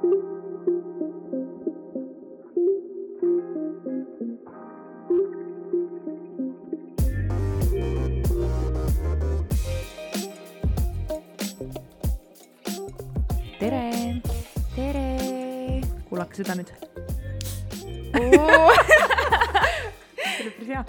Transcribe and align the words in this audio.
tere, 0.00 0.12
tere 14.72 15.04
kuulake 16.08 16.34
seda 16.40 16.56
nüüd. 16.56 16.72
see 18.16 18.40
oli 20.40 20.50
päris 20.56 20.68
hea. 20.68 20.84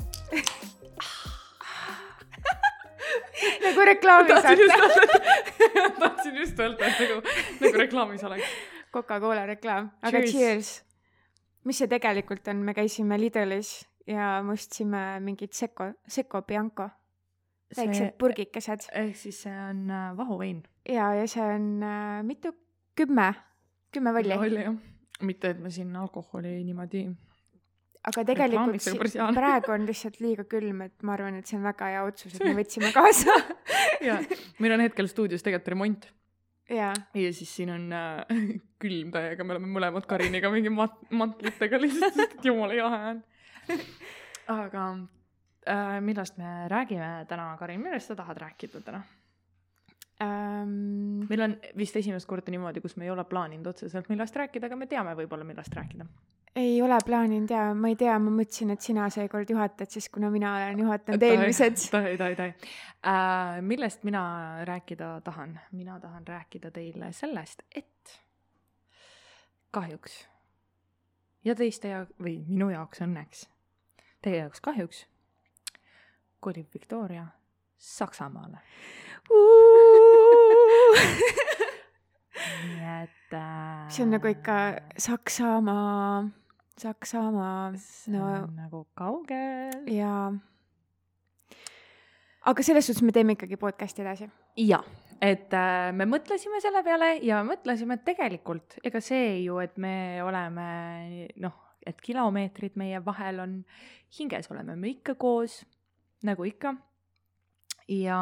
nagu 3.60 3.82
reklaamis 3.92 4.32
tahtsin 6.00 6.36
just 6.38 6.60
öelda, 6.60 6.86
et 6.86 7.00
nagu, 7.00 7.24
nagu 7.60 7.76
reklaamis 7.84 8.24
oleks. 8.24 8.71
Coca-Cola 8.92 9.46
reklaam, 9.48 9.92
aga 10.02 10.20
Cheers. 10.20 10.32
cheers, 10.32 10.72
mis 11.68 11.80
see 11.80 11.90
tegelikult 11.92 12.48
on, 12.52 12.64
me 12.66 12.76
käisime 12.76 13.18
Lidlis 13.20 13.82
ja 14.10 14.42
me 14.44 14.56
ostsime 14.58 15.20
mingit 15.24 15.54
Seco, 15.56 15.92
Seco 16.08 16.42
Bianco, 16.48 16.90
väiksed 17.78 18.16
purgikesed 18.20 18.88
ehk 19.00 19.18
siis 19.18 19.44
see 19.46 19.56
on 19.70 19.86
äh, 19.92 20.12
vahuvein. 20.18 20.62
ja, 20.90 21.14
ja 21.16 21.28
see 21.30 21.44
on 21.44 21.68
äh, 21.88 22.22
mitu, 22.28 22.54
kümme, 22.96 23.34
kümme 23.94 24.14
valli. 24.14 24.38
oli 24.38 24.64
jah. 24.64 24.80
mitte, 25.22 25.56
et 25.56 25.60
me 25.60 25.72
siin 25.72 25.96
alkoholi 25.96 26.58
niimoodi. 26.68 27.06
aga 28.12 28.26
tegelikult 28.28 28.90
praegu 29.38 29.72
on 29.72 29.86
lihtsalt 29.88 30.20
liiga 30.20 30.44
külm, 30.52 30.82
et 30.88 31.04
ma 31.04 31.16
arvan, 31.16 31.40
et 31.40 31.48
see 31.48 31.60
on 31.60 31.68
väga 31.70 31.94
hea 31.96 32.08
otsus, 32.08 32.36
et 32.36 32.48
me 32.50 32.58
võtsime 32.62 32.92
kaasa. 32.96 33.38
ja 34.08 34.20
meil 34.60 34.76
on 34.76 34.90
hetkel 34.90 35.08
stuudios 35.12 35.46
tegelikult 35.46 35.76
remont 35.76 36.12
jaa, 36.70 36.94
ja 37.14 37.34
siis 37.34 37.56
siin 37.56 37.72
on 37.74 37.88
äh, 37.94 38.26
külm 38.82 39.14
täiega, 39.14 39.44
me 39.44 39.56
oleme 39.56 39.72
mõlemad 39.72 40.08
Kariniga 40.10 40.52
mingi 40.54 40.74
mat-, 40.74 41.02
mantlitega 41.10 41.80
lihtsalt, 41.82 42.18
sest 42.18 42.38
et 42.40 42.46
jumala 42.46 42.78
jahe 42.78 43.02
on. 43.14 43.24
aga 44.62 44.86
äh, 45.70 45.98
millest 46.04 46.38
me 46.42 46.68
räägime 46.72 47.14
täna, 47.30 47.54
Karin, 47.60 47.82
millest 47.84 48.12
sa 48.12 48.20
tahad 48.20 48.42
rääkida 48.42 48.84
täna? 48.86 49.04
ähm, 50.22 51.26
meil 51.30 51.42
on 51.42 51.56
vist 51.78 51.96
esimest 51.98 52.30
korda 52.30 52.54
niimoodi, 52.54 52.82
kus 52.84 52.98
me 52.98 53.08
ei 53.08 53.14
ole 53.14 53.26
plaaninud 53.26 53.72
otseselt 53.74 54.10
millest 54.12 54.36
rääkida, 54.38 54.70
aga 54.70 54.78
me 54.78 54.88
teame 54.90 55.16
võib-olla, 55.18 55.48
millest 55.48 55.74
rääkida. 55.74 56.06
Ei 56.56 56.82
ole 56.82 56.98
plaaninud 57.06 57.50
ja 57.50 57.74
ma 57.76 57.88
ei 57.92 57.96
tea, 57.96 58.18
ma 58.20 58.32
mõtlesin, 58.34 58.72
et 58.74 58.82
sina 58.84 59.08
seekord 59.14 59.50
juhatad, 59.50 59.88
siis 59.92 60.10
kuna 60.12 60.30
mina 60.34 60.56
olen 60.58 60.80
juhatanud 60.84 61.24
eelmised. 61.24 61.78
tohi, 61.92 62.18
tohi, 62.20 62.36
tohi 62.36 62.54
äh,. 63.08 63.62
millest 63.62 64.04
mina 64.04 64.24
rääkida 64.68 65.22
tahan? 65.24 65.60
mina 65.72 66.00
tahan 66.00 66.28
rääkida 66.28 66.72
teile 66.72 67.12
sellest, 67.16 67.62
et 67.76 68.20
kahjuks 69.72 70.28
ja 71.46 71.56
teiste 71.56 71.88
ja- 71.88 72.06
või 72.20 72.44
minu 72.48 72.70
jaoks 72.70 73.02
õnneks, 73.02 73.48
teie 74.22 74.38
jaoks 74.44 74.62
kahjuks 74.62 75.06
kolib 76.42 76.68
Victoria 76.74 77.28
Saksamaale. 77.78 78.58
nii 82.62 83.04
et 83.04 83.34
äh, 83.34 83.90
see 83.90 84.04
on 84.06 84.14
nagu 84.16 84.28
ikka 84.32 84.58
Saksamaa, 84.98 86.24
Saksamaa, 86.82 87.74
see 87.78 88.16
no 88.16 88.26
on 88.26 88.56
nagu 88.58 88.86
kaugel. 88.98 89.84
ja. 89.92 90.32
aga 92.50 92.64
selles 92.66 92.88
suhtes 92.90 93.06
me 93.06 93.14
teeme 93.14 93.36
ikkagi 93.38 93.60
podcast'i 93.62 94.02
edasi. 94.02 94.30
ja, 94.58 94.80
et 95.22 95.54
äh, 95.54 95.92
me 95.94 96.08
mõtlesime 96.10 96.62
selle 96.64 96.82
peale 96.86 97.12
ja 97.22 97.44
mõtlesime, 97.46 98.00
et 98.00 98.06
tegelikult 98.08 98.80
ega 98.88 99.02
see 99.04 99.44
ju, 99.44 99.60
et 99.62 99.78
me 99.78 99.94
oleme 100.26 100.68
noh, 101.44 101.60
et 101.86 102.02
kilomeetrid 102.02 102.78
meie 102.82 103.02
vahel 103.06 103.44
on, 103.44 103.58
hinges 104.18 104.50
oleme 104.54 104.76
me 104.76 104.96
ikka 104.96 105.16
koos, 105.22 105.62
nagu 106.26 106.46
ikka. 106.50 106.74
ja 107.94 108.22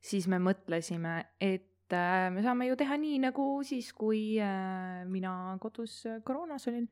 siis 0.00 0.28
me 0.30 0.40
mõtlesime, 0.40 1.18
et 1.40 1.92
äh, 1.92 2.28
me 2.32 2.44
saame 2.46 2.70
ju 2.70 2.80
teha 2.80 2.96
nii 2.96 3.20
nagu 3.28 3.50
siis, 3.66 3.92
kui 3.92 4.38
äh, 4.40 5.04
mina 5.10 5.58
kodus 5.60 6.00
äh, 6.08 6.22
koroonas 6.24 6.64
olin. 6.72 6.88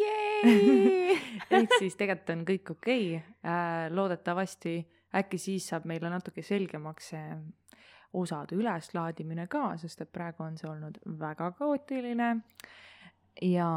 ehk 1.56 1.76
siis 1.78 1.96
tegelikult 1.98 2.34
on 2.36 2.44
kõik 2.48 2.74
okei 2.76 3.06
okay., 3.16 3.90
loodetavasti 3.94 4.74
äkki 5.20 5.38
siis 5.38 5.66
saab 5.72 5.88
meile 5.90 6.10
natuke 6.12 6.42
selgemaks 6.46 7.10
see 7.12 7.26
osade 8.18 8.56
üleslaadimine 8.58 9.46
ka, 9.50 9.74
sest 9.78 10.04
et 10.04 10.12
praegu 10.12 10.44
on 10.46 10.56
see 10.58 10.70
olnud 10.70 10.98
väga 11.20 11.50
kaootiline 11.58 12.30
ja 13.46 13.68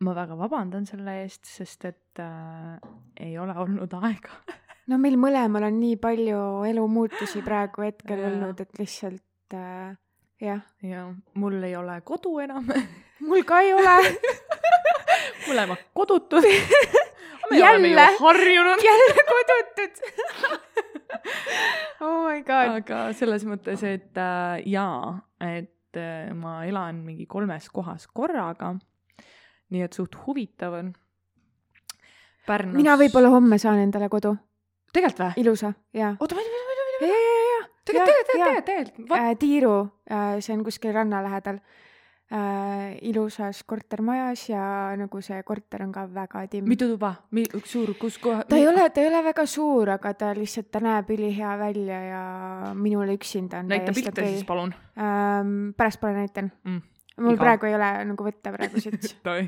ma 0.00 0.14
väga 0.16 0.36
vabandan 0.38 0.86
selle 0.88 1.20
eest, 1.22 1.44
sest 1.48 1.84
et 1.88 2.20
äh, 2.20 2.76
ei 3.20 3.36
ole 3.38 3.56
olnud 3.56 3.92
aega. 4.00 4.40
no 4.90 4.98
meil 5.00 5.18
mõlemal 5.20 5.68
on 5.68 5.78
nii 5.80 6.00
palju 6.00 6.40
elumuutusi 6.70 7.44
praegu 7.44 7.86
hetkel 7.86 8.20
Jaa. 8.20 8.32
olnud, 8.32 8.60
et 8.60 8.80
lihtsalt 8.80 9.56
äh, 9.56 9.96
jah, 10.40 10.64
ja 10.82 11.08
mul 11.40 11.62
ei 11.64 11.76
ole 11.76 12.00
kodu 12.04 12.38
enam, 12.44 12.68
mul 13.28 13.44
ka 13.48 13.60
ei 13.64 13.72
ole 13.76 13.96
mõlemad 15.50 15.78
kodutud. 15.94 16.44
me 17.50 17.58
Jälle? 17.58 17.70
oleme 17.70 17.88
ju 17.88 17.96
harjunud. 18.20 18.84
jälle 18.84 19.24
kodutud 19.32 19.94
oh 22.00 22.28
my 22.28 22.42
god. 22.42 22.74
aga 22.80 23.00
selles 23.16 23.44
mõttes, 23.48 23.82
et 23.86 24.18
äh, 24.18 24.60
jaa, 24.66 25.16
et 25.40 26.00
äh, 26.00 26.34
ma 26.34 26.60
elan 26.66 27.02
mingi 27.06 27.26
kolmes 27.30 27.68
kohas 27.72 28.06
korraga. 28.06 28.74
nii 29.70 29.82
et 29.82 29.96
suht 29.96 30.16
huvitav 30.26 30.76
on. 30.80 30.92
Pärnus. 32.46 32.76
mina 32.78 32.94
võib-olla 32.98 33.30
homme 33.32 33.58
saan 33.58 33.80
endale 33.82 34.08
kodu, 34.08 34.36
tegelikult 34.92 35.24
või? 35.24 35.32
ilusa 35.42 35.72
ja. 35.94 36.12
oota, 36.20 36.36
vaid, 36.38 36.52
ja, 37.00 37.08
ja, 37.08 37.16
ja. 37.16 37.64
tegelikult, 37.84 38.06
jaa. 38.06 38.36
tegelikult, 38.36 38.64
tegelikult, 38.70 39.08
vaat-. 39.10 39.32
äh, 39.32 39.38
Tiiru 39.40 39.74
äh,, 40.10 40.38
see 40.40 40.54
on 40.54 40.62
kuskil 40.66 40.94
ranna 40.94 41.24
lähedal 41.26 41.58
äh,. 42.32 42.98
ilusas 43.02 43.62
kortermajas 43.64 44.48
ja 44.50 44.62
nagu 44.98 45.20
see 45.22 45.42
korter 45.46 45.84
on 45.84 45.92
ka 45.92 46.06
väga 46.10 46.46
timm. 46.50 46.68
mitu 46.68 46.88
tuba, 46.90 47.12
üks 47.32 47.70
suur, 47.76 47.94
kus 48.00 48.18
koha? 48.18 48.42
ta 48.48 48.58
ei 48.58 48.66
ole, 48.66 48.88
ta 48.90 49.00
ei 49.00 49.10
ole 49.10 49.22
väga 49.28 49.46
suur, 49.46 49.90
aga 49.94 50.14
ta 50.14 50.32
lihtsalt, 50.34 50.70
ta 50.70 50.82
näeb 50.82 51.10
ülihea 51.14 51.54
välja 51.58 52.00
ja 52.02 52.22
minule 52.74 53.14
üksinda 53.14 53.62
on 53.62 53.70
näita 53.70 53.94
pilte 53.94 54.26
siis 54.26 54.44
palun 54.44 54.74
ähm,. 54.98 55.70
pärast 55.76 56.00
pole 56.00 56.16
näitan 56.18 56.50
mm.. 56.64 56.80
mul 57.20 57.36
Iga- 57.36 57.44
praegu 57.44 57.70
ei 57.70 57.76
ole 57.78 57.92
nagu 58.10 58.26
võtta 58.26 58.54
praegu 58.56 58.82
siit. 58.82 59.06
tohi, 59.26 59.46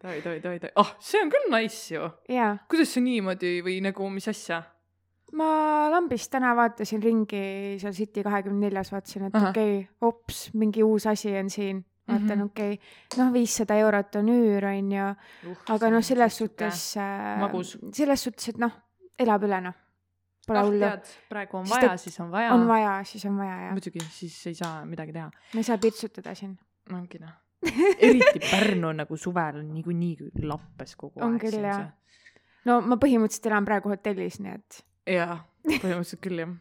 tohi, 0.00 0.22
tohi, 0.24 0.40
tohi, 0.40 0.62
tohi, 0.64 0.72
ah, 0.76 0.94
see 1.00 1.20
on 1.20 1.34
küll 1.34 1.52
nice 1.52 1.94
ju. 1.94 2.08
jaa, 2.32 2.56
kuidas 2.70 2.96
see 2.96 3.04
niimoodi 3.04 3.58
või 3.66 3.82
nagu, 3.84 4.08
mis 4.14 4.28
asja? 4.32 4.62
ma 5.36 5.90
lambist 5.92 6.30
täna 6.32 6.54
vaatasin 6.56 7.02
ringi 7.02 7.76
seal 7.82 7.92
City 7.92 8.24
kahekümne 8.24 8.68
neljas, 8.68 8.92
vaatasin, 8.94 9.28
et 9.28 9.36
okei 9.36 9.50
okay,, 9.50 9.84
hops, 10.00 10.46
mingi 10.54 10.84
uus 10.86 11.06
asi 11.10 11.34
on 11.36 11.50
siin. 11.52 11.84
Vaatan 12.06 12.26
mm 12.26 12.42
-hmm. 12.42 12.44
okei 12.44 12.72
okay., 12.72 13.24
noh, 13.24 13.32
viissada 13.32 13.74
eurot 13.74 14.16
on 14.16 14.28
üür, 14.30 14.64
on 14.70 14.92
ju, 14.92 15.08
aga 15.74 15.90
noh, 15.90 16.02
selles 16.04 16.38
suhtes 16.38 16.96
äh, 16.96 17.40
selles 17.92 18.22
suhtes, 18.22 18.48
et 18.48 18.58
noh, 18.62 18.72
elab 19.18 19.42
üle 19.42 19.60
noh, 19.60 19.74
pole 20.46 20.60
ah 20.60 20.68
hullu, 20.68 20.84
tead, 20.84 21.10
praegu 21.30 21.58
on 21.58 21.66
Sest 21.66 21.82
vaja, 21.82 21.96
siis 21.96 22.20
on 22.20 22.30
vaja. 22.30 22.52
on 22.54 22.66
vaja, 22.68 22.92
siis 23.04 23.24
on 23.26 23.38
vaja 23.38 23.56
ja 23.64 23.72
muidugi, 23.74 24.04
siis 24.10 24.36
ei 24.46 24.54
saa 24.54 24.84
midagi 24.86 25.12
teha. 25.12 25.30
ma 25.30 25.62
ei 25.62 25.66
saa 25.66 25.78
pirtsutada 25.82 26.34
siin. 26.34 26.58
ongi 26.92 27.18
noh. 27.22 27.34
eriti 27.98 28.42
Pärnu 28.50 28.88
on 28.88 29.02
nagu 29.02 29.16
suvel 29.16 29.62
on 29.62 29.72
niikuinii 29.74 30.30
lappes 30.42 30.96
kogu 30.96 31.24
On 31.24 31.34
aeg. 31.34 31.48
küll, 31.48 31.64
jah. 31.66 31.88
no 32.64 32.80
ma 32.80 32.98
põhimõtteliselt 33.02 33.50
elan 33.50 33.66
praegu 33.66 33.90
hotellis, 33.90 34.38
nii 34.44 34.54
et 34.54 34.84
jaa, 35.16 35.40
põhimõtteliselt 35.66 36.22
küll 36.22 36.44
jah. 36.44 36.54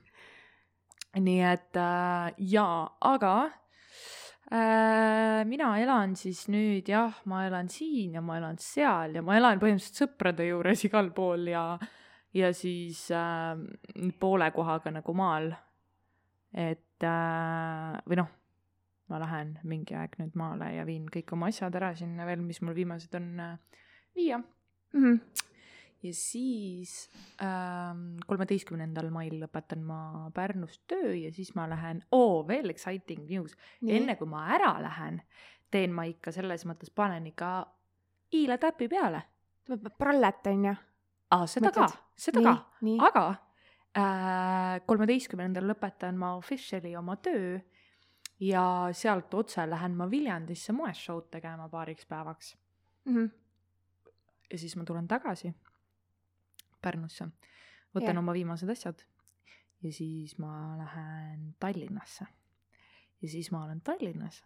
nii 1.20 1.46
et 1.52 1.78
äh, 1.78 2.34
jaa, 2.56 2.82
aga 3.14 3.36
mina 4.46 5.68
elan 5.82 6.12
siis 6.16 6.44
nüüd 6.54 6.86
jah, 6.88 7.16
ma 7.26 7.48
elan 7.48 7.70
siin 7.70 8.14
ja 8.14 8.22
ma 8.22 8.36
elan 8.38 8.60
seal 8.62 9.16
ja 9.18 9.24
ma 9.26 9.40
elan 9.40 9.58
põhimõtteliselt 9.58 10.04
sõprade 10.04 10.46
juures 10.46 10.84
igal 10.88 11.10
pool 11.18 11.48
ja 11.50 11.64
ja 12.36 12.54
siis 12.54 13.08
äh, 13.12 14.12
poole 14.20 14.52
kohaga 14.52 14.92
nagu 14.92 15.14
maal. 15.14 15.54
et 16.56 17.04
äh, 17.04 17.96
või 18.08 18.20
noh, 18.20 18.30
ma 19.12 19.20
lähen 19.20 19.58
mingi 19.68 19.96
aeg 20.00 20.16
nüüd 20.22 20.38
maale 20.40 20.70
ja 20.78 20.86
viin 20.88 21.10
kõik 21.12 21.34
oma 21.36 21.50
asjad 21.52 21.76
ära 21.76 21.92
sinna 21.96 22.28
veel, 22.28 22.44
mis 22.44 22.62
mul 22.64 22.76
viimased 22.78 23.16
on 23.20 23.28
äh, 23.40 23.82
viia 24.16 24.38
mm 24.38 25.02
-hmm. 25.04 25.20
Ja 26.06 26.14
siis 26.14 26.92
ähm, 27.44 28.16
kolmeteistkümnendal 28.30 29.10
mail 29.14 29.40
lõpetan 29.42 29.82
ma 29.86 30.30
Pärnus 30.36 30.80
töö 30.88 31.14
ja 31.18 31.32
siis 31.34 31.54
ma 31.58 31.66
lähen, 31.70 32.04
oo 32.16 32.44
veel 32.48 32.70
exciting 32.74 33.26
news, 33.30 33.56
enne 33.86 34.16
kui 34.20 34.30
ma 34.30 34.46
ära 34.56 34.76
lähen, 34.84 35.22
teen 35.72 35.94
ma 35.96 36.06
ikka 36.10 36.32
selles 36.36 36.66
mõttes, 36.70 36.92
panen 36.94 37.28
ikka 37.32 37.54
Iila 38.36 38.58
täpi 38.58 38.88
peale. 38.90 39.22
prallet 39.98 40.48
on 40.48 40.66
ju. 40.66 40.74
aa, 41.32 41.46
seda 41.48 41.72
ka 41.72 41.86
Mõtled?, 41.86 42.02
seda 42.16 42.56
nii 42.86 42.98
ka,, 43.00 43.08
aga 43.10 44.82
kolmeteistkümnendal 44.86 45.66
lõpetan 45.72 46.18
ma 46.20 46.34
officially 46.38 46.96
oma 47.00 47.16
töö 47.16 47.58
ja 48.44 48.64
sealt 48.94 49.34
otse 49.34 49.64
lähen 49.70 49.96
ma 49.96 50.10
Viljandisse 50.12 50.74
moeshow'd 50.76 51.30
tegema 51.32 51.70
paariks 51.72 52.06
päevaks 52.06 52.56
Mhm. 53.06 53.26
ja 54.52 54.58
siis 54.58 54.76
ma 54.76 54.84
tulen 54.84 55.08
tagasi 55.08 55.54
Pärnusse, 56.86 57.28
võtan 57.96 58.14
Jah. 58.14 58.22
oma 58.24 58.34
viimased 58.38 58.70
asjad 58.70 59.02
ja 59.84 59.92
siis 59.94 60.38
ma 60.40 60.54
lähen 60.80 61.54
Tallinnasse. 61.60 62.26
ja 63.22 63.30
siis 63.30 63.52
ma 63.52 63.64
olen 63.66 63.82
Tallinnas 63.82 64.44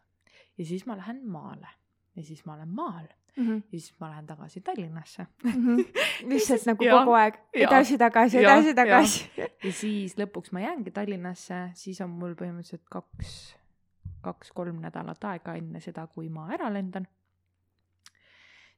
ja 0.57 0.65
siis 0.65 0.85
ma 0.87 0.95
lähen 0.97 1.21
maale 1.27 1.67
ja 2.15 2.23
siis 2.23 2.45
ma 2.45 2.53
olen 2.57 2.69
maal 2.75 3.07
Mhm. 3.37 3.59
ja 3.71 3.79
siis 3.79 3.93
ma 4.01 4.09
lähen 4.09 4.25
tagasi 4.27 4.61
Tallinnasse 4.61 5.27
Mhm. 5.43 5.77
lihtsalt 6.31 6.65
nagu 6.65 6.83
Jaa, 6.83 6.99
kogu 6.99 7.13
aeg 7.15 7.35
edasi-tagasi, 7.53 8.37
edasi-tagasi. 8.41 9.29
ja 9.63 9.71
siis 9.71 10.15
lõpuks 10.17 10.51
ma 10.51 10.59
jäängi 10.63 10.91
Tallinnasse, 10.91 11.59
siis 11.73 12.01
on 12.01 12.09
mul 12.09 12.33
põhimõtteliselt 12.35 12.83
kaks, 12.91 13.55
kaks-kolm 14.25 14.81
nädalat 14.81 15.23
aega 15.23 15.53
enne 15.55 15.79
seda, 15.79 16.07
kui 16.07 16.27
ma 16.29 16.47
ära 16.53 16.67
lendan. 16.73 17.07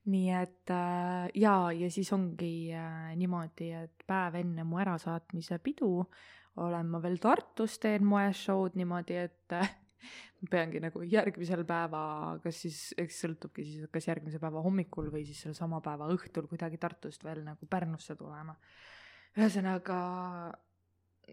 Nii 0.06 0.30
et 0.34 0.72
äh, 0.74 1.28
jaa, 1.38 1.72
ja 1.78 1.90
siis 1.94 2.10
ongi 2.14 2.72
äh, 2.74 3.12
niimoodi, 3.20 3.70
et 3.84 4.06
päev 4.08 4.40
enne 4.40 4.64
mu 4.66 4.80
ärasaatmise 4.82 5.60
pidu 5.62 6.08
olen 6.62 6.90
ma 6.90 7.00
veel 7.04 7.20
Tartus, 7.22 7.78
teen 7.80 8.04
moeshow'd 8.06 8.76
niimoodi, 8.80 9.20
et 9.28 9.54
äh, 9.54 9.70
ma 10.42 10.50
peangi 10.50 10.82
nagu 10.84 11.04
järgmisel 11.06 11.64
päeva, 11.70 12.02
kas 12.44 12.64
siis, 12.66 12.80
eks 12.98 13.22
sõltubki 13.24 13.64
siis, 13.68 13.86
kas 13.94 14.10
järgmise 14.10 14.42
päeva 14.42 14.64
hommikul 14.66 15.12
või 15.14 15.24
siis 15.28 15.44
selle 15.46 15.56
sama 15.56 15.80
päeva 15.86 16.10
õhtul 16.12 16.50
kuidagi 16.50 16.82
Tartust 16.82 17.24
veel 17.24 17.46
nagu 17.46 17.70
Pärnusse 17.70 18.18
tulema. 18.18 18.58
ühesõnaga 19.38 19.98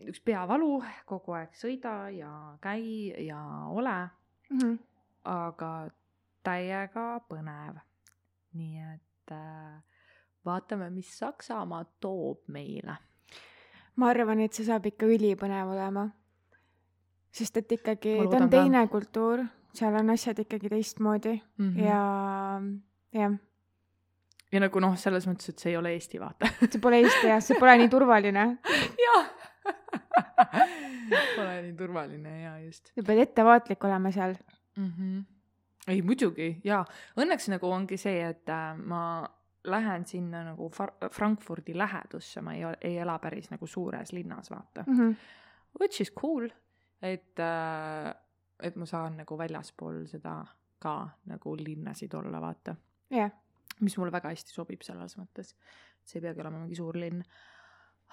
üks 0.06 0.20
peavalu, 0.22 0.82
kogu 1.08 1.34
aeg 1.34 1.56
sõida 1.58 2.12
ja 2.14 2.30
käi 2.62 3.10
ja 3.26 3.40
ole, 3.72 3.98
Mhm. 4.50 4.76
aga 5.24 5.90
täiega 6.44 7.20
põnev. 7.28 7.80
Nii 8.58 8.84
et 8.94 9.34
äh, 9.34 9.82
vaatame, 10.46 10.90
mis 10.90 11.10
Saksamaa 11.18 11.84
toob 12.00 12.46
meile. 12.54 12.96
ma 13.96 14.12
arvan, 14.12 14.40
et 14.44 14.54
see 14.54 14.66
saab 14.66 14.86
ikka 14.86 15.08
ülipõnev 15.10 15.74
olema. 15.74 16.08
sest 17.32 17.56
et 17.56 17.72
ikkagi 17.78 18.16
ta 18.16 18.22
on 18.22 18.30
loodan 18.30 18.48
ka. 18.48 18.56
teine 18.56 18.86
kultuur, 18.88 19.44
seal 19.74 19.94
on 20.00 20.10
asjad 20.16 20.38
ikkagi 20.46 20.68
teistmoodi 20.68 21.40
Mm 21.58 21.74
-hmm. 21.74 21.84
ja, 21.84 22.02
jah, 23.12 23.38
ja 24.52 24.60
nagu 24.60 24.80
noh, 24.80 24.96
selles 24.96 25.26
mõttes, 25.28 25.52
et 25.52 25.58
see 25.58 25.72
ei 25.72 25.76
ole 25.76 25.92
Eesti, 25.96 26.20
vaata. 26.20 26.48
see 26.72 26.80
pole 26.80 27.00
Eesti 27.02 27.26
jah, 27.26 27.42
see 27.44 27.58
pole 27.60 27.76
nii 27.82 27.88
turvaline. 27.92 28.46
jah. 29.06 29.34
Pole 31.36 31.62
nii 31.62 31.74
turvaline 31.76 32.32
ja 32.42 32.52
just 32.62 32.90
sa 32.94 33.02
pead 33.04 33.20
ettevaatlik 33.22 33.84
olema 33.84 34.10
seal. 34.12 34.34
mm. 34.76 34.88
-hmm. 34.88 35.37
Ei 35.88 36.02
muidugi 36.02 36.60
jaa, 36.64 36.84
õnneks 37.16 37.48
nagu 37.52 37.70
ongi 37.72 37.96
see, 38.00 38.20
et 38.28 38.48
äh, 38.52 38.76
ma 38.76 39.02
lähen 39.68 40.06
sinna 40.06 40.44
nagu 40.46 40.68
Far- 40.74 41.10
Frankfurdi 41.12 41.74
lähedusse, 41.76 42.40
ma 42.44 42.54
ei, 42.54 42.62
ei 42.80 42.98
ela 43.02 43.18
päris 43.22 43.50
nagu 43.50 43.66
suures 43.66 44.12
linnas, 44.12 44.50
vaata. 44.50 44.84
Mhm. 44.86 45.16
Which 45.80 46.00
is 46.00 46.10
cool, 46.16 46.48
et 47.02 47.38
äh,, 47.38 48.14
et 48.62 48.76
ma 48.76 48.86
saan 48.86 49.16
nagu 49.20 49.36
väljaspool 49.38 50.06
seda 50.10 50.40
ka 50.82 50.94
nagu 51.30 51.56
linnasid 51.58 52.14
olla, 52.14 52.40
vaata. 52.40 52.74
jah, 53.10 53.30
mis 53.80 53.96
mulle 53.98 54.12
väga 54.12 54.32
hästi 54.32 54.50
sobib 54.54 54.82
selles 54.82 55.14
mõttes, 55.18 55.54
see 56.04 56.18
ei 56.18 56.24
peagi 56.26 56.40
olema 56.42 56.58
mingi 56.62 56.76
suur 56.78 56.96
linn. 56.98 57.22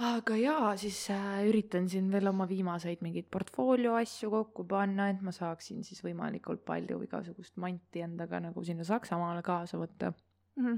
Aga 0.03 0.35
jaa, 0.35 0.73
siis 0.79 0.97
äh, 1.13 1.45
üritan 1.47 1.85
siin 1.91 2.09
veel 2.11 2.27
oma 2.27 2.47
viimaseid 2.49 2.99
mingeid 3.05 3.29
portfoolio 3.31 3.93
asju 3.95 4.29
kokku 4.33 4.65
panna, 4.67 5.07
et 5.13 5.21
ma 5.23 5.31
saaksin 5.35 5.83
siis 5.87 6.01
võimalikult 6.03 6.65
palju 6.67 6.99
igasugust 7.05 7.55
manti 7.63 8.03
endaga 8.03 8.41
nagu 8.43 8.63
sinna 8.67 8.83
Saksamaale 8.87 9.43
kaasa 9.45 9.79
võtta, 9.79 10.13
Mhm. 10.57 10.75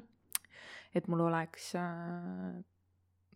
et 0.96 1.08
mul 1.08 1.20
oleks 1.28 1.74
äh, 1.76 2.62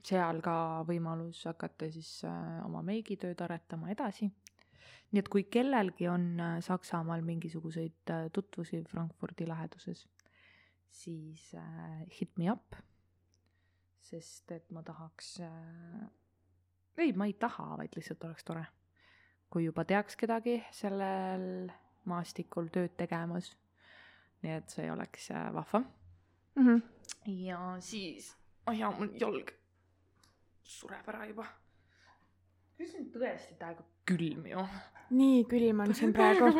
seal 0.04 0.42
ka 0.42 0.83
võimalus 0.88 1.44
hakata 1.45 1.89
siis 1.92 2.24
äh, 2.25 2.62
oma 2.66 2.81
meigitööd 2.81 3.42
aretama 3.42 3.89
edasi. 3.94 4.31
nii 5.12 5.19
et 5.19 5.28
kui 5.30 5.44
kellelgi 5.44 6.07
on 6.07 6.39
Saksamaal 6.63 7.22
mingisuguseid 7.22 8.12
tutvusi 8.31 8.83
Frankfurdi 8.88 9.44
läheduses, 9.48 10.06
siis 10.88 11.51
hit 12.19 12.38
me 12.38 12.51
up. 12.51 12.78
Sest 14.01 14.51
et 14.51 14.69
ma 14.71 14.83
tahaks 14.83 15.39
äh,, 15.45 16.09
ei, 16.98 17.13
ma 17.13 17.25
ei 17.30 17.33
taha, 17.33 17.77
vaid 17.77 17.95
lihtsalt 17.95 18.24
oleks 18.24 18.44
tore. 18.44 18.65
kui 19.51 19.65
juba 19.65 19.83
teaks 19.86 20.15
kedagi 20.15 20.62
sellel 20.71 21.71
maastikul 22.06 22.69
tööd 22.74 22.95
tegemas. 22.98 23.56
nii 24.42 24.53
et 24.57 24.69
see 24.69 24.92
oleks 24.92 25.31
äh, 25.31 25.50
vahva 25.53 25.83
Mhm. 26.56 26.77
ja 27.25 27.77
siis, 27.80 28.38
oh 28.68 28.75
jaa, 28.75 28.92
mul 28.98 29.09
jalg 29.19 29.51
sureb 30.63 31.07
ära 31.07 31.25
juba. 31.30 31.45
see 32.81 32.97
on 33.00 33.06
tõesti 33.13 33.56
täiega 33.59 33.83
külm 34.09 34.47
ju. 34.50 34.65
nii 35.15 35.45
külm 35.47 35.80
on 35.86 35.94
siin 35.95 36.13
praegu. 36.13 36.50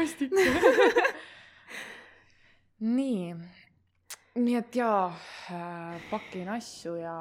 nii, 2.97 3.33
nii 4.36 4.56
et 4.56 4.75
jaa 4.75 5.07
äh,, 5.51 6.01
pakin 6.10 6.50
asju 6.50 6.94
ja 6.95 7.13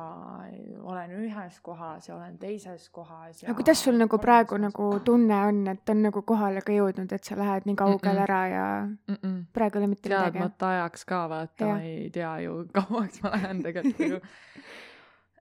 olen 0.82 1.10
ühes 1.24 1.56
kohas 1.62 2.08
ja 2.08 2.14
olen 2.16 2.36
teises 2.38 2.88
kohas 2.94 3.42
ja 3.42 3.48
aga 3.50 3.56
kuidas 3.58 3.82
sul 3.84 3.98
nagu 3.98 4.18
praegu 4.22 4.58
nagu 4.62 4.90
tunne 5.04 5.40
on, 5.48 5.58
et 5.72 5.90
on 5.90 6.02
nagu 6.06 6.22
kohale 6.22 6.62
ka 6.62 6.72
jõudnud, 6.72 7.10
et 7.12 7.24
sa 7.24 7.38
lähed 7.38 7.66
nii 7.66 7.74
kaugele 7.74 8.12
Mm-mm. 8.14 8.22
ära 8.28 8.40
ja 8.48 8.66
mm. 8.86 9.16
-mm. 9.16 9.42
praegu 9.52 9.78
ei 9.78 9.82
ole 9.82 9.90
mitte 9.96 10.08
midagi? 10.08 10.38
teadmata 10.38 10.68
ajaks 10.68 11.04
ka 11.04 11.28
vaata, 11.28 11.66
ma 11.66 11.80
ei 11.82 12.10
tea 12.14 12.38
ju, 12.46 12.64
kauaks 12.78 13.22
ma 13.22 13.30
lähen 13.34 13.62
tegelikult 13.62 14.08
ju. 14.08 14.20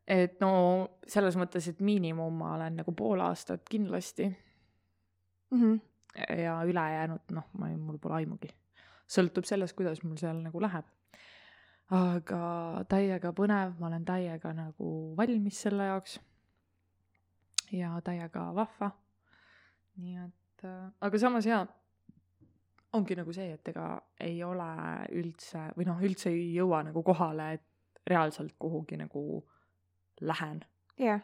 et 0.07 0.39
no 0.41 0.51
selles 1.07 1.37
mõttes, 1.37 1.69
et 1.69 1.79
miinimum 1.79 2.33
ma 2.33 2.55
olen 2.55 2.75
nagu 2.81 2.91
pool 2.91 3.19
aastat 3.19 3.61
kindlasti 3.69 4.31
Mhm. 5.51 5.75
ja 6.37 6.61
ülejäänud 6.65 7.31
noh, 7.31 7.43
ma 7.57 7.69
ei, 7.69 7.77
mul 7.77 7.97
pole 7.97 8.15
aimugi. 8.15 8.49
sõltub 9.09 9.43
sellest, 9.45 9.73
kuidas 9.75 10.03
mul 10.03 10.17
seal 10.17 10.37
nagu 10.41 10.61
läheb. 10.61 10.85
Aga 11.95 12.41
täiega 12.89 13.31
põnev, 13.33 13.73
ma 13.79 13.87
olen 13.89 14.05
täiega 14.05 14.53
nagu 14.53 14.89
valmis 15.17 15.61
selle 15.65 15.89
jaoks. 15.89 16.19
ja 17.71 18.01
täiega 18.01 18.49
vahva. 18.55 18.91
nii 19.97 20.17
et 20.17 20.65
äh,, 20.65 20.91
aga 21.01 21.19
samas 21.19 21.45
jaa, 21.45 21.65
ongi 22.93 23.15
nagu 23.15 23.33
see, 23.33 23.53
et 23.53 23.67
ega 23.67 24.01
ei 24.19 24.43
ole 24.43 24.69
üldse 25.17 25.69
või 25.77 25.85
noh, 25.89 26.01
üldse 26.01 26.29
ei 26.29 26.53
jõua 26.53 26.83
nagu 26.83 27.03
kohale, 27.03 27.53
et 27.53 28.01
reaalselt 28.07 28.55
kuhugi 28.59 28.97
nagu 28.97 29.43
lähen, 30.21 30.63
jah, 30.97 31.21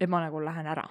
et 0.00 0.10
ma 0.10 0.20
nagu 0.26 0.42
lähen 0.44 0.66
ära 0.66 0.86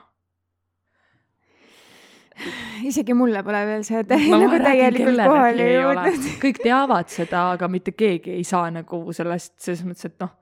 isegi 2.90 3.14
mulle 3.18 3.44
pole 3.44 3.62
veel 3.68 3.84
see 3.88 4.04
tä- 4.08 4.20
ma 4.30 4.40
nagu 4.42 4.60
täielikult 4.64 5.22
kohale 5.22 5.70
jõudnud. 5.72 6.28
kõik 6.42 6.60
teavad 6.64 7.12
seda, 7.14 7.46
aga 7.56 7.70
mitte 7.72 7.96
keegi 7.98 8.36
ei 8.36 8.44
saa 8.48 8.68
nagu 8.74 9.02
sellest 9.16 9.56
selles 9.60 9.86
mõttes, 9.88 10.10
et 10.12 10.20
noh, 10.24 10.34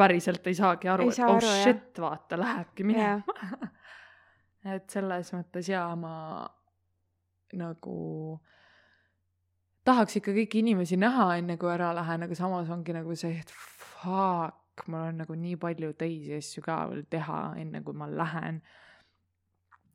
päriselt 0.00 0.46
ei 0.46 0.56
saagi 0.56 0.88
aru, 0.88 1.10
et 1.10 1.18
saa 1.18 1.28
oh 1.28 1.40
aru, 1.40 1.56
shit, 1.64 2.00
vaata, 2.00 2.38
lähebki 2.40 2.86
minema. 2.88 3.50
et 4.76 4.88
selles 4.92 5.34
mõttes 5.36 5.68
jaa, 5.72 5.90
ma 5.98 6.14
nagu 7.58 7.98
tahaks 9.84 10.20
ikka 10.20 10.34
kõiki 10.36 10.62
inimesi 10.62 10.98
näha, 11.00 11.32
enne 11.40 11.56
kui 11.60 11.70
ära 11.72 11.90
lähen, 11.96 12.26
aga 12.26 12.36
samas 12.38 12.70
ongi 12.70 12.94
nagu 12.94 13.16
see, 13.18 13.40
et 13.42 13.50
fuck, 13.56 14.86
mul 14.86 15.10
on 15.10 15.24
nagu 15.24 15.36
nii 15.36 15.56
palju 15.60 15.92
teisi 15.98 16.38
asju 16.38 16.62
ka 16.64 16.84
veel 16.92 17.02
teha, 17.10 17.40
enne 17.60 17.82
kui 17.84 17.96
ma 17.96 18.08
lähen 18.10 18.62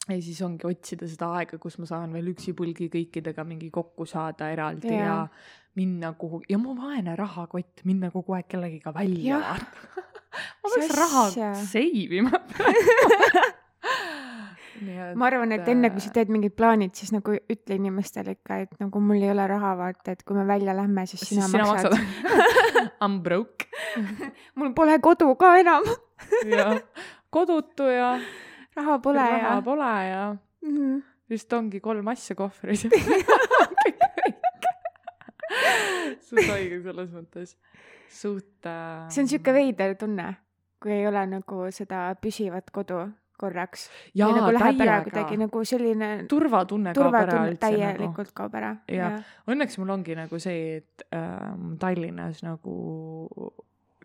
ja 0.10 0.22
siis 0.22 0.42
ongi 0.46 0.68
otsida 0.70 1.08
seda 1.10 1.32
aega, 1.40 1.58
kus 1.62 1.80
ma 1.82 1.90
saan 1.90 2.14
veel 2.14 2.30
üksipulgi 2.34 2.90
kõikidega 2.94 3.46
mingi 3.48 3.72
kokku 3.74 4.06
saada 4.10 4.52
eraldi 4.54 4.94
Jaa. 4.94 5.06
ja 5.06 5.18
minna 5.76 6.14
kuhugi 6.20 6.54
ja 6.54 6.60
mu 6.62 6.76
vaene 6.78 7.16
rahakott 7.18 7.84
minna 7.90 8.12
kogu 8.14 8.38
aeg 8.38 8.48
kellegiga 8.52 8.94
välja 8.96 9.40
Jah. 9.40 9.60
ma 10.62 10.74
peaks 10.76 10.96
raha 11.00 11.24
save 11.66 12.20
ima. 12.22 12.32
et 14.76 15.16
ma 15.18 15.30
arvan, 15.30 15.52
et 15.56 15.68
enne 15.72 15.90
kui 15.94 16.04
sa 16.04 16.12
teed 16.16 16.32
mingid 16.34 16.56
plaanid, 16.58 16.94
siis 16.98 17.14
nagu 17.16 17.36
ütle 17.36 17.78
inimestele 17.80 18.36
ikka, 18.38 18.62
et 18.66 18.82
nagu 18.82 19.02
mul 19.02 19.22
ei 19.24 19.32
ole 19.32 19.46
raha, 19.50 19.74
vaata, 19.80 20.16
et 20.16 20.24
kui 20.28 20.38
me 20.38 20.46
välja 20.48 20.76
lähme, 20.78 21.06
siis 21.10 21.24
siis 21.24 21.36
sina, 21.36 21.48
sina 21.50 21.68
maksad. 21.70 21.96
I 23.06 23.08
m 23.08 23.22
broke 23.24 23.70
mul 24.60 24.74
pole 24.78 24.98
kodu 25.04 25.32
ka 25.40 25.56
enam, 25.62 25.88
ja 26.52 26.74
kodutu 27.34 27.88
ja 27.90 28.16
raha 28.76 28.98
pole 29.02 29.20
raha 29.20 29.56
ja 29.56 29.62
pole 29.62 29.92
ja 30.10 30.24
Mhm. 30.66 31.02
vist 31.30 31.54
ongi 31.54 31.80
kolm 31.80 32.08
asja 32.08 32.36
kohvris. 32.36 32.86
suht 36.26 36.50
haige 36.50 36.80
selles 36.84 37.12
mõttes. 37.14 37.56
suht 38.10 38.66
äh,. 38.70 39.06
see 39.10 39.22
on 39.24 39.30
siuke 39.30 39.54
veider 39.56 39.96
tunne, 40.00 40.32
kui 40.82 40.92
ei 40.96 41.08
ole 41.08 41.26
nagu 41.30 41.68
seda 41.76 42.08
püsivat 42.22 42.70
kodu, 42.74 43.02
korraks. 43.40 43.88
jaa 44.16 44.30
nagu 44.34 44.52
läheb 44.56 44.82
ära 44.82 45.00
täiega 45.00 45.04
kuidagi 45.10 45.40
nagu 45.42 45.64
selline 45.68 46.10
turvatunne 46.32 46.94
kaob 46.98 47.18
ära 47.22 47.40
üldse 47.50 47.52
nagu 47.52 47.64
täielikult 47.66 48.32
kaob 48.38 48.56
ära. 48.62 48.72
Jah. 48.92 49.20
õnneks 49.48 49.78
mul 49.82 49.90
ongi 49.98 50.16
nagu 50.18 50.40
see, 50.40 50.78
et 50.82 51.08
ähm, 51.16 51.76
Tallinnas 51.82 52.44
nagu 52.46 52.76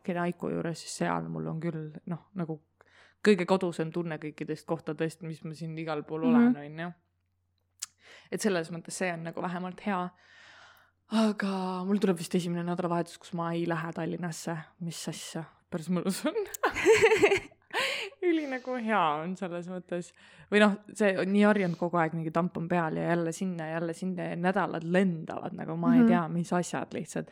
Kenaiku 0.02 0.48
juures, 0.48 0.80
siis 0.80 0.96
seal 1.02 1.28
mul 1.28 1.46
on 1.50 1.58
küll 1.60 1.90
noh, 2.08 2.22
nagu 2.34 2.56
kõige 3.26 3.46
kodusam 3.46 3.90
tunne 3.92 4.18
kõikidest 4.18 4.64
kohtadest, 4.66 5.22
mis 5.22 5.42
ma 5.44 5.54
siin 5.54 5.76
igal 5.78 6.02
pool 6.02 6.24
Mhm. 6.24 6.34
olen, 6.34 6.56
onju. 6.56 6.92
et 8.32 8.40
selles 8.40 8.70
mõttes 8.70 8.90
see 8.96 9.12
on 9.12 9.22
nagu 9.24 9.42
vähemalt 9.42 9.80
hea. 9.86 10.08
aga 11.12 11.84
mul 11.84 11.98
tuleb 11.98 12.16
vist 12.18 12.34
esimene 12.34 12.62
nädalavahetus, 12.62 13.18
kus 13.18 13.32
ma 13.34 13.52
ei 13.52 13.66
lähe 13.66 13.92
Tallinnasse, 13.92 14.56
mis 14.80 15.08
asja, 15.08 15.44
päris 15.70 15.88
mõnus 15.90 16.24
on 16.26 16.34
üli 18.30 18.44
nagu 18.50 18.74
hea 18.82 19.00
on 19.22 19.36
selles 19.38 19.68
mõttes 19.70 20.12
või 20.52 20.60
noh, 20.62 20.76
see 20.94 21.14
on 21.18 21.30
nii 21.32 21.42
harjunud 21.46 21.78
kogu 21.80 21.98
aeg 22.00 22.14
mingi 22.18 22.30
tamp 22.34 22.56
on 22.60 22.68
peal 22.68 22.98
ja 22.98 23.08
jälle 23.12 23.32
sinna 23.32 23.66
ja 23.70 23.78
jälle 23.78 23.94
sinna 23.96 24.22
ja 24.30 24.36
nädalad 24.36 24.84
lendavad 24.84 25.54
nagu 25.56 25.76
ma 25.76 25.88
mm 25.88 25.92
-hmm. 25.94 25.96
Mhm. 25.96 26.02
ei 26.02 26.08
tea, 26.08 26.28
mis 26.28 26.52
asjad 26.52 26.92
lihtsalt. 26.94 27.30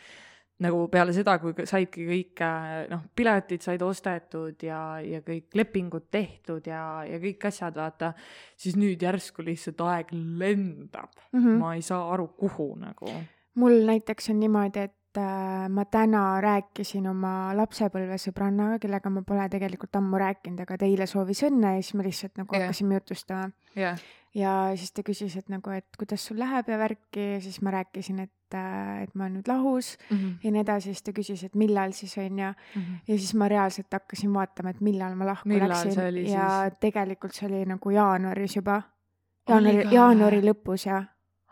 Nagu 0.64 0.82
peale 0.90 1.14
seda, 1.14 1.36
kui 1.42 1.54
saidki 1.68 2.04
kõik 2.08 2.42
äh, 2.42 2.74
noh, 2.90 3.04
piletid 3.16 3.62
said 3.62 3.82
ostetud 3.86 4.62
ja, 4.66 4.98
ja 5.04 5.22
kõik 5.26 5.54
lepingud 5.58 6.08
tehtud 6.10 6.66
ja, 6.66 6.82
ja 7.06 7.18
kõik 7.22 7.48
asjad, 7.50 7.78
vaata, 7.78 8.12
siis 8.58 8.78
nüüd 8.78 9.02
järsku 9.02 9.44
lihtsalt 9.46 9.82
aeg 9.86 10.12
lendab 10.12 11.12
mm. 11.32 11.40
-hmm. 11.40 11.58
ma 11.62 11.74
ei 11.78 11.82
saa 11.86 12.02
aru, 12.12 12.28
kuhu 12.38 12.72
nagu. 12.80 13.12
mul 13.54 13.84
näiteks 13.86 14.30
on 14.30 14.40
niimoodi, 14.40 14.88
et 14.90 15.20
äh, 15.22 15.68
ma 15.70 15.84
täna 15.84 16.40
rääkisin 16.42 17.06
oma 17.06 17.54
lapsepõlvesõbrannaga, 17.58 18.78
kellega 18.82 19.10
ma 19.10 19.22
pole 19.22 19.48
tegelikult 19.48 19.96
ammu 19.96 20.18
rääkinud, 20.18 20.60
aga 20.66 20.78
ta 20.78 20.86
eile 20.86 21.06
soovis 21.06 21.44
õnne 21.46 21.76
ja 21.76 21.82
siis 21.82 21.94
me 21.94 22.06
lihtsalt 22.06 22.38
nagu 22.38 22.54
Jah. 22.54 22.66
hakkasime 22.66 22.98
jutustama. 22.98 23.50
jah, 23.76 23.98
ja 24.34 24.72
siis 24.76 24.92
ta 24.92 25.04
küsis, 25.06 25.36
et 25.38 25.48
nagu, 25.52 25.70
et 25.74 25.86
kuidas 25.98 26.24
sul 26.28 26.38
läheb 26.40 26.68
ja 26.68 26.78
värki 26.80 27.24
ja 27.34 27.40
siis 27.44 27.60
ma 27.64 27.72
rääkisin, 27.74 28.20
et, 28.26 28.56
et 28.56 29.14
ma 29.14 29.26
olen 29.26 29.38
nüüd 29.38 29.48
lahus 29.48 29.94
ja 30.44 30.52
nii 30.52 30.62
edasi, 30.62 30.92
siis 30.92 31.02
ta 31.06 31.14
küsis, 31.16 31.44
et 31.44 31.54
millal 31.58 31.92
siis 31.96 32.16
on 32.18 32.38
ja, 32.38 32.52
ja 33.08 33.18
siis 33.18 33.34
ma 33.34 33.48
reaalselt 33.48 33.92
hakkasin 33.92 34.32
vaatama, 34.34 34.70
et 34.70 34.80
millal 34.80 35.16
ma 35.18 35.30
lahku 35.32 35.48
Millal 35.48 35.72
läksin 35.72 36.28
ja 36.28 36.48
siis? 36.64 36.78
tegelikult 36.80 37.34
see 37.34 37.48
oli 37.48 37.64
nagu 37.68 37.90
jaanuaris 37.90 38.56
juba. 38.56 38.82
Oli 39.48 39.72
jaanuari 39.72 39.94
jaanuari 39.94 40.42
lõpus 40.44 40.86
ja 40.86 41.02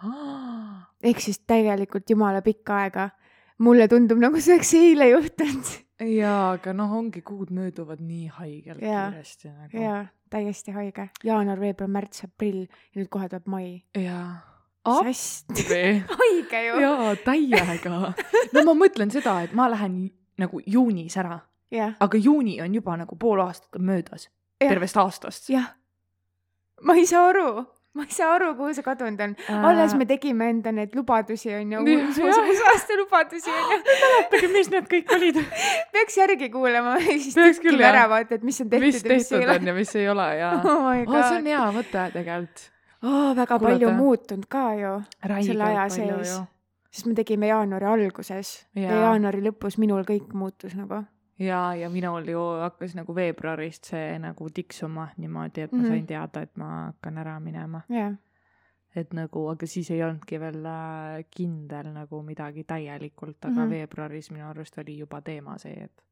ehk 1.09 1.21
siis 1.21 1.41
tegelikult 1.49 2.11
jumala 2.11 2.43
pikka 2.43 2.83
aega. 2.85 3.11
mulle 3.59 3.89
tundub 3.89 4.19
nagu 4.21 4.41
see 4.41 4.55
oleks 4.55 4.75
eile 4.75 5.09
juhtunud. 5.15 5.75
jaa, 6.01 6.53
aga 6.57 6.73
noh, 6.77 6.93
ongi 6.99 7.23
kuud 7.27 7.51
mööduvad 7.55 8.03
nii 8.05 8.27
haigelt 8.37 8.83
kiiresti 8.83 9.49
nagu. 9.49 9.81
jaa, 9.81 10.03
täiesti 10.31 10.75
haige. 10.77 11.09
jaanuar, 11.25 11.61
veebruar, 11.61 11.91
märts, 11.91 12.25
aprill 12.27 12.67
ja 12.67 13.01
nüüd 13.01 13.09
kohe 13.13 13.29
tuleb 13.29 13.47
mai. 13.51 13.71
jaa. 13.97 14.37
appi. 14.85 15.83
haige 16.21 16.63
ju. 16.67 16.81
jaa, 16.85 17.15
täiega. 17.25 18.13
no 18.53 18.65
ma 18.69 18.77
mõtlen 18.77 19.13
seda, 19.15 19.41
et 19.47 19.57
ma 19.57 19.71
lähen 19.73 20.07
nagu 20.39 20.61
juunis 20.67 21.17
ära, 21.17 21.41
jah, 21.73 21.97
aga 22.01 22.21
juuni 22.21 22.61
on 22.63 22.75
juba 22.75 22.97
nagu 23.01 23.17
pool 23.17 23.41
aastat 23.47 23.81
on 23.81 23.89
möödas 23.89 24.29
Jah. 24.61 24.71
tervest 24.71 24.97
aastast. 24.97 25.49
jah. 25.51 25.73
ma 26.83 26.95
ei 26.97 27.07
saa 27.07 27.29
aru, 27.31 27.65
ma 27.97 28.05
ei 28.05 28.13
saa 28.13 28.35
aru, 28.37 28.53
kuhu 28.59 28.75
see 28.77 28.85
kadunud 28.85 29.21
on. 29.25 29.35
alles 29.71 29.95
me 29.97 30.07
tegime 30.09 30.51
enda 30.53 30.73
need 30.75 30.95
lubadusi 30.99 31.53
onju, 31.57 31.83
Nii, 31.87 31.97
uus 32.05 32.21
jah. 32.21 32.41
uus 32.51 32.63
aasta 32.73 32.99
lubadusi 33.01 33.53
onju. 33.53 33.79
mäletage, 34.03 34.51
mis 34.53 34.71
need 34.75 34.89
kõik 34.93 35.13
olid, 35.17 35.41
peaks 35.97 36.19
järgi 36.21 36.51
kuulama 36.53 36.97
siis 37.07 37.37
jah. 37.37 37.85
ära 37.91 38.07
vaata, 38.13 38.39
et 38.39 38.47
mis 38.47 38.61
on 38.65 38.71
tehtud 38.73 38.87
mis 38.87 39.03
ei 39.03 39.09
tehtud 39.09 39.39
ole. 39.41 39.57
on 39.57 39.73
ja 39.73 39.77
mis 39.81 39.95
ei 39.97 40.09
ole 40.13 40.29
ja 40.41 40.53
oh 40.59 40.91
oh,. 40.91 41.17
see 41.17 41.41
on. 41.41 41.51
hea 41.53 41.65
mõte 41.79 42.07
tegelikult. 42.19 42.69
oh,. 43.03 43.33
väga 43.39 43.59
Kuulata. 43.59 43.67
palju 43.73 43.95
muutunud 43.97 44.49
ka 44.53 44.67
ju, 44.83 44.95
räigelt 45.25 45.53
Selle 45.53 45.69
aja 45.73 45.89
sees. 45.97 46.39
sest 46.91 47.11
me 47.11 47.17
tegime 47.19 47.53
jaanuari 47.53 47.93
alguses 47.97 48.57
ja, 48.75 48.89
ja 48.91 49.03
jaanuari 49.09 49.45
lõpus 49.49 49.81
minul 49.83 50.05
kõik 50.09 50.37
muutus 50.37 50.77
nagu. 50.79 51.05
ja, 51.39 51.75
ja 51.75 51.91
minul 51.91 52.29
ju 52.29 52.41
hakkas 52.61 52.95
nagu 52.95 53.15
veebruarist 53.15 53.85
see 53.85 54.19
nagu 54.19 54.49
tiksuma 54.51 55.09
niimoodi, 55.17 55.61
et 55.67 55.73
ma 55.73 55.83
Mhm. 55.83 55.89
sain 55.89 56.07
teada, 56.07 56.43
et 56.43 56.57
ma 56.57 56.71
hakkan 56.87 57.19
ära 57.19 57.41
minema. 57.41 57.83
jah, 57.89 58.15
et 58.97 59.13
nagu, 59.13 59.49
aga 59.51 59.67
siis 59.67 59.91
ei 59.91 60.03
olnudki 60.03 60.41
veel 60.41 60.65
äh, 60.67 61.25
kindel 61.31 61.93
nagu 61.93 62.23
midagi 62.23 62.65
täielikult, 62.65 63.37
aga 63.45 63.51
mm. 63.55 63.63
-hmm. 63.63 63.71
veebruaris 63.71 64.31
minu 64.31 64.49
arust 64.49 64.79
oli 64.79 64.99
juba 64.99 65.21
teema 65.21 65.59
see, 65.59 65.85
et, 65.85 66.03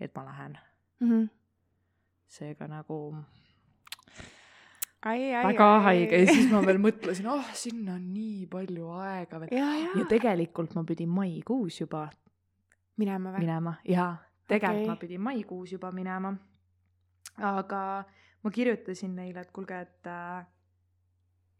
et 0.00 0.14
ma 0.14 0.24
lähen. 0.24 0.58
Mhm. 1.00 1.28
seega 2.28 2.66
nagu 2.68 3.14
ai, 5.04 5.34
ai, 5.34 5.44
väga 5.46 5.80
haige 5.80 6.18
ja 6.20 6.26
siis 6.26 6.50
ma 6.50 6.60
veel 6.66 6.78
mõtlesin, 6.82 7.26
oh,, 7.30 7.44
sinna 7.54 7.94
on 7.94 8.08
nii 8.14 8.46
palju 8.50 8.90
aega 9.00 9.40
veel. 9.40 9.52
ja, 9.52 9.68
ja 9.98 10.04
tegelikult 10.10 10.74
ma 10.74 10.84
pidin 10.84 11.08
maikuus 11.08 11.80
juba 11.80 12.08
minema 12.98 13.32
või? 13.32 13.38
minema 13.46 13.74
ja 13.88 14.16
tegelikult 14.48 14.82
okay. 14.84 14.90
ma 14.90 14.96
pidin 14.96 15.20
maikuus 15.20 15.72
juba 15.72 15.90
minema. 15.92 16.34
aga 17.38 17.82
ma 18.42 18.50
kirjutasin 18.50 19.14
neile, 19.16 19.40
et 19.44 19.50
kuulge, 19.54 19.78
et, 19.80 20.08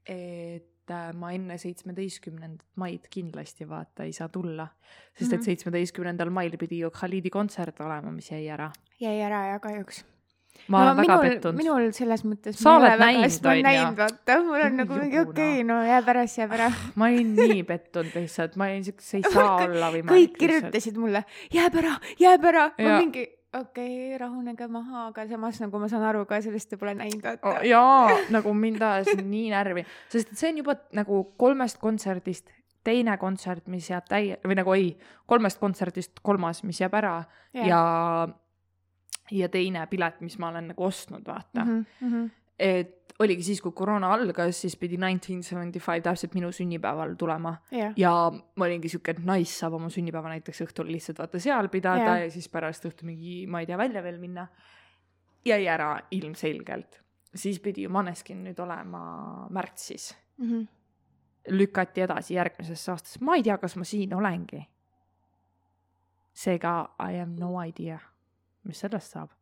et 0.09 0.91
äh, 0.91 1.13
ma 1.15 1.31
enne 1.37 1.59
seitsmeteistkümnendat 1.59 2.67
maid 2.81 3.09
kindlasti 3.13 3.69
vaata 3.69 4.07
ei 4.09 4.13
saa 4.17 4.29
tulla, 4.29 4.67
sest 5.15 5.33
et 5.33 5.39
Mhm. 5.39 5.45
seitsmeteistkümnendal 5.45 6.31
mail 6.31 6.57
pidi 6.59 6.79
ju 6.81 6.91
Khalidi 6.91 7.31
kontsert 7.31 7.81
olema, 7.81 8.11
mis 8.13 8.31
jäi 8.31 8.47
ära. 8.49 8.71
jäi 9.01 9.21
ära 9.23 9.47
ja 9.53 9.59
kahjuks. 9.61 10.05
Ma 10.69 10.83
olen 10.83 10.99
väga 10.99 11.17
minul, 11.17 11.25
pettunud. 11.29 11.59
minul 11.63 11.89
selles 11.97 12.25
mõttes. 12.27 12.59
Sa 12.59 12.75
oled 12.79 13.01
näinud, 13.01 13.25
ma 13.31 13.53
olen 13.53 13.53
on 13.53 13.59
ju? 13.59 13.65
näinud, 13.69 14.03
vaata, 14.03 14.37
mul 14.45 14.67
on 14.67 14.77
nagu 14.83 15.01
mingi 15.01 15.21
okei 15.23 15.55
okay,, 15.55 15.65
no 15.69 15.79
jääb 15.87 16.13
ära, 16.15 16.27
siis 16.27 16.43
jääb 16.43 16.55
ära. 16.59 16.69
ma 16.99 17.09
olin 17.09 17.33
nii 17.39 17.65
pettunud 17.71 18.13
lihtsalt, 18.19 18.61
ma 18.61 18.69
olin 18.69 18.87
siuke, 18.89 19.07
see 19.07 19.23
ei 19.23 19.33
saa 19.33 19.57
olla 19.65 19.91
võimalik. 19.95 20.15
kõik 20.15 20.39
kirjutasid 20.43 21.01
mulle, 21.01 21.25
jääb 21.55 21.81
ära, 21.83 21.97
jääb 22.21 22.47
ära. 22.53 22.69
ma 22.77 22.99
mingi, 22.99 23.25
okei 23.55 23.89
okay,, 23.89 24.21
rahunege 24.21 24.69
maha, 24.73 25.09
aga 25.13 25.27
samas 25.31 25.63
nagu 25.65 25.83
ma 25.83 25.89
saan 25.93 26.07
aru 26.11 26.27
ka 26.29 26.43
sellest, 26.45 26.73
te 26.73 26.81
pole 26.81 26.95
näinud, 26.99 27.25
vaata 27.25 27.55
oh,. 27.55 27.65
jaa, 27.67 28.21
nagu 28.35 28.55
mind 28.55 28.85
ajas 28.85 29.15
nii 29.23 29.49
närvi, 29.55 29.87
sest 30.13 30.35
see 30.37 30.53
on 30.53 30.63
juba 30.65 30.79
nagu 30.97 31.25
kolmest 31.41 31.81
kontserdist 31.83 32.51
teine 32.89 33.17
kontsert, 33.21 33.67
mis 33.69 33.89
jääb 33.91 34.07
täie- 34.09 34.39
või 34.47 34.57
nagu 34.59 34.75
ei, 34.77 34.91
kolmest 35.29 35.61
kontserdist 35.61 36.23
kolmas, 36.23 36.63
mis 36.65 36.81
jääb 36.81 36.95
ära 36.99 37.17
ja, 37.53 37.67
ja, 37.67 37.83
ja 39.31 39.49
teine 39.49 39.87
pilet, 39.87 40.21
mis 40.21 40.39
ma 40.39 40.49
olen 40.49 40.69
nagu 40.69 40.85
ostnud, 40.85 41.27
vaata 41.27 41.65
mm. 41.65 41.71
mm. 41.71 41.85
-hmm. 42.01 42.15
-hmm. 42.15 42.31
et 42.59 42.95
oligi 43.19 43.43
siis, 43.43 43.61
kui 43.63 43.73
koroona 43.73 44.13
algas, 44.15 44.61
siis 44.61 44.77
pidi 44.77 44.97
nineteen 44.97 45.43
seventy 45.43 45.81
five 45.83 46.01
täpselt 46.01 46.35
minu 46.35 46.53
sünnipäeval 46.53 47.15
tulema 47.19 47.57
jah, 47.71 47.93
ja 47.97 48.13
ma 48.57 48.65
olingi 48.65 48.89
siuke, 48.89 49.11
et 49.11 49.19
nice, 49.19 49.53
saab 49.59 49.75
oma 49.75 49.91
sünnipäeva 49.91 50.29
näiteks 50.29 50.63
õhtul 50.67 50.87
lihtsalt 50.93 51.19
vaata 51.19 51.41
seal 51.43 51.69
pidada 51.69 52.05
Jaa. 52.05 52.19
ja, 52.19 52.31
siis 52.31 52.49
pärast 52.49 52.85
õhtul 52.87 53.11
mingi, 53.11 53.47
ma 53.47 53.61
ei 53.61 53.67
tea, 53.67 53.79
välja 53.79 54.03
veel 54.03 54.19
minna. 54.19 54.47
jäi 55.45 55.67
ära 55.69 56.01
ilmselgelt. 56.11 57.01
siis 57.35 57.61
pidi 57.61 57.83
ju 57.83 57.91
Maneskin 57.91 58.45
nüüd 58.45 58.59
olema 58.61 59.47
märtsis, 59.51 60.17
Mhm. 60.39 60.63
lükati 61.49 62.01
edasi 62.01 62.35
järgmisesse 62.35 62.91
aastasse, 62.91 63.25
ma 63.25 63.35
ei 63.37 63.43
tea, 63.43 63.59
kas 63.59 63.77
ma 63.77 63.85
siin 63.85 64.15
olengi. 64.15 64.69
seega 66.33 66.91
I 67.01 67.19
have 67.19 67.33
no 67.39 67.61
idea, 67.63 67.99
mis 68.69 68.81
sellest 68.85 69.17
saab. 69.17 69.35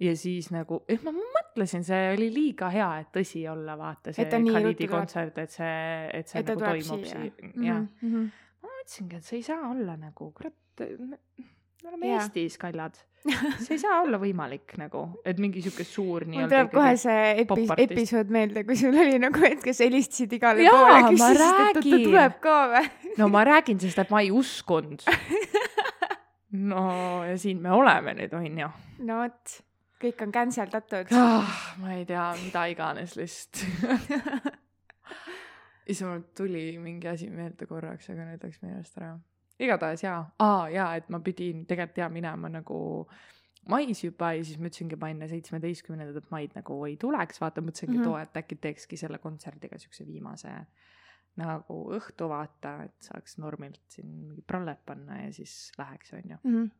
ja 0.00 0.14
siis 0.16 0.50
nagu, 0.54 0.82
eh 0.88 1.00
ma 1.04 1.12
mõtlesin, 1.14 1.84
see 1.84 2.12
oli 2.14 2.30
liiga 2.34 2.70
hea, 2.72 2.90
et 3.02 3.12
tõsi 3.14 3.44
olla, 3.50 3.76
vaata 3.78 4.14
see 4.16 4.26
Et 4.26 4.36
Khalidi 4.48 4.88
kontsert, 4.88 5.38
et 5.38 5.52
see, 5.52 6.10
et 6.20 6.28
see 6.28 6.40
et 6.40 6.52
nagu 6.54 6.64
toimub 6.64 7.06
siia 7.06 7.24
siin, 7.26 7.54
jah. 7.66 7.82
-hmm. 8.02 8.28
ma 8.62 8.74
mõtlesingi, 8.74 9.16
et 9.16 9.24
see 9.24 9.40
ei 9.40 9.48
saa 9.50 9.70
olla 9.70 9.96
nagu, 10.00 10.32
kurat, 10.36 10.56
me 10.80 11.18
me 11.82 11.88
oleme 11.88 12.06
Jaa. 12.06 12.22
Eestis, 12.22 12.58
kallad. 12.60 12.98
see 13.64 13.74
ei 13.76 13.80
saa 13.82 13.98
olla 14.00 14.16
võimalik 14.20 14.72
nagu, 14.80 15.02
et 15.28 15.40
mingi 15.42 15.60
sihuke 15.60 15.84
suur 15.84 16.24
mul 16.24 16.32
nii-öelda 16.32 16.54
tuleb 16.54 16.70
kohe 16.72 16.92
see 17.00 17.44
popartist. 17.48 17.92
episood 17.92 18.32
meelde, 18.32 18.64
kui 18.68 18.78
sul 18.80 18.96
oli 18.96 19.18
nagu, 19.20 19.42
et 19.44 19.60
kes 19.64 19.82
helistasid 19.84 20.32
igale 20.38 20.64
Jaa, 20.64 20.78
poole, 20.78 21.02
küsisid, 21.10 21.42
et 21.42 21.82
ta 21.84 22.00
tuleb 22.06 22.38
ka 22.46 22.56
või? 22.72 22.90
no 23.20 23.28
ma 23.32 23.44
räägin, 23.48 23.80
sest 23.82 24.00
et 24.00 24.12
ma 24.12 24.22
ei 24.24 24.32
uskunud. 24.32 25.04
no 26.52 27.24
ja 27.24 27.38
siin 27.38 27.60
me 27.62 27.72
oleme 27.72 28.14
nüüd, 28.18 28.34
onju. 28.36 28.68
no 29.06 29.18
vot, 29.22 29.56
kõik 30.02 30.24
on 30.26 30.32
cancel 30.34 30.70
datud. 30.72 31.12
ah,. 31.16 31.56
ma 31.82 31.94
ei 31.98 32.06
tea, 32.08 32.26
mida 32.44 32.66
iganes 32.72 33.16
lihtsalt. 33.18 33.64
issand, 35.90 36.10
mul 36.10 36.22
tuli 36.36 36.64
mingi 36.82 37.10
asi 37.10 37.30
meelde 37.30 37.66
korraks, 37.70 38.10
aga 38.12 38.30
nüüd 38.30 38.46
läks 38.46 38.62
meelest 38.64 38.98
ära. 39.00 39.16
igatahes 39.60 40.06
jaa, 40.06 40.22
aa 40.42 40.68
jaa, 40.72 40.94
et 41.00 41.10
ma 41.12 41.20
pidin 41.24 41.66
tegelikult 41.68 42.02
jaa 42.04 42.10
minema 42.12 42.50
nagu 42.52 42.80
mais 43.68 44.02
juba 44.02 44.32
ja 44.32 44.44
siis 44.44 44.58
ma 44.58 44.70
ütlesingi, 44.70 44.96
ma 44.98 45.10
enne 45.12 45.28
seitsmeteistkümnendat 45.28 46.30
maid 46.32 46.54
nagu 46.56 46.78
ei 46.88 46.96
tuleks, 47.00 47.42
vaata 47.42 47.62
mõtlesingi 47.62 47.98
mm. 47.98 48.04
-hmm. 48.04 48.08
et 48.08 48.30
oo, 48.30 48.30
et 48.30 48.40
äkki 48.42 48.56
teekski 48.56 48.96
selle 48.96 49.18
kontserdiga 49.18 49.78
siukse 49.78 50.06
viimase 50.06 50.54
nagu 51.38 51.78
õhtu 51.96 52.28
vaata, 52.30 52.74
et 52.88 53.08
saaks 53.10 53.38
normilt 53.38 53.82
siin 53.92 54.10
mingi 54.10 54.42
prallet 54.42 54.80
panna 54.86 55.22
ja 55.22 55.32
siis 55.32 55.72
läheks, 55.78 56.14
onju. 56.18 56.38
Mhm. 56.44 56.70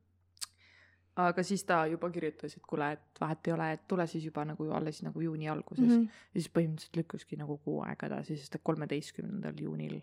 aga 1.21 1.42
siis 1.45 1.64
ta 1.69 1.83
juba 1.90 2.09
kirjutas, 2.11 2.54
et 2.57 2.62
kuule, 2.66 2.92
et 2.92 3.21
vahet 3.21 3.49
ei 3.49 3.52
ole, 3.52 3.73
et 3.73 3.83
tule 3.88 4.07
siis 4.07 4.25
juba 4.25 4.45
nagu 4.49 4.71
alles 4.73 5.02
nagu 5.02 5.21
juuni 5.21 5.49
alguses 5.52 5.85
mm. 5.85 6.07
ja 6.07 6.40
siis 6.40 6.49
põhimõtteliselt 6.54 6.97
lükkuski 6.97 7.37
nagu 7.37 7.59
kuu 7.64 7.83
aega 7.85 8.09
edasi, 8.09 8.38
sest 8.40 8.54
et 8.57 8.64
kolmeteistkümnendal 8.64 9.59
juunil 9.61 9.99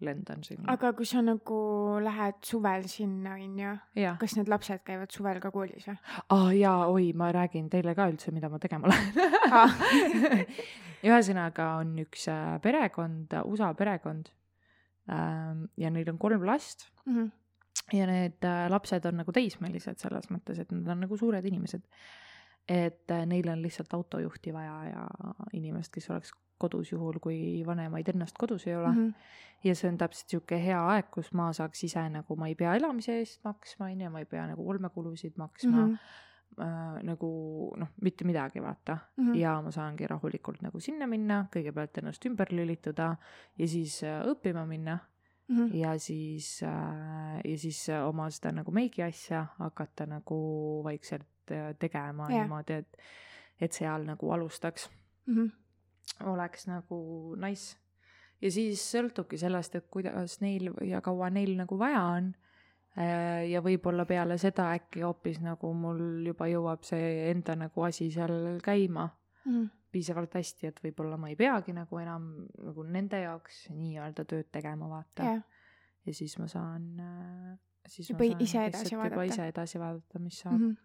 lendan 0.00 0.42
sinna. 0.46 0.72
aga 0.72 0.92
kui 0.96 1.06
sa 1.06 1.20
nagu 1.24 1.60
lähed 2.04 2.38
suvel 2.46 2.86
sinna, 2.88 3.34
onju, 3.36 3.72
kas 4.20 4.36
need 4.38 4.48
lapsed 4.48 4.82
käivad 4.86 5.10
suvel 5.12 5.40
ka 5.40 5.50
koolis 5.54 5.86
või? 5.88 5.96
aa 6.36 6.52
jaa, 6.56 6.86
oi, 6.92 7.12
ma 7.12 7.30
räägin 7.32 7.68
teile 7.72 7.94
ka 7.94 8.08
üldse, 8.12 8.32
mida 8.32 8.48
ma 8.48 8.58
tegema 8.62 8.88
lähen 8.88 9.36
Ah. 9.50 9.72
ühesõnaga 11.06 11.66
on 11.80 11.94
üks 12.02 12.26
äh, 12.30 12.56
perekond, 12.62 13.32
USA 13.48 13.72
perekond 13.74 14.28
ähm, 15.10 15.66
ja 15.80 15.90
neil 15.90 16.10
on 16.12 16.18
kolm 16.20 16.44
last 16.46 16.88
Mhm. 17.06 17.30
ja 17.96 18.06
need 18.06 18.44
äh, 18.44 18.66
lapsed 18.70 19.06
on 19.08 19.16
nagu 19.22 19.32
teismelised 19.32 19.98
selles 20.02 20.28
mõttes, 20.30 20.58
et 20.60 20.70
nad 20.74 20.88
on 20.92 21.00
nagu 21.06 21.16
suured 21.16 21.44
inimesed. 21.48 21.82
Et 22.68 23.10
äh, 23.10 23.26
neil 23.26 23.48
on 23.48 23.62
lihtsalt 23.62 23.94
autojuhti 23.94 24.52
vaja 24.54 24.76
ja 24.90 25.06
inimest, 25.52 25.92
kes 25.92 26.10
oleks 26.10 26.32
kodus 26.60 26.92
juhul, 26.92 27.18
kui 27.24 27.62
vanemaid 27.66 28.08
ennast 28.12 28.36
kodus 28.38 28.66
ei 28.66 28.76
ole 28.76 28.88
mm. 28.92 28.98
Mhm. 28.98 29.12
ja 29.64 29.74
see 29.74 29.88
on 29.88 29.98
täpselt 29.98 30.28
sihuke 30.28 30.58
hea 30.60 30.80
aeg, 30.92 31.10
kus 31.10 31.32
ma 31.32 31.52
saaks 31.56 31.84
ise 31.84 32.02
nagu, 32.12 32.36
ma 32.36 32.48
ei 32.48 32.54
pea 32.54 32.74
elamise 32.76 33.18
eest 33.18 33.40
maksma, 33.44 33.88
on 33.90 34.00
ju, 34.00 34.10
ma 34.10 34.18
ei 34.20 34.28
pea 34.28 34.46
nagu 34.50 34.66
olmekulusid 34.70 35.38
maksma 35.40 35.86
mm. 35.86 35.94
Mhm. 35.94 36.66
äh, 36.66 37.02
nagu 37.08 37.30
noh, 37.80 37.88
mitte 38.02 38.24
midagi, 38.28 38.60
vaata 38.62 38.98
Mhm. 39.16 39.34
ja 39.34 39.60
ma 39.62 39.70
saangi 39.70 40.06
rahulikult 40.06 40.62
nagu 40.62 40.80
sinna 40.80 41.06
minna, 41.06 41.46
kõigepealt 41.54 41.98
ennast 42.02 42.26
ümber 42.26 42.52
lülituda 42.52 43.16
ja 43.58 43.68
siis 43.68 44.02
äh, 44.04 44.20
õppima 44.28 44.66
minna 44.66 44.98
Mhm. 45.50 45.72
ja 45.74 45.98
siis 45.98 46.62
äh, 46.62 47.40
ja 47.44 47.56
siis 47.58 47.88
äh, 47.88 48.04
oma 48.06 48.28
seda 48.30 48.52
nagu 48.52 48.70
meigi 48.70 49.02
asja 49.02 49.46
hakata 49.58 50.06
nagu 50.06 50.36
vaikselt 50.84 51.26
äh, 51.50 51.74
tegema 51.78 52.28
Jah. 52.30 52.42
niimoodi, 52.44 52.72
et 52.82 52.96
et 53.60 53.72
seal 53.76 54.04
nagu 54.08 54.30
alustaks, 54.32 54.88
Mhm. 55.26 55.50
oleks 56.32 56.66
nagu 56.66 57.34
nice. 57.36 57.76
ja 58.40 58.50
siis 58.50 58.80
sõltubki 58.94 59.36
sellest, 59.38 59.74
et 59.76 59.86
kuidas 59.92 60.38
neil 60.40 60.70
ja 60.88 61.00
kaua 61.04 61.28
neil 61.30 61.56
nagu 61.58 61.76
vaja 61.78 62.00
on. 62.16 62.30
Äh, 62.98 63.44
ja 63.50 63.60
võib-olla 63.62 64.04
peale 64.08 64.38
seda 64.38 64.72
äkki 64.74 65.04
hoopis 65.04 65.38
nagu 65.40 65.68
mul 65.74 66.24
juba 66.26 66.48
jõuab 66.50 66.82
see 66.84 67.30
enda 67.30 67.54
nagu 67.56 67.84
asi 67.86 68.10
seal 68.10 68.58
käima 68.64 69.10
Mhm. 69.44 69.66
piisavalt 69.92 70.34
hästi, 70.34 70.66
et 70.66 70.80
võib-olla 70.82 71.16
ma 71.18 71.28
ei 71.28 71.36
peagi 71.36 71.72
nagu 71.72 71.98
enam 71.98 72.46
nagu 72.64 72.82
nende 72.82 73.20
jaoks 73.22 73.68
nii-öelda 73.70 74.24
tööd 74.24 74.48
tegema, 74.52 74.88
vaata 74.88 75.22
jah, 75.24 75.42
ja 76.06 76.12
siis 76.14 76.38
ma 76.38 76.46
saan 76.48 76.98
äh, 77.00 77.58
siis 77.86 78.08
Juba 78.10 78.24
ma 78.24 78.30
saan 78.30 78.42
ise 78.42 78.64
edasi 78.66 78.94
juba 78.94 79.04
vaadata. 79.10 79.24
ise 79.24 79.48
edasi 79.48 79.78
vaadata, 79.78 80.18
mis 80.18 80.38
saab 80.40 80.58
Mhm. 80.60 80.76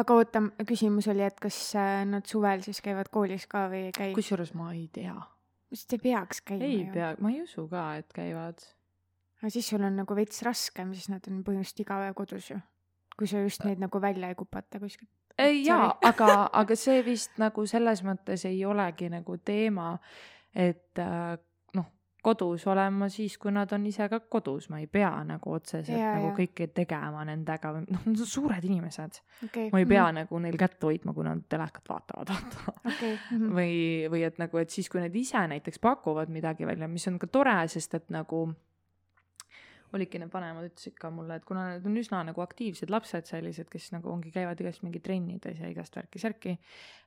Aga 0.00 0.14
oota, 0.18 0.42
küsimus 0.66 1.08
oli, 1.12 1.22
et 1.26 1.38
kas 1.42 1.58
äh, 1.78 2.02
nad 2.08 2.26
suvel 2.26 2.64
siis 2.66 2.82
käivad 2.84 3.10
koolis 3.14 3.46
ka 3.50 3.68
või 3.72 3.88
ei 3.88 3.94
käi? 3.94 4.12
kusjuures 4.16 4.54
ma 4.58 4.72
ei 4.74 4.88
tea 4.92 5.16
sest 5.74 5.96
ei 5.96 6.02
peaks 6.02 6.42
käima 6.46 6.64
ei 6.64 6.80
ju. 6.80 6.92
pea 6.94 7.12
ma 7.20 7.32
ei 7.32 7.42
usu 7.42 7.66
ka 7.70 7.84
et 8.00 8.12
käivad 8.14 8.62
aga 9.40 9.50
siis 9.52 9.68
sul 9.68 9.84
on 9.84 9.98
nagu 10.00 10.16
veits 10.16 10.42
raskem, 10.46 10.94
siis 10.96 11.10
nad 11.12 11.26
on 11.28 11.42
põhimõtteliselt 11.44 11.84
iga 11.84 11.98
päev 12.00 12.16
kodus 12.18 12.50
ju. 12.50 12.60
kui 13.18 13.30
sa 13.30 13.42
just 13.42 13.64
neid 13.66 13.82
nagu 13.82 14.00
välja 14.02 14.30
ei 14.30 14.38
kupata 14.38 14.80
kuskilt. 14.82 15.10
ei 15.38 15.64
jaa 15.66 15.90
aga 16.02 16.30
aga 16.62 16.78
see 16.78 17.02
vist 17.06 17.38
nagu 17.42 17.66
selles 17.70 18.04
mõttes 18.06 18.46
ei 18.48 18.64
olegi 18.64 19.10
nagu 19.12 19.38
teema 19.38 19.96
et 20.54 21.02
äh, 21.02 21.36
kodus 22.24 22.66
olema 22.72 23.08
siis 23.12 23.36
kui 23.40 23.52
nad 23.54 23.70
on 23.76 23.86
ise 23.86 24.08
ka 24.10 24.20
kodus 24.32 24.68
ma 24.72 24.80
ei 24.82 24.88
pea 24.90 25.12
nagu 25.28 25.54
otseselt 25.54 25.98
Jaa, 25.98 26.16
nagu 26.16 26.30
jaa. 26.30 26.36
kõike 26.40 26.68
tegema 26.74 27.24
nendega 27.28 27.72
või 27.76 27.84
noh 27.86 28.04
nad 28.08 28.24
on 28.24 28.30
suured 28.34 28.64
inimesed 28.64 29.20
okei. 29.48 29.68
ma 29.72 29.82
ei 29.82 29.88
pea 29.88 30.08
nagu 30.20 30.42
neil 30.42 30.58
kätt 30.60 30.82
hoidma 30.84 31.14
kui 31.16 31.26
nad 31.26 31.44
telekat 31.48 31.88
vaatavad 31.88 32.34
vaata 32.34 32.76
okei. 32.92 33.16
või, 33.58 33.74
või 34.12 34.24
et 34.26 34.38
nagu, 34.42 34.60
et 34.60 34.70
siis, 34.74 34.88
kui 34.92 35.02
nad 35.02 35.14
ise 35.16 35.46
näiteks 35.54 35.82
pakuvad 35.84 36.32
midagi 36.32 36.66
välja, 36.68 36.88
mis 36.90 37.06
on 37.10 37.18
ka 37.20 37.28
tore, 37.30 37.56
sest 37.72 37.94
et 38.00 38.10
nagu 38.14 38.46
olidki 39.94 40.18
need 40.20 40.32
vanemad 40.32 40.66
ütlesid 40.68 40.96
ka 40.98 41.10
mulle, 41.14 41.38
et 41.38 41.44
kuna 41.48 41.64
need 41.72 41.86
on 41.88 41.98
üsna 42.00 42.20
nagu 42.26 42.42
aktiivsed 42.44 42.90
lapsed 42.92 43.28
sellised, 43.30 43.68
kes 43.72 43.90
nagu 43.94 44.10
ongi, 44.12 44.32
käivad 44.34 44.60
igast 44.62 44.84
mingi 44.84 45.00
trennides 45.04 45.60
ja 45.62 45.70
igast 45.70 45.96
värki-särki, 45.98 46.56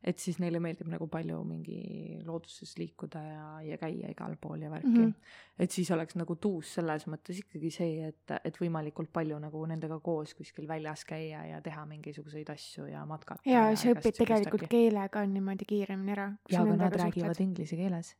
et 0.08 0.22
siis 0.22 0.40
neile 0.42 0.62
meeldib 0.64 0.90
nagu 0.92 1.10
palju 1.12 1.40
mingi 1.48 2.20
looduses 2.26 2.76
liikuda 2.80 3.24
ja, 3.24 3.48
ja 3.68 3.80
käia 3.82 4.12
igal 4.14 4.38
pool 4.42 4.64
ja 4.66 4.72
värki 4.72 4.94
mm. 4.94 5.06
-hmm. 5.06 5.40
et 5.66 5.72
siis 5.72 5.92
oleks 5.92 6.16
nagu 6.20 6.36
tuus 6.36 6.74
selles 6.80 7.08
mõttes 7.08 7.42
ikkagi 7.44 7.72
see, 7.74 8.12
et, 8.12 8.36
et 8.44 8.62
võimalikult 8.62 9.12
palju 9.14 9.40
nagu 9.40 9.66
nendega 9.66 10.00
koos 10.00 10.34
kuskil 10.38 10.68
väljas 10.68 11.06
käia 11.06 11.46
ja 11.52 11.62
teha 11.62 11.86
mingisuguseid 11.86 12.50
asju 12.50 12.88
ja 12.92 13.06
matkata. 13.06 13.42
ja 13.46 13.70
sa 13.76 13.94
õpid 13.96 14.22
tegelikult 14.24 14.68
keele 14.70 15.10
ka 15.10 15.26
niimoodi 15.26 15.66
kiiremini 15.66 16.16
ära. 16.16 16.32
ja, 16.52 16.62
aga 16.62 16.76
nad 16.76 17.02
räägivad 17.04 17.42
inglise 17.42 17.76
keeles 17.76 18.16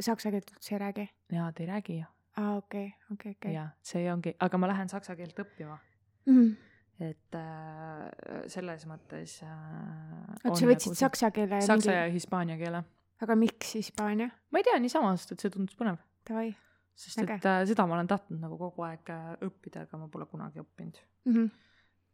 Saksa 0.00 0.30
keelt 0.30 0.50
üldse 0.52 0.74
ei 0.74 0.78
räägi? 0.78 1.08
ja 1.32 1.48
nad 1.48 1.60
ei 1.60 1.66
räägi 1.66 1.98
ju 1.98 2.15
aa, 2.36 2.56
okei, 2.56 2.92
okei, 3.12 3.32
okei. 3.36 3.52
ja 3.54 3.68
see 3.82 4.06
ongi, 4.12 4.34
aga 4.40 4.58
ma 4.58 4.68
lähen 4.72 4.88
saksa 4.92 5.16
keelt 5.16 5.38
õppima, 5.44 5.78
Mhm. 6.26 6.52
et 7.00 7.34
äh, 7.34 8.42
selles 8.50 8.86
mõttes 8.86 9.38
äh,. 9.42 10.36
oota, 10.44 10.58
sa 10.60 10.66
võtsid 10.66 10.94
saksa 10.98 11.30
keele 11.30 11.60
saksa 11.62 11.92
ja 11.92 12.06
hispaania 12.12 12.56
keele. 12.58 12.84
aga 13.22 13.36
miks 13.36 13.74
Hispaania? 13.74 14.30
ma 14.50 14.58
ei 14.58 14.64
tea, 14.64 14.78
niisama, 14.80 15.16
sest 15.16 15.32
et 15.32 15.40
see 15.40 15.50
tundus 15.50 15.76
põnev, 15.78 15.98
Davai 16.28 16.54
sest 16.96 17.18
Äge. 17.20 17.34
et 17.36 17.44
äh, 17.46 17.62
seda 17.68 17.86
ma 17.86 17.94
olen 17.98 18.08
tahtnud 18.08 18.40
nagu 18.40 18.56
kogu 18.58 18.82
aeg 18.88 19.10
äh, 19.12 19.32
õppida, 19.44 19.84
aga 19.86 19.98
ma 20.00 20.08
pole 20.08 20.26
kunagi 20.26 20.60
õppinud. 20.64 21.00
mm. 21.24 21.32
-hmm. 21.32 21.50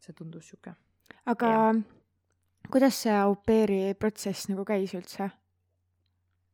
see 0.03 0.13
tundus 0.19 0.49
sihuke. 0.49 0.75
aga 1.27 1.75
kuidas 2.71 2.95
see 3.03 3.15
au 3.15 3.35
pair'i 3.37 3.95
protsess 3.95 4.49
nagu 4.49 4.65
käis 4.65 4.95
üldse? 4.95 5.31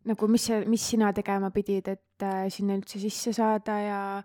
Nagu 0.05 0.29
mis 0.29 0.47
sa, 0.47 0.61
mis 0.67 0.91
sina 0.91 1.13
tegema 1.13 1.51
pidid, 1.51 1.89
et 1.89 2.23
äh, 2.23 2.49
sinna 2.49 2.75
üldse 2.79 2.99
sisse 3.01 3.33
saada 3.33 3.79
ja, 3.81 4.23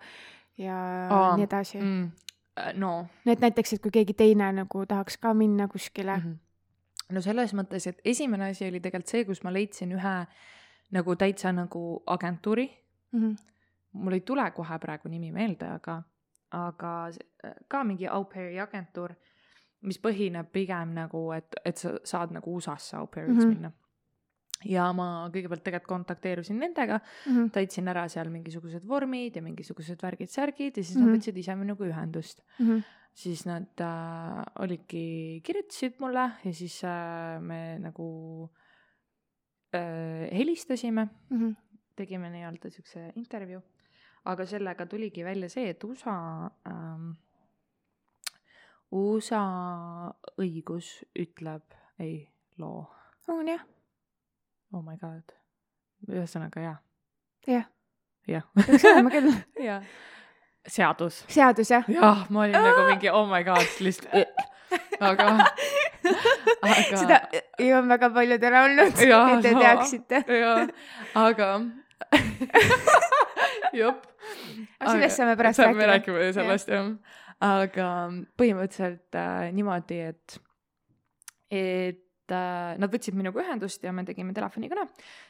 ja 0.58 0.78
Aa, 1.10 1.36
nii 1.38 1.44
edasi 1.44 1.78
mm.? 1.78 1.86
mm,. 1.90 2.80
no 2.80 3.08
no 3.26 3.32
et 3.32 3.40
näiteks, 3.40 3.74
et 3.74 3.82
kui 3.82 3.92
keegi 3.92 4.14
teine 4.14 4.52
nagu 4.54 4.86
tahaks 4.86 5.18
ka 5.18 5.34
minna 5.34 5.68
kuskile 5.68 6.18
mm. 6.18 6.24
Mhm. 6.24 7.16
no 7.16 7.22
selles 7.22 7.54
mõttes, 7.54 7.88
et 7.90 8.02
esimene 8.06 8.50
asi 8.52 8.68
oli 8.68 8.80
tegelikult 8.80 9.10
see, 9.10 9.26
kus 9.26 9.44
ma 9.44 9.52
leidsin 9.54 9.92
ühe 9.92 10.16
nagu 10.92 11.16
täitsa 11.16 11.52
nagu 11.52 12.04
agentuuri 12.08 12.70
-hmm. 13.14 13.36
mul 13.94 14.14
ei 14.14 14.22
tule 14.22 14.52
kohe 14.52 14.80
praegu 14.80 15.10
nimi 15.10 15.32
meelde, 15.32 15.66
aga, 15.66 16.02
aga 16.52 17.08
s- 17.12 17.20
ka 17.68 17.84
mingi 17.84 18.08
au 18.08 18.26
pair'i 18.26 18.60
agentuur, 18.60 19.14
mis 19.82 20.00
põhineb 20.00 20.46
pigem 20.52 20.94
nagu, 20.94 21.32
et, 21.32 21.56
et 21.66 21.78
sa 21.78 21.90
saad 22.04 22.32
nagu 22.32 22.56
USA-sse 22.56 22.98
au 22.98 23.08
pair'iks 23.08 23.34
mm. 23.34 23.40
-hmm. 23.52 23.56
minna. 23.56 23.72
Ja 24.66 24.92
ma 24.94 25.30
kõigepealt 25.34 25.64
tegelikult 25.64 25.90
kontakteerusin 25.90 26.60
nendega, 26.60 27.00
Mm 27.26 27.36
-hmm. 27.36 27.52
täitsin 27.52 27.88
ära 27.88 28.08
seal 28.10 28.30
mingisugused 28.30 28.88
vormid 28.88 29.36
ja 29.36 29.42
mingisugused 29.42 30.02
värgid-särgid 30.02 30.78
ja 30.78 30.84
siis 30.84 30.96
mm 30.96 31.02
Mhm. 31.02 31.08
-hmm. 31.08 31.12
nad 31.12 31.20
võtsid 31.20 31.38
ise 31.38 31.56
minuga 31.56 31.86
ühendust. 31.86 32.42
Mm 32.60 32.68
-hmm. 32.70 32.84
siis 33.14 33.46
nad 33.46 33.82
äh, 33.82 34.44
olidki, 34.60 35.42
kirjutasid 35.44 36.00
mulle 36.00 36.32
ja 36.44 36.54
siis 36.54 36.84
äh, 36.84 37.42
me 37.42 37.78
nagu 37.80 38.50
äh, 39.76 40.30
helistasime 40.32 41.08
Mm 41.30 41.40
-hmm. 41.40 41.56
tegime 41.96 42.30
nii-öelda 42.30 42.70
siukse 42.70 43.12
intervjuu, 43.16 43.62
aga 44.26 44.46
sellega 44.46 44.86
tuligi 44.86 45.24
välja 45.24 45.50
see, 45.50 45.70
et 45.70 45.84
USA 45.84 46.50
ähm,, 46.68 47.12
USA 48.92 49.44
õigus 50.38 51.04
ütleb 51.20 51.64
ei 52.00 52.30
loo, 52.58 52.86
on 53.28 53.48
jah, 53.48 53.64
oh 54.74 54.82
my 54.82 54.98
god, 55.02 55.36
ühesõnaga 56.10 56.64
jaa, 56.64 56.78
jah, 57.48 57.68
jah, 58.30 58.48
peaks 58.58 58.88
olema 58.90 59.14
küll. 59.14 59.30
jah, 59.62 59.86
seadus, 60.68 61.22
seadus 61.32 61.72
jah? 61.74 61.88
jah, 61.92 62.26
ma 62.34 62.46
olin 62.48 62.58
nagu 62.58 62.88
mingi 62.90 63.12
oh 63.14 63.28
my 63.30 63.44
god, 63.48 63.78
lihtsalt, 63.84 64.44
aga, 65.04 65.30
aga 66.64 67.02
seda 67.04 67.20
ju 67.62 67.74
on 67.78 67.92
väga 67.94 68.10
paljudel 68.16 68.60
olnud, 68.64 69.04
Jaa, 69.10 69.26
et 69.36 69.46
te 69.46 69.56
teaksite. 69.60 70.24
jaa, 70.40 70.56
aga 71.26 71.50
jop. 73.82 74.08
aga 74.80 74.96
sellest 74.96 75.20
saame 75.20 75.36
pärast 75.40 75.62
saame 75.62 75.78
rääkida. 75.78 75.92
rääkima 75.94 76.32
sellest 76.36 76.74
jah. 76.74 76.90
aga 77.44 77.90
põhimõtteliselt 78.40 79.20
äh, 79.20 79.52
niimoodi, 79.56 80.00
et, 80.14 80.40
et 81.52 82.00
äh, 82.00 82.03
nad 82.32 82.90
võtsid 82.94 83.14
minuga 83.16 83.42
ühendust 83.42 83.84
ja 83.84 83.92
me 83.92 84.04
tegime 84.04 84.34
telefonikõne, 84.34 84.88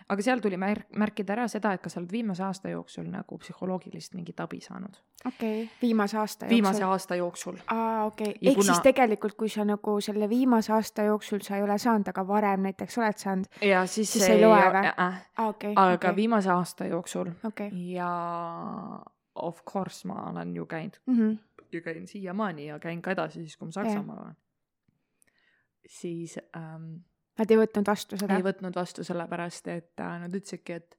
aga 0.10 0.22
seal 0.22 0.40
tuli 0.40 0.58
märk, 0.58 0.86
märkida 0.96 1.34
ära 1.34 1.48
seda, 1.48 1.72
et 1.74 1.82
kas 1.82 1.94
sa 1.94 2.00
oled 2.00 2.12
viimase 2.12 2.44
aasta 2.44 2.70
jooksul 2.70 3.08
nagu 3.10 3.38
psühholoogilist 3.38 4.14
mingit 4.14 4.40
abi 4.40 4.60
saanud. 4.62 4.96
okei, 5.26 5.70
viimase 5.82 6.18
aasta 6.18 6.46
viimase 6.50 6.80
jooksul. 6.82 6.92
aasta 6.92 7.16
jooksul. 7.16 7.58
aa, 7.68 8.06
okei, 8.06 8.36
Ja 8.42 8.50
ehk 8.52 8.56
kuna- 8.60 8.74
siis 8.74 8.80
tegelikult, 8.84 9.34
kui 9.36 9.50
sa 9.50 9.66
nagu 9.66 10.02
selle 10.02 10.30
viimase 10.30 10.74
aasta 10.74 11.04
jooksul 11.04 11.40
sa 11.42 11.56
ei 11.58 11.64
ole 11.64 11.78
saanud, 11.78 12.08
aga 12.08 12.28
varem 12.28 12.62
näiteks 12.62 12.98
oled 12.98 13.18
saanud, 13.18 13.46
ja 13.62 13.86
siis, 13.86 14.12
Siis 14.14 14.30
ei 14.30 14.42
loe 14.46 14.60
või? 14.60 14.86
äh, 14.86 14.94
aa 15.38 15.48
okei, 15.48 15.74
aga 15.76 15.94
okei, 15.96 16.16
viimase 16.16 16.50
aasta 16.50 16.86
jooksul 16.86 17.32
okei, 17.44 17.72
ja 17.94 18.10
of 19.36 19.64
course 19.66 20.08
ma 20.08 20.30
olen 20.30 20.56
ju 20.56 20.66
käinud 20.66 21.00
Mhm. 21.08 21.34
ja 21.72 21.82
käin 21.82 22.08
siiamaani 22.08 22.66
ja 22.68 22.80
käin 22.80 23.02
ka 23.02 23.12
edasi 23.12 23.40
siis, 23.42 23.58
kui 23.58 23.66
ma 23.68 23.72
Saksamaal 23.72 24.20
olen. 24.26 24.36
Siis 25.90 26.38
ähm, 26.56 27.04
Nad 27.40 27.50
ei 27.50 27.58
võtnud 27.58 27.90
vastu 27.90 28.18
seda 28.20 28.38
ei? 28.38 28.46
võtnud 28.46 28.76
vastu 28.78 29.06
sellepärast, 29.06 29.70
et 29.74 30.02
äh, 30.02 30.18
nad 30.26 30.34
ütlesidki, 30.34 30.82
et 30.82 30.98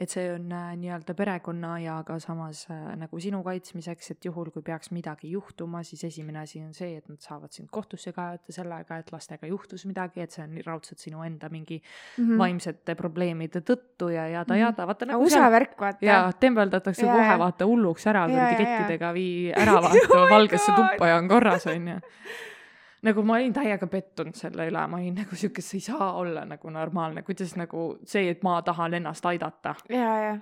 et 0.00 0.08
see 0.08 0.30
on 0.32 0.46
äh, 0.56 0.68
nii-öelda 0.80 1.12
perekonna 1.12 1.74
ja 1.82 1.98
ka 2.08 2.14
samas 2.22 2.62
äh, 2.72 2.76
nagu 2.96 3.18
sinu 3.20 3.42
kaitsmiseks, 3.44 4.14
et 4.14 4.24
juhul, 4.24 4.48
kui 4.54 4.62
peaks 4.64 4.88
midagi 4.96 5.28
juhtuma, 5.34 5.82
siis 5.84 6.06
esimene 6.08 6.40
asi 6.40 6.62
on 6.64 6.70
see, 6.72 6.94
et 6.96 7.10
nad 7.10 7.20
saavad 7.20 7.52
sind 7.52 7.68
kohtusse 7.72 8.14
kaevata 8.16 8.54
sellega, 8.54 8.96
et 9.02 9.12
lastega 9.12 9.50
juhtus 9.50 9.84
midagi, 9.90 10.22
et 10.24 10.32
see 10.32 10.46
on 10.46 10.56
raudselt 10.64 11.04
sinu 11.04 11.20
enda 11.26 11.50
mingi 11.52 11.82
mm. 11.82 12.38
vaimsete 12.40 12.96
probleemide 12.96 13.60
tõttu 13.60 14.08
ja 14.14 14.24
jada-jada, 14.38 14.88
vaata 14.88 15.10
nagu 15.10 15.26
USA 15.26 15.42
seal 15.42 15.52
värk, 15.52 15.76
vaata. 15.82 16.06
jaa, 16.06 16.30
tembeldatakse 16.46 17.04
Jaa, 17.04 17.18
kohe 17.18 17.36
vaata 17.44 17.68
hulluks 17.68 18.08
ära 18.08 18.24
kuradi 18.30 18.62
kettidega, 18.62 19.12
vii 19.16 19.34
ära 19.52 19.76
vaata 19.84 20.06
Oh 20.20 20.32
valgesse 20.32 20.72
tuppa 20.72 21.12
ja 21.12 21.20
on 21.20 21.28
korras, 21.28 21.68
onju. 21.68 22.00
nagu 23.02 23.24
ma 23.26 23.38
olin 23.38 23.52
täiega 23.56 23.86
pettunud 23.90 24.36
selle 24.36 24.68
üle, 24.70 24.84
ma 24.92 25.00
olin 25.00 25.18
nagu 25.22 25.36
siuke, 25.38 25.64
see 25.64 25.80
ei 25.80 25.88
saa 25.88 26.12
olla 26.20 26.44
nagu 26.48 26.70
normaalne, 26.70 27.24
kuidas 27.26 27.56
nagu 27.56 27.90
see, 28.04 28.28
et 28.30 28.44
ma 28.46 28.60
tahan 28.66 29.00
ennast 29.00 29.26
aidata. 29.26 29.74
ja, 29.88 30.14
ja 30.26 30.38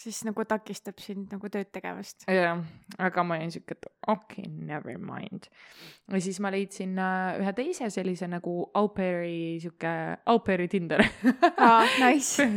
siis 0.00 0.18
nagu 0.26 0.44
takistab 0.48 0.98
sind 1.02 1.32
nagu 1.32 1.48
tööd 1.52 1.70
tegemast. 1.72 2.24
jah, 2.30 2.60
aga 3.00 3.24
ma 3.26 3.36
olin 3.38 3.52
siuke, 3.54 3.76
et 3.76 3.86
okei 4.10 4.44
okay,, 4.44 4.52
never 4.70 4.98
mind. 4.98 5.48
ja 6.10 6.20
siis 6.22 6.40
ma 6.42 6.50
leidsin 6.54 6.98
äh, 7.02 7.38
ühe 7.42 7.52
teise 7.56 7.90
sellise 7.94 8.28
nagu 8.30 8.54
au 8.78 8.90
pair'i 8.94 9.58
siuke, 9.62 9.92
au 10.26 10.42
pair'i 10.44 10.68
Tinder 10.72 11.04
aa, 11.04 11.84
nice. 12.02 12.48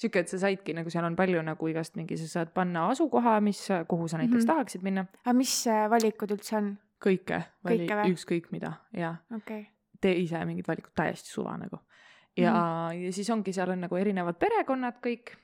siuke, 0.00 0.24
et 0.24 0.32
sa 0.32 0.40
saidki 0.46 0.76
nagu 0.76 0.92
seal 0.92 1.06
on 1.08 1.18
palju 1.18 1.42
nagu 1.44 1.70
igast 1.72 1.98
mingi, 2.00 2.18
sa 2.20 2.30
saad 2.38 2.54
panna 2.56 2.88
asukoha, 2.94 3.38
mis, 3.44 3.66
kuhu 3.88 4.08
sa 4.08 4.20
näiteks 4.20 4.34
mm. 4.34 4.40
-hmm. 4.40 4.52
tahaksid 4.54 4.86
minna, 4.86 5.06
aga 5.24 5.36
mis 5.36 5.58
äh, 5.68 5.84
valikud 5.90 6.36
üldse 6.36 6.56
on? 6.60 6.74
kõike, 7.04 7.40
vali 7.64 7.88
ükskõik 8.12 8.50
mida 8.54 8.74
ja 8.96 9.14
okay.. 9.34 9.66
tee 10.00 10.18
ise 10.24 10.42
mingid 10.48 10.68
valikud, 10.68 10.94
täiesti 10.96 11.32
suva 11.32 11.56
nagu. 11.60 11.80
ja 12.36 12.52
mm, 12.52 12.58
-hmm. 12.58 13.06
ja 13.06 13.12
siis 13.12 13.30
ongi, 13.30 13.52
seal 13.52 13.70
on 13.70 13.84
nagu 13.86 13.96
erinevad 13.96 14.38
perekonnad 14.40 15.00
kõik. 15.04 15.36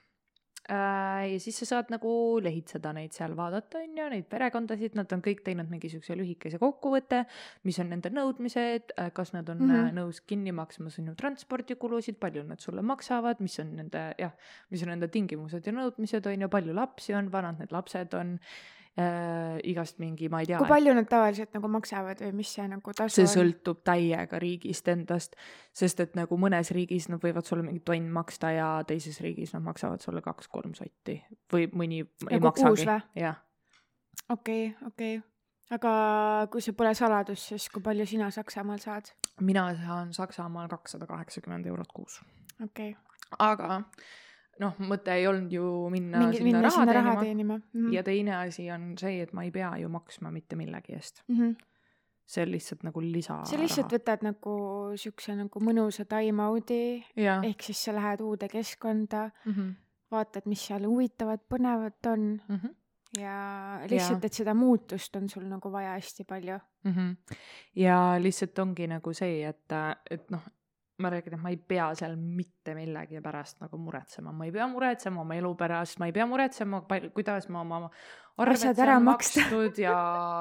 ja 0.69 1.39
siis 1.41 1.57
sa 1.59 1.65
saad 1.65 1.89
nagu 1.89 2.39
lehitseda 2.43 2.93
neid 2.93 3.11
seal, 3.11 3.33
vaadata 3.35 3.79
on 3.81 3.97
ju 3.97 4.09
neid 4.09 4.27
perekondasid, 4.29 4.95
nad 4.95 5.13
on 5.13 5.21
kõik 5.21 5.41
teinud 5.43 5.69
mingi 5.69 5.89
siukse 5.89 6.15
lühikese 6.15 6.59
kokkuvõtte, 6.61 7.25
mis 7.63 7.79
on 7.79 7.89
nende 7.89 8.09
nõudmised, 8.09 8.93
kas 9.13 9.33
nad 9.33 9.49
on 9.49 9.57
mm. 9.57 9.71
-hmm. 9.71 9.95
nõus 9.97 10.21
kinni 10.21 10.51
maksma 10.51 10.89
sinu 10.89 11.15
transpordikulusid, 11.15 12.19
palju 12.19 12.43
nad 12.43 12.59
sulle 12.59 12.81
maksavad, 12.81 13.39
mis 13.39 13.59
on 13.59 13.75
nende 13.75 14.13
jah, 14.19 14.31
mis 14.69 14.83
on 14.83 14.89
nende 14.89 15.07
tingimused 15.07 15.65
ja 15.65 15.73
nõudmised 15.73 16.27
on 16.27 16.41
ju, 16.41 16.49
palju 16.49 16.73
lapsi 16.73 17.13
on, 17.13 17.31
vanad 17.31 17.59
need 17.59 17.71
lapsed 17.71 18.13
on 18.13 18.37
äh,, 18.99 19.59
igast 19.71 19.99
mingi, 20.03 20.27
ma 20.29 20.41
ei 20.41 20.49
tea 20.49 20.59
kui. 20.59 20.67
palju 20.67 20.93
nad 20.97 21.07
tavaliselt 21.09 21.53
nagu 21.55 21.69
maksavad 21.71 22.21
või 22.25 22.31
mis 22.41 22.51
see 22.57 22.65
nagu 22.67 22.93
tasu 22.97 23.15
see 23.15 23.27
on? 23.27 23.31
sõltub 23.33 23.81
täiega 23.87 24.39
riigist 24.41 24.87
endast, 24.91 25.37
sest 25.75 26.03
et 26.03 26.17
nagu 26.19 26.37
mõnes 26.39 26.73
riigis 26.75 27.07
nad 27.11 27.23
võivad 27.23 27.47
sulle 27.47 27.63
mingi 27.67 27.83
tonn 27.87 28.11
maksta 28.11 28.51
ja 28.55 28.69
teises 28.87 29.21
riigis 29.23 29.55
nad 29.55 29.63
maksavad 29.63 30.03
sulle 30.03 30.23
kaks-kolm 30.25 30.75
sotti 30.77 31.21
või 31.53 31.69
mõni 31.71 32.03
ei 32.03 32.39
Nagu 32.39 32.51
kuus 32.51 32.83
maksagi 32.83 33.21
jah, 33.23 33.39
okei, 34.33 34.73
okei. 34.87 35.21
aga 35.77 35.93
kui 36.51 36.63
see 36.63 36.75
pole 36.75 36.95
saladus, 36.97 37.47
siis 37.53 37.69
kui 37.71 37.83
palju 37.85 38.07
sina 38.09 38.31
Saksamaal 38.33 38.83
saad? 38.83 39.13
mina 39.39 39.69
saan 39.79 40.11
Saksamaal 40.13 40.67
kakssada 40.71 41.07
kaheksakümmend 41.07 41.71
eurot 41.71 41.95
kuus, 41.95 42.19
okei 42.59 42.91
okay.. 42.91 43.39
aga 43.39 43.79
noh, 44.61 44.77
mõte 44.91 45.13
ei 45.17 45.27
olnud 45.27 45.51
ju 45.53 45.65
minna 45.93 46.21
mingi, 46.21 46.37
sinna 46.37 46.47
minna 46.51 46.61
raha 46.67 46.77
sinna 46.77 46.93
raha 46.93 47.13
teenima 47.15 47.25
teenima 47.25 47.57
mm. 47.57 47.81
-hmm. 47.81 47.93
ja 47.95 48.03
teine 48.07 48.35
asi 48.37 48.69
on 48.71 48.93
see, 49.01 49.21
et 49.25 49.33
ma 49.33 49.43
ei 49.43 49.51
pea 49.51 49.73
ju 49.81 49.89
maksma 49.89 50.31
mitte 50.31 50.55
millegi 50.55 50.93
eest, 50.93 51.23
Mm 51.27 51.37
-hmm. 51.37 51.55
see 52.25 52.43
on 52.43 52.51
lihtsalt 52.51 52.83
nagu 52.83 53.01
lisa. 53.01 53.39
sa 53.45 53.57
lihtsalt 53.57 53.91
võtad 53.93 54.21
nagu 54.23 54.53
siukse 54.95 55.35
nagu 55.35 55.59
mõnusa 55.59 56.05
time 56.05 56.43
out'i 56.43 57.03
ehk 57.17 57.61
siis 57.61 57.83
sa 57.83 57.93
lähed 57.95 58.21
uude 58.21 58.47
keskkonda, 58.47 59.29
Mhm, 59.45 59.71
vaatad, 60.11 60.45
mis 60.45 60.67
seal 60.67 60.83
huvitavat, 60.85 61.41
põnevat 61.49 62.07
on 62.13 62.39
ja 63.19 63.79
lihtsalt, 63.89 64.25
et 64.25 64.33
seda 64.33 64.53
muutust 64.53 65.15
on 65.15 65.29
sul 65.29 65.43
nagu 65.43 65.71
vaja 65.71 65.91
hästi 65.97 66.23
palju. 66.23 66.59
mm. 66.83 66.91
-hmm. 66.91 67.35
ja 67.75 68.15
lihtsalt 68.19 68.59
ongi 68.59 68.87
nagu 68.87 69.13
see, 69.13 69.43
et, 69.49 69.71
et 70.11 70.29
noh, 70.31 70.41
ma 71.01 71.11
räägin, 71.13 71.35
et 71.35 71.41
ma 71.41 71.51
ei 71.51 71.57
pea 71.57 71.89
seal 71.97 72.15
mitte 72.15 72.75
millegi 72.77 73.21
pärast 73.23 73.61
nagu 73.63 73.79
muretsema, 73.81 74.31
ma 74.31 74.47
ei 74.47 74.53
pea 74.55 74.67
muretsema 74.71 75.21
oma 75.21 75.37
elu 75.39 75.53
pärast, 75.59 75.99
ma 75.99 76.09
ei 76.09 76.15
pea 76.15 76.27
muretsema, 76.29 76.83
kuidas 77.13 77.49
ma 77.49 77.61
oma 77.65 77.89
Asjad 78.37 78.79
ära 78.79 78.99
maksta. 78.99 79.41
makstud 79.41 79.77
ja 79.83 79.95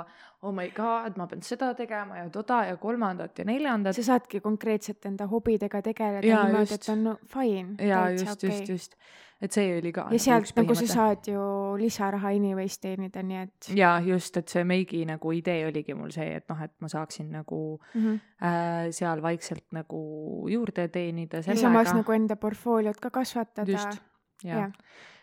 oh 0.42 0.52
my 0.54 0.70
god, 0.74 1.16
ma 1.20 1.26
pean 1.28 1.42
seda 1.44 1.72
tegema 1.76 2.20
ja 2.22 2.28
toda 2.32 2.62
ja 2.70 2.76
kolmandat 2.80 3.38
ja 3.38 3.44
neljandat. 3.44 3.96
sa 3.96 4.04
saadki 4.14 4.40
konkreetselt 4.40 5.04
enda 5.10 5.26
hobidega 5.28 5.82
tegeleda 5.84 6.22
niimoodi, 6.24 6.78
et 6.78 6.88
on 6.92 7.16
fine. 7.28 7.74
ja 7.84 8.06
just, 8.14 8.44
just, 8.46 8.68
just, 8.68 8.96
et 9.40 9.52
see 9.52 9.74
oli 9.76 9.92
ka. 9.92 10.06
ja 10.14 10.22
sealt 10.22 10.54
nagu 10.56 10.76
sa 10.80 10.88
saad 10.88 11.28
ju 11.28 11.42
lisaraha 11.80 12.32
anyways 12.38 12.78
teenida, 12.80 13.24
nii 13.26 13.42
et 13.42 13.70
ja 13.76 13.92
just, 14.04 14.40
et 14.40 14.48
see 14.48 14.64
meigi 14.64 15.02
nagu 15.08 15.36
idee 15.36 15.66
oligi 15.68 15.96
mul 15.98 16.12
see, 16.14 16.32
et 16.40 16.48
noh, 16.48 16.64
et 16.64 16.72
ma 16.80 16.88
saaksin 16.88 17.28
nagu 17.36 17.60
mm. 17.76 18.00
-hmm. 18.00 18.20
äh, 18.40 18.90
seal 18.96 19.22
vaikselt 19.22 19.66
nagu 19.76 20.02
juurde 20.48 20.88
teenida 20.88 21.44
ja 21.46 21.56
samas 21.56 21.92
nagu 21.92 22.16
enda 22.16 22.36
portfooliot 22.36 23.00
ka 23.00 23.10
kasvatada. 23.10 23.70
just, 23.70 24.00
jah 24.44 24.56
jah.. 24.64 24.72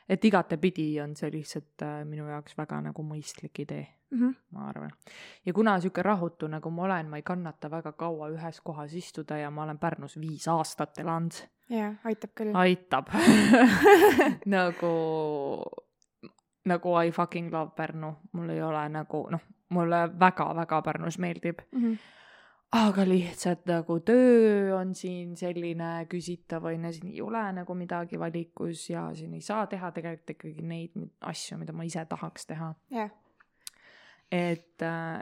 Et 0.10 0.26
igatepidi 0.26 1.02
on 1.02 1.16
see 1.16 1.32
lihtsalt 1.32 1.82
äh, 1.84 2.06
minu 2.06 2.28
jaoks 2.28 2.58
väga 2.58 2.82
nagu 2.82 3.04
mõistlik 3.04 3.60
idee, 3.60 3.88
Mm 4.12 4.20
-hmm. 4.20 4.36
ma 4.52 4.68
arvan. 4.70 4.92
ja 5.46 5.54
kuna 5.54 5.80
sihuke 5.80 6.02
rahutu 6.04 6.48
nagu 6.48 6.70
ma 6.70 6.84
olen, 6.84 7.10
ma 7.10 7.16
ei 7.16 7.22
kannata 7.24 7.72
väga 7.72 7.92
kaua 7.92 8.30
ühes 8.30 8.62
kohas 8.64 8.94
istuda 8.94 9.38
ja 9.38 9.52
ma 9.52 9.64
olen 9.64 9.78
Pärnus 9.80 10.20
viis 10.20 10.48
aastat 10.48 11.00
elanud, 11.00 11.32
ja 11.70 11.94
aitab 12.04 12.30
küll. 12.36 12.56
aitab 12.56 13.08
nagu, 14.56 14.94
nagu 16.66 16.90
I 17.06 17.12
fucking 17.12 17.52
love 17.54 17.72
Pärnu, 17.76 18.14
mul 18.32 18.50
ei 18.50 18.62
ole 18.62 18.90
nagu 18.90 19.28
noh, 19.32 19.42
mulle 19.70 20.10
väga-väga 20.20 20.82
Pärnus 20.82 21.18
meeldib, 21.20 21.60
Mm 21.72 21.84
-hmm. 21.84 21.98
Aga 22.76 23.06
lihtsalt 23.08 23.64
nagu 23.70 24.00
töö 24.04 24.76
on 24.76 24.94
siin 24.96 25.36
selline 25.40 25.92
küsitav 26.12 26.68
on 26.68 26.88
ju, 26.88 26.92
siin 26.98 27.14
ei 27.14 27.22
ole 27.24 27.44
nagu 27.56 27.76
midagi 27.78 28.20
valikus 28.20 28.90
ja 28.90 29.08
siin 29.16 29.38
ei 29.38 29.42
saa 29.42 29.68
teha 29.72 29.92
tegelikult 29.96 30.36
ikkagi 30.36 30.66
neid 30.68 30.98
asju, 31.22 31.60
mida 31.62 31.74
ma 31.74 31.88
ise 31.88 32.04
tahaks 32.10 32.50
teha. 32.50 32.74
jah, 32.92 33.14
et 34.32 34.84
äh, 34.84 35.22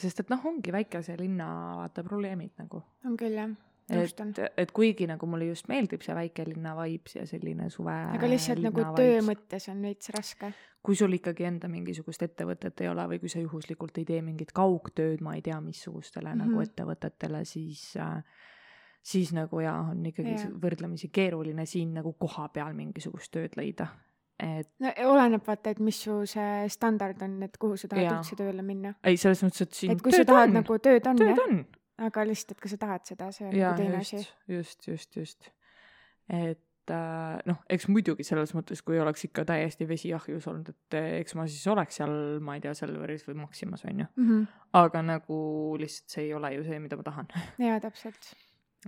sest 0.00 0.24
et 0.24 0.32
noh, 0.32 0.46
ongi 0.48 0.72
väikese 0.72 1.18
linna 1.20 1.50
vaata 1.82 2.04
probleemid 2.06 2.56
nagu. 2.62 2.82
on 3.04 3.18
küll 3.20 3.36
jah, 3.36 3.52
et 3.90 4.42
et 4.64 4.72
kuigi 4.72 5.06
nagu 5.10 5.26
mulle 5.26 5.50
just 5.50 5.68
meeldib 5.68 6.04
see 6.06 6.14
väikelinna 6.16 6.74
vibes 6.78 7.16
ja 7.16 7.26
selline 7.26 7.70
suve. 7.70 7.96
aga 8.16 8.30
lihtsalt 8.30 8.62
nagu 8.64 8.84
töö 8.96 9.20
mõttes 9.26 9.68
on 9.72 9.82
veits 9.82 10.12
raske. 10.16 10.52
kui 10.82 10.96
sul 10.96 11.12
ikkagi 11.12 11.44
enda 11.44 11.68
mingisugust 11.68 12.22
ettevõtet 12.22 12.80
ei 12.80 12.88
ole 12.88 13.08
või 13.14 13.20
kui 13.20 13.28
sa 13.28 13.42
juhuslikult 13.42 13.98
ei 13.98 14.06
tee 14.08 14.22
mingit 14.22 14.52
kaugtööd, 14.56 15.20
ma 15.20 15.34
ei 15.36 15.42
tea, 15.42 15.60
missugustele 15.60 16.34
mm 16.34 16.40
-hmm. 16.40 16.46
Mhm. 16.46 16.50
nagu 16.50 16.62
ettevõtetele, 16.68 17.44
siis 17.44 17.96
äh, 17.96 18.22
siis 19.02 19.32
nagu 19.32 19.60
jaa, 19.60 19.80
on 19.90 20.04
ikkagi 20.06 20.36
yeah. 20.36 20.52
võrdlemisi 20.62 21.10
keeruline 21.12 21.66
siin 21.66 21.94
nagu 21.96 22.12
kohapeal 22.18 22.74
mingisugust 22.76 23.32
tööd 23.32 23.56
leida. 23.56 23.88
et 24.40 24.70
no 24.80 24.92
oleneb 25.12 25.44
vaata, 25.46 25.74
et 25.74 25.80
mis 25.84 25.98
su 26.04 26.22
see 26.28 26.68
standard 26.72 27.22
on, 27.22 27.42
et 27.42 27.56
kuhu 27.60 27.76
sa 27.76 27.88
tahad 27.88 28.06
Jaa. 28.06 28.18
üldse 28.18 28.36
tööle 28.36 28.62
minna. 28.64 28.94
ei, 29.04 29.16
selles 29.20 29.42
mõttes, 29.44 29.66
et 29.66 29.82
siin 29.82 29.92
et 29.96 30.02
kui 30.02 30.12
sa 30.12 30.24
tahad 30.24 30.48
on. 30.48 30.58
nagu 30.60 30.78
tööd 30.78 31.06
on 31.06 31.20
tööd 31.20 31.36
jah, 31.36 31.44
on 31.48 31.64
aga 32.00 32.24
lihtsalt, 32.26 32.56
et 32.56 32.64
kas 32.64 32.74
sa 32.74 32.80
tahad 32.80 33.06
seda, 33.08 33.30
see 33.34 33.46
on 33.48 33.56
jaa, 33.56 33.70
nagu 33.74 33.82
teine 33.82 34.00
just 34.00 34.14
asi., 34.14 34.34
just, 34.54 34.88
just, 34.88 35.16
just. 35.16 35.50
et 36.28 36.92
äh, 36.94 37.40
noh, 37.48 37.60
eks 37.70 37.88
muidugi 37.92 38.24
selles 38.26 38.54
mõttes, 38.56 38.82
kui 38.86 39.00
oleks 39.00 39.26
ikka 39.28 39.44
täiesti 39.48 39.88
vesi 39.88 40.12
ahjus 40.16 40.46
olnud, 40.50 40.70
et 40.72 40.98
eh, 40.98 41.10
eks 41.20 41.36
ma 41.38 41.46
siis 41.50 41.66
oleks 41.72 42.00
seal, 42.00 42.14
ma 42.44 42.56
ei 42.56 42.64
tea, 42.64 42.74
Selveris 42.78 43.26
või 43.28 43.40
Maximas 43.42 43.84
on 43.88 44.04
ju, 44.04 44.06
Mm 44.16 44.28
-hmm. 44.28 44.46
aga 44.80 45.02
nagu 45.02 45.40
lihtsalt 45.80 46.16
see 46.16 46.24
ei 46.28 46.34
ole 46.34 46.54
ju 46.54 46.64
see, 46.64 46.78
mida 46.78 46.96
ma 46.96 47.02
tahan. 47.02 47.28
jaa, 47.68 47.80
täpselt. 47.80 48.32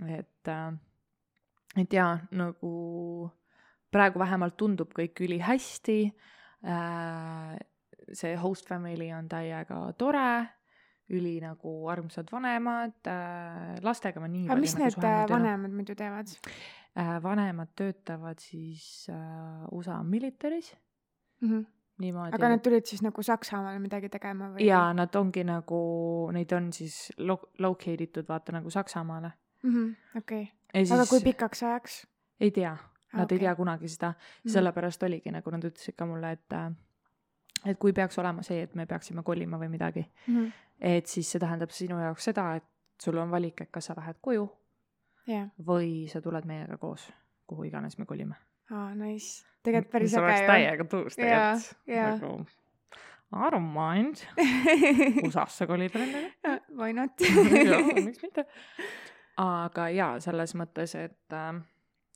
et 0.07 0.47
äh,, 0.47 0.73
et 1.77 1.93
jaa, 1.93 2.19
nagu 2.31 3.31
praegu 3.91 4.19
vähemalt 4.19 4.57
tundub 4.57 4.93
kõik 4.93 5.21
ülihästi 5.21 6.13
äh,. 6.65 7.57
see 8.13 8.35
host 8.35 8.67
family 8.67 9.13
on 9.13 9.29
täiega 9.29 9.93
tore, 9.97 10.49
üli 11.11 11.35
nagu 11.43 11.73
armsad 11.91 12.29
vanemad 12.31 13.09
äh,, 13.11 13.75
lastega 13.83 14.21
ma 14.23 14.29
nii 14.31 14.47
aga 14.47 14.59
mis 14.61 14.75
nagu 14.77 14.87
need 14.87 15.03
äh, 15.03 15.19
ei 15.23 15.29
vanemad 15.33 15.75
muidu 15.75 15.95
teevad 15.99 16.31
äh, 16.31 17.17
vanemad 17.23 17.73
töötavad 17.75 18.39
siis 18.39 19.07
äh, 19.11 19.65
USA 19.71 20.03
militaris, 20.03 20.75
mm? 21.41 21.49
-hmm. 21.49 21.65
niimoodi. 21.99 22.35
aga 22.35 22.49
nad 22.49 22.63
tulid 22.63 22.85
siis 22.85 23.01
nagu 23.01 23.23
Saksamaale 23.23 23.79
midagi 23.79 24.09
tegema 24.09 24.53
või? 24.53 24.63
jaa, 24.67 24.93
nad 24.93 25.15
ongi 25.15 25.43
nagu, 25.43 25.81
neid 26.31 26.51
on 26.51 26.71
siis 26.73 27.11
lo-, 27.17 27.51
locate 27.59 28.03
itud 28.03 28.27
vaata 28.27 28.51
nagu 28.51 28.69
Saksamaale. 28.69 29.31
Mhm, 29.63 29.91
okei, 30.17 30.47
ja 30.73 30.79
siis 30.85 30.91
aga 30.91 31.05
kui 31.09 31.19
pikaks 31.23 31.63
ajaks? 31.63 32.07
ei 32.39 32.51
tea, 32.51 32.71
nad 32.71 32.87
okay. 33.13 33.19
ei 33.19 33.25
okei. 33.25 33.39
tea 33.39 33.55
kunagi 33.55 33.87
seda, 33.87 34.13
Mhm. 34.43 34.53
sellepärast 34.53 35.03
oligi 35.03 35.31
nagu 35.31 35.51
nad 35.51 35.63
ütlesid 35.63 35.95
ka 35.95 36.05
mulle, 36.05 36.31
et 36.31 36.53
äh, 36.53 36.71
et 37.65 37.79
kui 37.79 37.93
peaks 37.93 38.19
olema 38.19 38.43
see, 38.43 38.61
et 38.63 38.75
me 38.75 38.85
peaksime 38.85 39.23
kolima 39.23 39.59
või 39.59 39.69
midagi 39.69 40.03
mm, 40.03 40.35
-hmm. 40.35 40.51
et 40.79 41.05
siis 41.05 41.31
see 41.31 41.39
tähendab 41.39 41.69
sinu 41.69 41.99
jaoks 41.99 42.23
seda, 42.31 42.55
et 42.55 42.65
sul 43.01 43.17
on 43.17 43.31
valik, 43.31 43.61
et 43.61 43.71
kas 43.71 43.85
sa 43.85 43.95
lähed 43.97 44.19
koju 44.21 44.47
yeah. 45.27 45.47
või 45.67 46.07
sa 46.11 46.21
tuled 46.21 46.45
meiega 46.45 46.77
koos, 46.77 47.11
kuhu 47.47 47.63
iganes 47.63 47.97
me 47.97 48.05
kolime. 48.05 48.35
aa, 48.71 48.95
nice. 48.95 49.45
tegelikult 49.63 49.91
päris 49.91 50.17
äge 50.17 50.41
ju. 50.41 50.47
täiega 50.47 50.83
tõus 50.83 51.15
tegelikult 51.15 51.87
yeah,. 51.87 51.87
Yeah. 51.87 52.19
nagu 52.19 52.45
I 53.33 53.49
don't 53.49 53.73
mind 53.73 54.15
USA-sse 55.23 55.65
kolida 55.67 55.99
nendega. 55.99 56.59
Why 56.77 56.93
not 56.93 57.17
miks 58.05 58.21
mitte. 58.21 58.45
aga 59.37 59.87
jaa, 59.89 60.19
selles 60.21 60.53
mõttes, 60.59 60.93
et, 60.99 61.33
äh, 61.33 61.55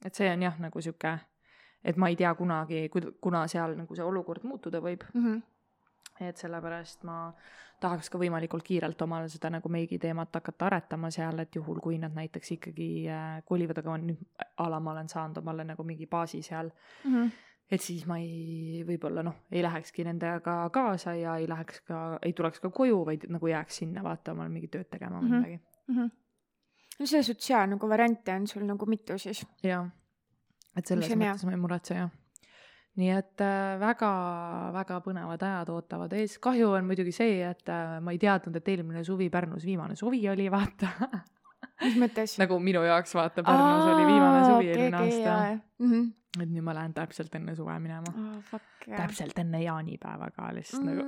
et 0.05 0.13
see 0.13 0.29
on 0.29 0.45
jah, 0.45 0.59
nagu 0.61 0.81
sihuke, 0.81 1.15
et 1.83 1.97
ma 1.97 2.09
ei 2.09 2.15
tea 2.15 2.33
kunagi, 2.35 2.89
kuna 3.21 3.47
seal 3.47 3.75
nagu 3.77 3.95
see 3.95 4.03
olukord 4.03 4.43
muutuda 4.43 4.81
võib 4.81 5.03
mm. 5.13 5.23
-hmm 5.25 5.45
et 6.19 6.37
sellepärast 6.37 7.03
ma 7.07 7.17
tahaks 7.81 8.09
ka 8.09 8.19
võimalikult 8.21 8.65
kiirelt 8.65 9.01
omale 9.05 9.29
seda 9.29 9.51
nagu 9.53 9.69
meigi 9.69 9.99
teemat 10.01 10.33
hakata 10.39 10.69
aretama 10.69 11.11
seal, 11.13 11.39
et 11.43 11.55
juhul, 11.55 11.79
kui 11.83 11.99
nad 12.01 12.15
näiteks 12.15 12.55
ikkagi 12.57 12.89
äh, 13.13 13.25
kolivad, 13.45 13.81
aga 13.83 13.97
nüüd 14.01 14.23
a 14.57 14.69
la 14.71 14.79
ma 14.81 14.95
olen 14.95 15.09
saanud 15.11 15.37
omale 15.43 15.67
nagu 15.67 15.85
mingi 15.85 16.07
baasi 16.09 16.41
seal 16.41 16.71
mm, 16.71 17.13
-hmm. 17.13 17.31
et 17.71 17.81
siis 17.81 18.05
ma 18.09 18.17
ei, 18.17 18.83
võib-olla 18.87 19.23
noh, 19.23 19.43
ei 19.51 19.63
lähekski 19.63 20.07
nendega 20.07 20.57
kaasa 20.73 21.15
ja 21.15 21.37
ei 21.37 21.49
läheks 21.49 21.81
ka, 21.81 22.19
ei 22.21 22.33
tuleks 22.33 22.59
ka 22.59 22.69
koju, 22.69 23.03
vaid 23.05 23.27
nagu 23.29 23.47
jääks 23.47 23.83
sinna 23.83 24.03
vaata 24.03 24.33
omale 24.33 24.49
mingit 24.49 24.71
tööd 24.71 24.89
tegema 24.89 25.21
või 25.21 25.29
mm 25.29 25.33
-hmm. 25.33 25.37
midagi 25.37 25.59
mm. 25.87 25.95
-hmm. 25.95 26.11
no 26.99 27.05
selles 27.05 27.27
suhtes 27.27 27.49
jaa, 27.49 27.67
nagu 27.67 27.89
variante 27.89 28.33
on 28.33 28.47
sul 28.47 28.65
nagu 28.65 28.85
mitu 28.85 29.17
siis. 29.17 29.45
jah, 29.63 29.85
et 30.77 30.85
selles 30.85 31.09
mõttes 31.09 31.43
hea. 31.43 31.49
ma 31.49 31.57
ei 31.57 31.61
muretse 31.65 31.97
jah 31.97 32.15
nii 32.97 33.13
et 33.13 33.41
väga-väga 33.81 34.97
äh, 34.97 35.03
põnevad 35.05 35.43
ajad 35.45 35.69
ootavad 35.73 36.13
ees. 36.17 36.37
kahju 36.41 36.71
on 36.79 36.87
muidugi 36.89 37.13
see, 37.13 37.39
et 37.45 37.69
äh, 37.69 37.97
ma 38.01 38.13
ei 38.13 38.21
teadnud, 38.21 38.55
et 38.57 38.71
eelmine 38.73 39.03
suvi 39.05 39.29
Pärnus 39.33 39.65
viimane 39.67 39.95
suvi 39.99 40.23
oli, 40.31 40.47
vaata 40.57 40.87
mis 41.83 41.97
mõttes? 42.01 42.37
nagu 42.41 42.57
minu 42.63 42.81
jaoks 42.87 43.13
vaata, 43.17 43.45
Pärnus 43.45 43.83
Aa, 43.83 43.93
oli 43.93 44.07
viimane 44.09 44.39
suvi 44.45 44.71
eelmine 44.73 44.97
okay, 44.97 45.21
aasta. 45.21 45.33
Mm 45.83 45.91
-hmm. 45.91 46.03
et 46.41 46.49
nüüd 46.49 46.65
ma 46.65 46.73
lähen 46.79 46.93
täpselt 46.97 47.35
enne 47.37 47.55
suve 47.55 47.79
minema 47.79 48.09
oh,. 48.13 48.61
täpselt 48.89 49.37
enne 49.39 49.61
jaanipäeva 49.63 50.31
ka 50.33 50.53
lihtsalt 50.57 50.83
mm. 50.83 50.89
nagu 50.89 51.03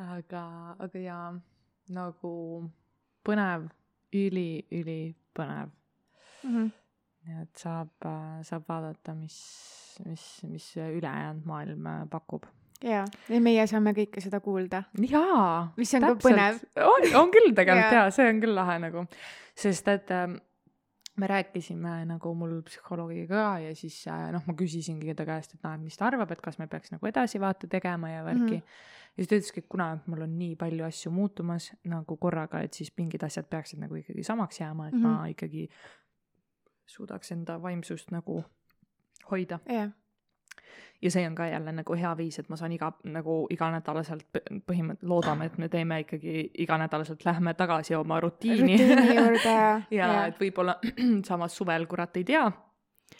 aga, 0.18 0.44
aga 0.78 0.98
jaa, 0.98 1.28
nagu 1.94 2.32
põnev 3.26 3.70
üli,, 4.10 4.66
üli-ülipõnev 4.66 5.79
mm. 6.44 6.56
-hmm 6.56 6.70
nii 7.26 7.42
et 7.42 7.60
saab, 7.60 7.92
äh, 8.08 8.40
saab 8.46 8.64
vaadata, 8.68 9.14
mis, 9.18 9.36
mis, 10.06 10.24
mis 10.48 10.72
ülejäänud 10.80 11.46
maailm 11.48 11.86
äh, 11.86 12.02
pakub. 12.10 12.46
jaa, 12.84 13.04
ja 13.28 13.40
meie 13.44 13.66
saame 13.68 13.92
kõike 13.96 14.22
seda 14.24 14.40
kuulda. 14.44 14.84
jaa. 15.04 15.72
mis 15.76 15.94
on 15.94 16.06
täpselt. 16.06 16.22
ka 16.22 16.28
põnev. 16.28 16.62
on, 16.86 17.08
on 17.22 17.34
küll 17.34 17.52
tegelikult 17.56 17.96
jaa 17.98 18.06
ja,, 18.06 18.14
see 18.14 18.30
on 18.30 18.40
küll 18.40 18.56
lahe 18.56 18.78
nagu, 18.86 19.04
sest 19.58 19.90
et 19.92 20.14
äh, 20.16 20.30
me 21.20 21.28
rääkisime 21.28 21.98
nagu 22.08 22.32
mul 22.38 22.62
psühholoogiga 22.64 23.28
ka 23.34 23.50
ja 23.66 23.74
siis 23.76 24.00
äh, 24.08 24.30
noh, 24.32 24.46
ma 24.48 24.56
küsisingi 24.56 25.14
ta 25.18 25.28
käest, 25.28 25.58
et 25.58 25.66
noh, 25.66 25.76
et 25.76 25.84
mis 25.84 26.00
ta 26.00 26.08
arvab, 26.08 26.32
et 26.32 26.40
kas 26.40 26.56
me 26.62 26.70
peaks 26.72 26.94
nagu 26.94 27.10
edasi 27.10 27.42
vaata 27.42 27.68
tegema 27.68 28.14
ja 28.14 28.24
värki 28.24 28.56
mm. 28.56 28.64
-hmm. 28.64 28.80
ja 29.12 29.20
siis 29.20 29.28
ta 29.28 29.36
ütleski, 29.36 29.66
et 29.66 29.68
kuna 29.68 29.92
mul 30.06 30.24
on 30.24 30.38
nii 30.40 30.56
palju 30.56 30.88
asju 30.88 31.12
muutumas 31.12 31.74
nagu 31.84 32.16
korraga, 32.16 32.64
et 32.64 32.72
siis 32.72 32.94
mingid 32.96 33.28
asjad 33.28 33.52
peaksid 33.52 33.84
nagu 33.84 34.00
ikkagi 34.00 34.24
samaks 34.24 34.64
jääma, 34.64 34.88
et 34.88 34.94
mm 34.94 35.04
-hmm. 35.04 35.20
ma 35.20 35.26
ikkagi 35.26 35.68
suudaks 36.90 37.32
enda 37.32 37.58
vaimsust 37.62 38.10
nagu 38.14 38.42
hoida 39.30 39.58
yeah. 39.70 39.90
ja 41.02 41.10
see 41.10 41.26
on 41.26 41.34
ka 41.34 41.46
jälle 41.46 41.72
nagu 41.72 41.96
hea 41.96 42.16
viis, 42.16 42.38
et 42.38 42.48
ma 42.48 42.58
saan 42.60 42.72
iga 42.76 42.92
nagu 43.04 43.42
iganädalaselt 43.50 44.26
põhimõtteliselt 44.66 45.08
loodame, 45.12 45.50
et 45.50 45.58
me 45.58 45.68
teeme 45.68 46.00
ikkagi 46.04 46.50
iganädalaselt 46.64 47.24
lähme 47.24 47.54
tagasi 47.54 47.94
oma 47.94 48.20
rutiini. 48.20 48.78
rutiini 48.78 49.16
juurde 49.20 49.54
ja, 49.54 49.70
ja, 49.90 50.10
ja 50.14 50.26
et 50.32 50.40
võib-olla 50.40 50.78
samas 51.30 51.56
suvel 51.56 51.86
kurat 51.86 52.16
ei 52.20 52.26
tea. 52.32 52.50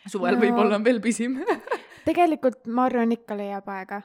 suvel 0.07 0.37
no. 0.37 0.45
võib-olla 0.45 0.81
on 0.81 0.85
veel 0.85 1.01
pisim 1.01 1.39
tegelikult 2.09 2.67
ma 2.67 2.87
arvan, 2.89 3.13
ikka 3.13 3.37
leiab 3.39 3.69
aega. 3.71 4.03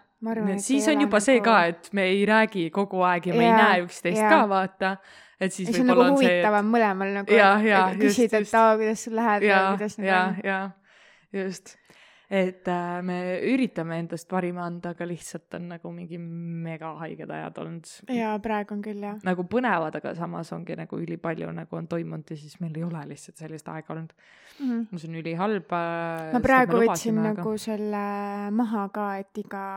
siis 0.57 0.87
on 0.91 1.01
juba 1.01 1.19
nagu... 1.19 1.25
see 1.25 1.43
ka, 1.43 1.59
et 1.71 1.89
me 1.93 2.09
ei 2.13 2.25
räägi 2.25 2.69
kogu 2.73 3.01
aeg 3.07 3.31
ja 3.31 3.37
me 3.37 3.45
ja, 3.45 3.51
ei 3.51 3.61
näe 3.63 3.85
üksteist 3.85 4.21
ja. 4.21 4.29
ka, 4.29 4.41
vaata 4.49 4.97
et 5.39 5.53
siis 5.53 5.71
see 5.71 5.83
on 5.83 5.91
nagu 5.91 6.05
huvitavam 6.13 6.65
et... 6.65 6.71
mõlemal 6.77 7.15
nagu 7.19 7.35
ja, 7.35 7.55
ja, 7.63 7.85
küsida, 7.99 8.41
et 8.43 8.53
aa, 8.55 8.75
kuidas 8.79 9.07
sul 9.07 9.17
läheb 9.19 9.47
ja, 9.47 9.55
ja 9.55 9.73
kuidas 9.75 9.97
nagu 9.99 10.11
on. 10.11 10.37
ja, 10.45 10.61
ja 11.33 11.43
just 11.43 11.75
et 12.29 12.67
äh, 12.67 13.01
me 13.05 13.17
üritame 13.45 13.99
endast 14.01 14.27
parima 14.29 14.65
anda, 14.65 14.95
aga 14.95 15.05
lihtsalt 15.05 15.57
on 15.59 15.67
nagu 15.75 15.91
mingi 15.93 16.17
mega 16.17 16.95
haiged 17.01 17.29
ajad 17.29 17.59
olnud. 17.61 17.91
jaa, 18.09 18.33
praegu 18.41 18.73
on 18.73 18.81
küll 18.85 19.03
jah. 19.05 19.19
nagu 19.27 19.45
põnevad, 19.49 19.99
aga 19.99 20.15
samas 20.17 20.49
ongi 20.55 20.77
nagu 20.79 20.97
ülipalju 21.01 21.51
nagu 21.53 21.77
on 21.77 21.89
toimunud 21.91 22.33
ja 22.33 22.37
siis 22.39 22.57
meil 22.63 22.73
ei 22.79 22.87
ole 22.87 23.03
lihtsalt 23.11 23.43
sellist 23.43 23.69
aega 23.69 23.93
olnud 23.93 24.15
mm. 24.15 24.71
-hmm. 24.71 24.97
see 24.97 25.09
on 25.09 25.19
ülihalb. 25.21 25.77
Äh, 25.77 26.33
ma 26.33 26.41
praegu 26.41 26.81
võtsin 26.81 27.21
aga... 27.21 27.33
nagu 27.33 27.55
selle 27.61 28.03
maha 28.57 28.87
ka, 28.89 29.07
et 29.21 29.43
iga 29.45 29.67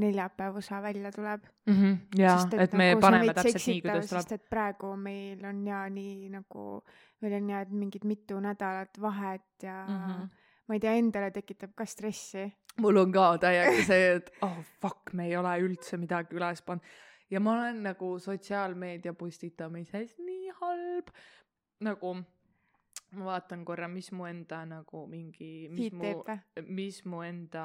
neljapäev 0.00 0.56
osa 0.62 0.80
välja 0.82 1.12
tuleb 1.12 1.44
mm. 1.66 1.74
-hmm. 1.74 2.00
jaa, 2.24 2.40
et, 2.46 2.58
et 2.68 2.72
me 2.72 2.90
nagu 2.94 3.04
paneme 3.04 3.34
täpselt 3.34 3.66
nii, 3.66 3.80
kuidas 3.84 4.08
tuleb. 4.08 4.24
sest 4.24 4.32
et 4.32 4.48
praegu 4.48 4.96
meil 4.96 5.44
on 5.44 5.64
jaa 5.66 5.84
nii 5.92 6.32
nagu, 6.32 6.82
meil 7.20 7.40
on 7.42 7.54
jaa 7.56 7.64
mingid 7.70 8.04
mitu 8.04 8.40
nädalat 8.40 9.00
vahet 9.00 9.62
ja 9.62 9.84
mm 9.84 10.04
-hmm 10.04 10.28
ma 10.68 10.76
ei 10.76 10.82
tea, 10.84 10.94
endale 11.00 11.30
tekitab 11.34 11.74
ka 11.76 11.86
stressi. 11.88 12.46
mul 12.82 13.02
on 13.02 13.12
ka 13.12 13.28
täiega 13.42 13.84
see, 13.88 14.16
et 14.18 14.32
oh 14.46 14.58
fuck, 14.82 15.12
me 15.18 15.28
ei 15.28 15.36
ole 15.36 15.56
üldse 15.64 15.98
midagi 16.00 16.38
üles 16.38 16.62
pannud. 16.66 16.96
Ja 17.28 17.40
ma 17.44 17.58
olen 17.58 17.82
nagu 17.84 18.14
sotsiaalmeedia 18.24 19.12
postitamises 19.12 20.14
nii 20.22 20.52
halb, 20.62 21.10
nagu 21.84 22.14
ma 23.16 23.24
vaatan 23.24 23.64
korra, 23.64 23.88
mis 23.88 24.10
mu 24.12 24.26
enda 24.28 24.62
nagu 24.68 25.04
mingi, 25.08 25.68
mis 25.72 25.92
mu, 25.96 26.12
mis 26.68 27.00
mu 27.08 27.22
enda 27.24 27.64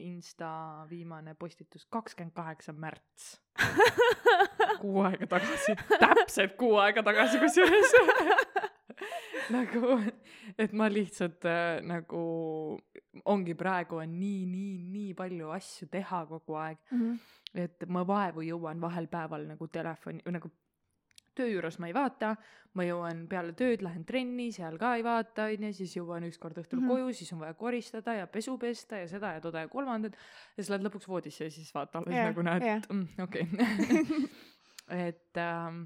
insta 0.00 0.50
viimane 0.90 1.34
postitus, 1.38 1.86
kakskümmend 1.92 2.34
kaheksa 2.36 2.72
märts. 2.76 3.34
Kuu 4.82 5.00
aega 5.06 5.28
tagasi, 5.30 5.76
täpselt 6.00 6.56
kuu 6.60 6.76
aega 6.82 7.04
tagasi 7.06 7.38
kusjuures. 7.40 7.94
Nagu, 9.54 9.98
et 10.62 10.72
ma 10.72 10.88
lihtsalt 10.92 11.46
äh, 11.50 11.78
nagu, 11.86 12.24
ongi 13.24 13.54
praegu 13.54 14.02
on 14.02 14.18
nii, 14.18 14.44
nii, 14.50 14.74
nii 14.96 15.14
palju 15.18 15.54
asju 15.56 15.88
teha 15.92 16.24
kogu 16.30 16.58
aeg 16.60 16.78
mm. 16.90 17.00
-hmm. 17.00 17.64
et 17.64 17.88
ma 17.88 18.04
vaevu 18.06 18.44
jõuan 18.46 18.80
vahel 18.80 19.08
päeval 19.12 19.48
nagu 19.54 19.68
telefoni, 19.68 20.22
nagu 20.26 20.50
töö 21.34 21.50
juures 21.50 21.78
ma 21.82 21.88
ei 21.90 21.94
vaata, 21.94 22.34
ma 22.78 22.86
jõuan 22.86 23.24
peale 23.30 23.54
tööd, 23.58 23.82
lähen 23.84 24.04
trenni, 24.06 24.50
seal 24.54 24.78
ka 24.80 24.94
ei 24.98 25.04
vaata, 25.06 25.48
onju, 25.52 25.72
siis 25.76 25.96
jõuan 25.96 26.26
ükskord 26.28 26.58
õhtul 26.62 26.80
mm 26.80 26.86
-hmm. 26.86 27.04
koju, 27.04 27.16
siis 27.18 27.32
on 27.34 27.42
vaja 27.42 27.54
koristada 27.58 28.14
ja 28.20 28.26
pesu 28.26 28.56
pesta 28.58 29.02
ja 29.02 29.08
seda 29.10 29.34
ja 29.36 29.40
toda 29.40 29.64
ja 29.66 29.68
kolmandat. 29.68 30.12
ja 30.56 30.62
siis 30.62 30.70
lähed 30.70 30.86
lõpuks 30.86 31.08
voodisse 31.08 31.44
ja 31.44 31.50
siis 31.50 31.74
vaata 31.74 31.98
alles 31.98 32.14
yeah, 32.14 32.30
nagu 32.30 32.42
näed 32.42 32.62
yeah., 32.62 32.82
mm, 32.90 33.08
okei 33.22 33.46
et 35.08 35.36
ähm, 35.36 35.84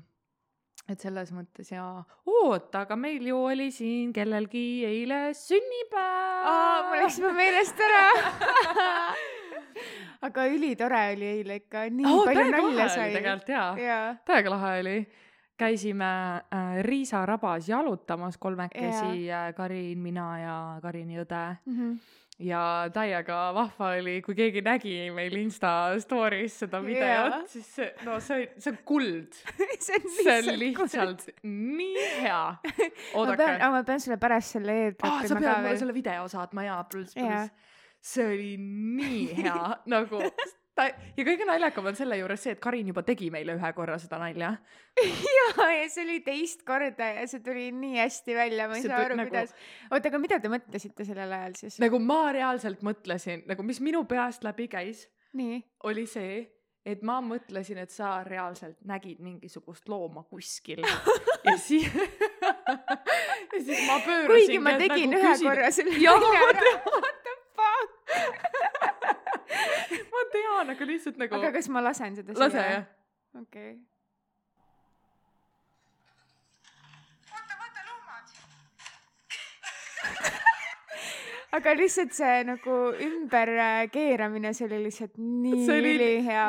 et 0.89 1.03
selles 1.05 1.31
mõttes 1.37 1.69
ja 1.73 1.85
oot, 2.29 2.69
aga 2.81 2.97
meil 2.97 3.27
ju 3.29 3.39
oli 3.51 3.69
siin 3.75 4.13
kellelgi 4.17 4.85
eile 4.89 5.21
sünnipäev. 5.37 6.89
mul 6.89 7.03
läks 7.03 7.19
juba 7.21 7.33
meelest 7.37 7.83
ära 7.85 8.05
aga 10.29 10.47
ülitore 10.51 11.03
oli 11.15 11.33
eile 11.37 11.59
ikka, 11.63 11.87
nii 11.93 12.13
oh, 12.13 12.25
palju 12.27 12.47
nalja 12.55 12.89
sai. 12.93 13.11
tegelikult 13.17 13.53
jaa 13.53 13.71
ja., 13.79 13.99
täiega 14.29 14.55
lahe 14.55 14.73
oli. 14.83 14.99
käisime 15.59 16.13
äh, 16.55 16.79
Riisa 16.87 17.25
rabas 17.27 17.69
jalutamas 17.69 18.39
kolmekesi 18.39 19.29
äh,, 19.31 19.53
Karin, 19.55 19.99
mina 19.99 20.31
ja 20.41 20.57
Karini 20.83 21.21
õde 21.21 21.45
mm. 21.67 21.77
-hmm 21.77 22.17
ja 22.39 22.63
täiega 22.95 23.39
vahva 23.55 23.91
oli, 23.99 24.19
kui 24.23 24.37
keegi 24.39 24.63
nägi 24.63 24.93
meil 25.15 25.35
Insta 25.41 25.71
story's 26.03 26.59
seda 26.63 26.81
videot 26.85 27.33
yeah., 27.35 27.47
siis 27.51 27.71
see, 27.79 27.89
no 28.07 28.19
see, 28.23 28.47
see 28.63 28.71
on 28.73 28.79
kuld 28.87 29.41
see 29.87 29.99
on 29.99 30.07
lihtsalt, 30.07 30.21
see 30.23 30.37
on 30.39 30.61
lihtsalt 30.63 31.27
nii 31.43 32.05
hea. 32.23 32.43
ma 33.17 33.39
pean, 33.41 33.65
ma 33.75 33.83
pean 33.89 34.05
sulle 34.05 34.21
pärast 34.23 34.55
selle 34.59 34.77
airdrop'i 34.85 35.11
ah,. 35.11 35.27
sa 35.27 35.41
pead 35.41 35.65
mulle 35.65 35.75
selle 35.83 35.97
video 35.97 36.29
saatma 36.31 36.69
jaa, 36.69 36.79
pluss, 36.93 37.19
pluss. 37.19 37.75
see 38.15 38.31
oli 38.31 38.55
nii 38.61 39.43
hea 39.43 39.59
nagu 39.95 40.23
ta 40.79 40.87
ja 40.89 41.27
kõige 41.27 41.47
naljakam 41.49 41.89
on 41.91 41.97
selle 41.99 42.19
juures 42.21 42.45
see, 42.45 42.55
et 42.55 42.63
Karin 42.63 42.91
juba 42.93 43.03
tegi 43.07 43.31
meile 43.35 43.57
ühe 43.59 43.71
korra 43.77 43.99
seda 44.01 44.21
nalja. 44.23 44.53
ja, 45.39 45.69
ja 45.73 45.87
see 45.91 46.05
oli 46.05 46.21
teist 46.27 46.65
korda 46.69 47.13
ja 47.19 47.25
see 47.31 47.43
tuli 47.45 47.69
nii 47.75 47.99
hästi 47.99 48.37
välja, 48.39 48.69
ma 48.71 48.79
ei 48.79 48.85
see 48.85 48.93
saa 48.93 49.01
aru 49.07 49.19
nagu..., 49.19 49.33
kuidas. 49.33 49.55
oota, 49.91 50.13
aga 50.13 50.23
mida 50.23 50.41
te 50.43 50.53
mõtlesite 50.53 51.07
sellel 51.09 51.35
ajal 51.41 51.59
siis? 51.59 51.81
nagu 51.83 52.01
ma 52.03 52.21
reaalselt 52.35 52.85
mõtlesin, 52.87 53.45
nagu 53.51 53.67
mis 53.67 53.83
minu 53.85 54.05
peast 54.11 54.47
läbi 54.47 54.69
käis, 54.71 55.07
oli 55.89 56.07
see, 56.11 56.41
et 56.89 57.03
ma 57.07 57.19
mõtlesin, 57.25 57.81
et 57.83 57.93
sa 57.93 58.19
reaalselt 58.27 58.79
nägid 58.89 59.21
mingisugust 59.25 59.89
looma 59.91 60.25
kuskil 60.31 60.85
ja 61.47 61.57
siis 61.61 61.91
ja 63.53 63.59
siis 63.59 63.83
ma 63.87 63.99
pöörasin. 64.07 64.31
kuigi 64.35 64.63
ma 64.63 64.77
tegin 64.81 65.13
nagu 65.15 65.23
ühe 65.23 65.35
küsin... 65.35 65.51
korra 65.51 65.73
selle 65.75 65.99
nalja 65.99 66.55
ära, 66.55 66.77
what 66.87 67.25
the 67.27 67.37
fuck 67.59 68.48
tean, 70.33 70.71
aga 70.75 70.85
lihtsalt 70.89 71.17
nagu. 71.21 71.35
aga 71.39 71.53
kas 71.59 71.69
ma 71.69 71.81
lasen 71.85 72.17
seda 72.19 72.33
lase 72.39 72.59
jah. 72.59 72.85
okei 73.35 73.71
okay. 73.73 73.73
aga 81.59 81.75
lihtsalt 81.79 82.13
see 82.17 82.43
nagu 82.49 82.75
ümberkeeramine, 83.09 84.53
see 84.57 84.67
oli 84.69 84.79
lihtsalt 84.89 85.15
nii 85.19 85.65
See 85.67 85.79
oli- 85.81 85.95
ülihea. 85.97 86.49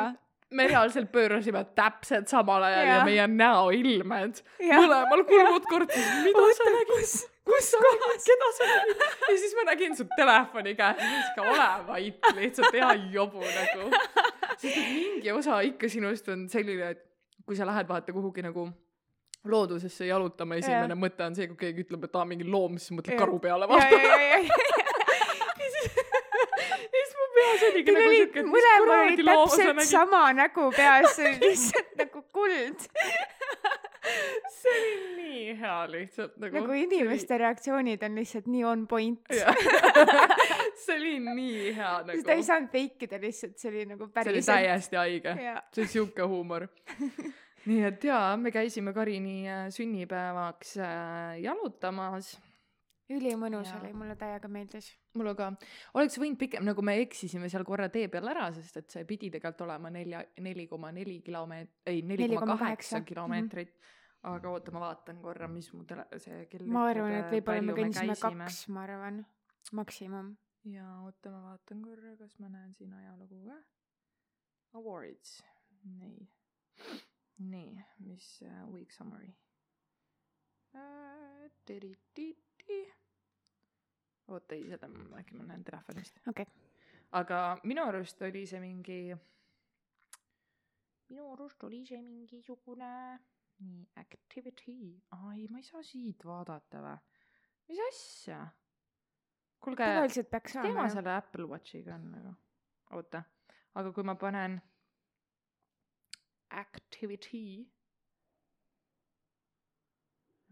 Me 0.50 0.66
reaalselt 0.66 1.10
pöörasime 1.12 1.64
täpselt 1.78 2.28
samal 2.28 2.62
ajal 2.66 2.86
ja, 2.86 2.94
ja 2.98 3.04
meie 3.06 3.26
näoilmed. 3.30 4.40
Mõlemal 4.60 5.22
kurmud 5.28 5.68
kortsid, 5.70 6.08
mida 6.24 6.42
Oota, 6.42 6.56
sa 6.58 6.64
nägid, 6.74 6.90
kus- 6.90 7.28
nägid, 7.84 8.24
keda 8.26 8.48
sa 8.56 8.68
nägid? 8.72 9.04
Ja 9.30 9.36
siis 9.44 9.54
ma 9.58 9.64
nägin 9.70 9.96
su 9.98 10.06
telefoni 10.16 10.74
käes 10.78 10.98
ja 10.98 11.08
siis 11.14 11.30
ka 11.36 11.46
ole 11.52 11.68
vait 11.88 12.30
lihtsalt 12.40 12.74
hea 12.74 12.92
jobu 13.14 13.42
nagu. 13.46 13.90
sest 14.60 14.76
et 14.76 14.90
mingi 14.90 15.32
osa 15.32 15.60
ikka 15.70 15.88
sinust 15.88 16.28
on 16.34 16.48
selline, 16.52 16.90
et 16.96 17.04
kui 17.46 17.56
sa 17.56 17.66
lähed 17.66 17.88
vaata 17.88 18.12
kuhugi 18.12 18.42
nagu 18.44 18.66
loodusesse 19.50 20.04
jalutama, 20.06 20.58
esimene 20.60 20.92
Jah. 20.92 20.98
mõte 21.00 21.24
on 21.24 21.34
see, 21.38 21.46
kui 21.48 21.56
keegi 21.62 21.86
ütleb, 21.86 22.04
et 22.04 22.16
aa 22.18 22.26
mingi 22.28 22.44
loom, 22.44 22.76
siis 22.78 22.92
mõtled 22.98 23.16
karu 23.18 23.38
peale 23.40 23.64
ja, 23.64 23.70
vaata. 23.70 23.86
ja, 23.88 23.98
ja, 23.98 24.36
ja 24.36 24.38
ja 25.60 27.02
siis 27.02 27.14
peas 27.50 27.66
oligi 27.70 27.94
nagu 27.94 28.06
oli 28.06 28.20
siuke, 28.20 28.40
et 28.40 28.50
mis 28.50 28.68
oli 28.70 28.84
kuradi 28.84 29.26
looma 29.26 29.50
sa 29.54 29.66
nägid. 29.72 29.90
sama 29.90 30.22
nägu 30.36 30.66
peas, 30.76 31.16
see 31.16 31.28
oli 31.28 31.40
lihtsalt 31.48 31.92
nagu 32.00 32.22
kuld. 32.32 32.86
see 34.60 34.76
oli 34.76 34.94
nii 35.16 35.56
hea 35.60 35.76
lihtsalt 35.94 36.38
nagu. 36.42 36.60
nagu 36.60 36.78
inimeste 36.84 37.38
reaktsioonid 37.44 38.06
on 38.06 38.18
lihtsalt 38.20 38.48
nii 38.50 38.64
on 38.64 38.86
point. 38.90 39.20
see 40.84 40.96
oli 40.96 41.16
nii 41.26 41.74
hea 41.76 41.94
nagu. 41.98 42.16
sest 42.16 42.26
ta 42.30 42.38
ei 42.38 42.46
saanud 42.46 42.72
fake 42.72 43.08
ida 43.08 43.20
lihtsalt, 43.22 43.56
see 43.60 43.72
oli 43.72 43.86
nagu 43.92 44.10
see 44.14 44.34
oli 44.34 44.44
täiesti 44.46 45.00
haige. 45.00 45.36
see 45.72 45.84
oli 45.84 45.94
siuke 45.98 46.28
huumor. 46.34 46.68
nii 47.68 47.82
et 47.90 48.04
jaa, 48.04 48.36
me 48.40 48.52
käisime 48.54 48.94
Karini 48.96 49.42
äh, 49.48 49.66
sünnipäevaks 49.74 50.78
äh, 50.80 51.40
jalutamas. 51.44 52.38
Ülimõnus 53.10 53.70
oli, 53.78 53.92
mulle 53.96 54.14
täiega 54.18 54.48
meeldis. 54.52 54.90
mulle 55.18 55.34
ka, 55.38 55.50
oleks 55.98 56.18
võinud 56.20 56.38
pikem, 56.40 56.64
nagu 56.66 56.84
me 56.86 56.96
eksisime 57.02 57.50
seal 57.52 57.64
korra 57.66 57.88
tee 57.92 58.08
peal 58.12 58.30
ära, 58.32 58.50
sest 58.54 58.80
et 58.80 58.94
see 58.94 59.06
pidi 59.08 59.30
tegelikult 59.34 59.66
olema 59.66 59.90
nelja, 59.94 60.22
neli 60.44 60.66
koma 60.70 60.92
neli 60.94 61.18
kilomeet-, 61.26 61.80
ei, 61.90 62.02
neli 62.06 62.28
koma 62.36 62.54
4,8. 62.54 62.62
kaheksa 62.64 63.02
kilomeetrit. 63.06 63.74
aga 64.30 64.50
oota, 64.52 64.72
ma 64.76 64.84
vaatan 64.84 65.20
korra, 65.24 65.48
mis 65.48 65.72
mu 65.72 65.84
tele-, 65.88 66.06
see 66.22 66.44
kell 66.52 66.70
ma 66.70 66.86
arvan, 66.92 67.16
et 67.16 67.26
ütleb, 67.26 67.36
võib-olla 67.38 67.66
me 67.66 67.76
kõndisime 67.80 68.18
kaks, 68.20 68.62
ma 68.74 68.86
arvan, 68.86 69.22
maksimum. 69.80 70.34
ja 70.70 70.86
oota, 71.04 71.34
ma 71.34 71.44
vaatan 71.50 71.84
korra, 71.86 72.16
kas 72.20 72.36
ma 72.38 72.52
näen 72.52 72.74
siin 72.78 72.94
ajalugu 73.02 73.44
ka. 73.48 73.60
Awards, 74.78 75.40
nii, 75.98 76.28
nii, 77.42 77.86
mis 78.06 78.36
uh, 78.46 78.68
week 78.70 78.92
summary 78.94 79.34
uh,? 80.78 81.10
oota, 84.30 84.54
ei, 84.54 84.68
seda 84.70 84.88
ma 84.88 85.20
äkki 85.20 85.36
ma 85.38 85.48
näen 85.48 85.64
telefonist. 85.64 86.20
Okei. 86.30 86.46
aga 87.18 87.40
minu 87.64 87.84
arust 87.88 88.22
oli 88.22 88.44
see 88.46 88.60
mingi, 88.62 89.00
minu 91.10 91.32
arust 91.32 91.64
oli 91.68 91.82
see 91.86 92.02
mingisugune, 92.02 92.92
nii, 93.60 93.88
activity, 94.04 94.78
aa 95.16 95.34
ei, 95.34 95.48
ma 95.50 95.58
ei 95.58 95.66
saa 95.66 95.82
siit 95.82 96.24
vaadata 96.24 96.82
vä? 96.82 96.96
mis 97.68 97.82
asja? 97.88 98.46
kuulge 99.60 99.90
mis 100.02 100.20
teema 100.52 100.88
selle 100.88 101.14
Apple 101.16 101.44
Watchiga 101.50 101.94
on 101.94 102.10
nagu? 102.14 102.34
oota, 102.96 103.22
aga 103.74 103.92
kui 103.92 104.04
ma 104.06 104.14
panen 104.14 104.60
activity 106.50 107.66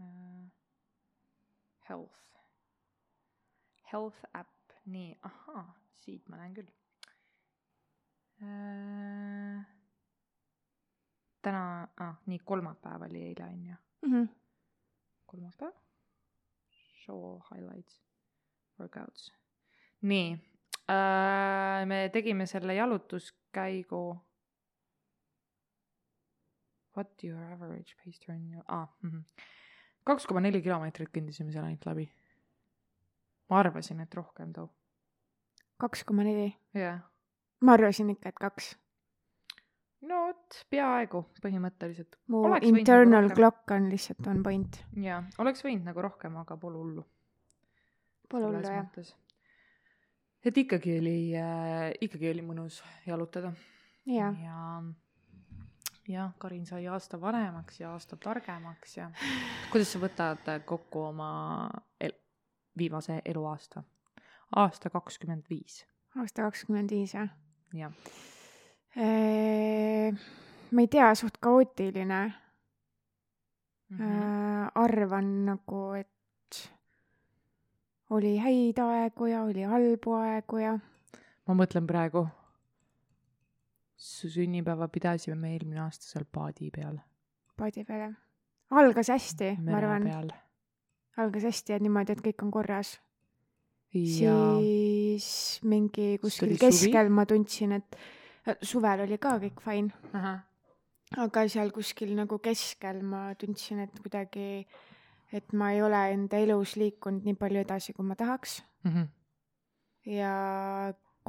uh,, 0.01 0.51
health, 1.89 2.38
health 3.93 4.21
äpp, 4.37 4.73
nii, 4.87 5.17
ahaa, 5.23 5.65
siit 5.95 6.29
ma 6.29 6.37
näen 6.41 6.55
küll 6.55 6.69
uh,. 8.43 9.65
täna 11.43 11.63
ah,, 12.01 12.17
nii 12.27 12.39
kolmapäev 12.45 13.03
oli 13.09 13.23
eile 13.31 13.45
on 13.45 13.65
ju, 13.67 13.77
Mhm. 14.07 14.25
kolmapäev, 15.27 15.75
show 17.05 17.41
highlights, 17.51 18.01
workouts. 18.81 19.33
nii 20.03 20.33
äh,, 20.91 21.87
me 21.87 22.09
tegime 22.13 22.47
selle 22.47 22.75
jalutuskäigu. 22.75 24.19
What 26.97 27.25
your 27.25 27.39
average 27.53 27.95
pace 28.05 28.19
turn 28.27 28.53
you 28.53 28.63
ah,, 28.69 28.89
kaks 30.05 30.27
koma 30.27 30.41
neli 30.41 30.63
kilomeetrit 30.63 31.11
kõndisime 31.15 31.53
seal 31.53 31.65
ainult 31.69 31.85
läbi. 31.87 32.09
Ma 33.51 33.63
arvasin, 33.63 34.01
et 34.05 34.15
rohkem 34.15 34.53
too, 34.53 34.69
kaks 35.81 36.05
koma 36.09 36.27
neli. 36.27 36.51
jah. 36.75 37.01
ma 37.61 37.77
arvasin 37.79 38.11
ikka, 38.15 38.33
et 38.33 38.41
kaks. 38.41 38.73
no 40.09 40.25
vot, 40.27 40.61
peaaegu 40.71 41.25
põhimõtteliselt. 41.45 42.19
mu 42.29 42.43
Oleks 42.49 42.67
võinud 42.67 42.83
internal 42.85 43.29
nagu 43.29 43.39
clock 43.39 43.77
on 43.77 43.89
lihtsalt 43.93 44.31
on 44.33 44.43
point. 44.47 44.83
jaa, 45.05 45.23
oleks 45.45 45.65
võinud 45.65 45.89
nagu 45.89 46.05
rohkem, 46.05 46.37
aga 46.43 46.57
pole 46.61 46.83
hullu. 46.83 47.07
Pole 48.29 48.51
hullu 48.51 48.63
jah. 48.63 49.13
et 50.45 50.65
ikkagi 50.65 50.99
oli 51.01 51.19
äh,, 51.37 51.91
ikkagi 52.05 52.31
oli 52.31 52.45
mõnus 52.47 52.83
jalutada. 53.07 53.53
jaa, 54.07 54.33
ja 54.45 54.59
jah, 56.09 56.33
Karin 56.39 56.67
sai 56.67 56.87
aasta 56.89 57.21
vanemaks 57.21 57.81
ja 57.81 57.93
aasta 57.93 58.17
targemaks 58.17 58.97
ja 58.97 59.11
kuidas 59.73 59.93
sa 59.93 60.01
võtad 60.03 60.49
kokku 60.65 61.09
oma 61.11 61.31
el-, 62.01 62.17
viimase 62.79 63.21
eluaasta? 63.25 63.83
aasta 64.57 64.91
kakskümmend 64.91 65.45
viis, 65.51 65.85
aasta 66.17 66.43
kakskümmend 66.43 66.91
viis 66.91 67.15
jah. 67.15 67.29
jah. 67.75 67.93
ma 70.73 70.81
ei 70.81 70.89
tea, 70.91 71.15
suht 71.15 71.39
kaootiline 71.41 72.33
Mhm. 73.91 74.03
äh,. 74.03 74.71
arvan 74.75 75.29
nagu, 75.47 75.93
et 75.97 76.73
oli 78.11 78.35
häid 78.39 78.79
aegu 78.79 79.27
ja 79.27 79.43
oli 79.43 79.63
halbu 79.63 80.13
aegu 80.13 80.59
ja 80.61 80.75
ma 81.49 81.55
mõtlen 81.57 81.87
praegu, 81.89 82.27
su 83.97 84.29
sünnipäeva 84.29 84.89
pidasime 84.89 85.35
me 85.41 85.53
eelmine 85.55 85.81
aasta 85.81 86.05
seal 86.05 86.25
paadi 86.33 86.69
peal, 86.71 86.99
paadi 87.57 87.85
peal 87.85 88.01
jah. 88.11 88.15
algas 88.71 89.09
hästi, 89.09 89.55
ma 89.65 89.77
arvan, 89.81 90.03
peal. 90.05 90.31
Algas 91.19 91.47
hästi 91.49 91.75
ja 91.75 91.79
niimoodi, 91.83 92.15
et 92.15 92.25
kõik 92.25 92.45
on 92.47 92.53
korras. 92.55 92.97
siis 93.93 95.29
mingi 95.65 96.19
kuskil 96.23 96.51
oli 96.51 96.59
suvi? 96.59 96.67
keskel 96.67 97.09
ma 97.09 97.25
tundsin, 97.27 97.73
et 97.79 97.97
suvel 98.63 99.05
oli 99.07 99.19
ka 99.21 99.39
kõik 99.43 99.63
fine, 99.65 99.93
aga 101.17 101.45
seal 101.49 101.73
kuskil 101.75 102.15
nagu 102.17 102.39
keskel 102.45 103.01
ma 103.03 103.33
tundsin, 103.41 103.83
et 103.87 104.01
kuidagi, 104.05 104.67
et 105.33 105.53
ma 105.53 105.73
ei 105.75 105.83
ole 105.83 106.03
enda 106.13 106.41
elus 106.45 106.77
liikunud 106.81 107.25
nii 107.25 107.39
palju 107.41 107.65
edasi, 107.65 107.97
kui 107.97 108.07
ma 108.07 108.17
tahaks 108.19 108.61
mhm, 108.85 109.09
ja 110.19 110.33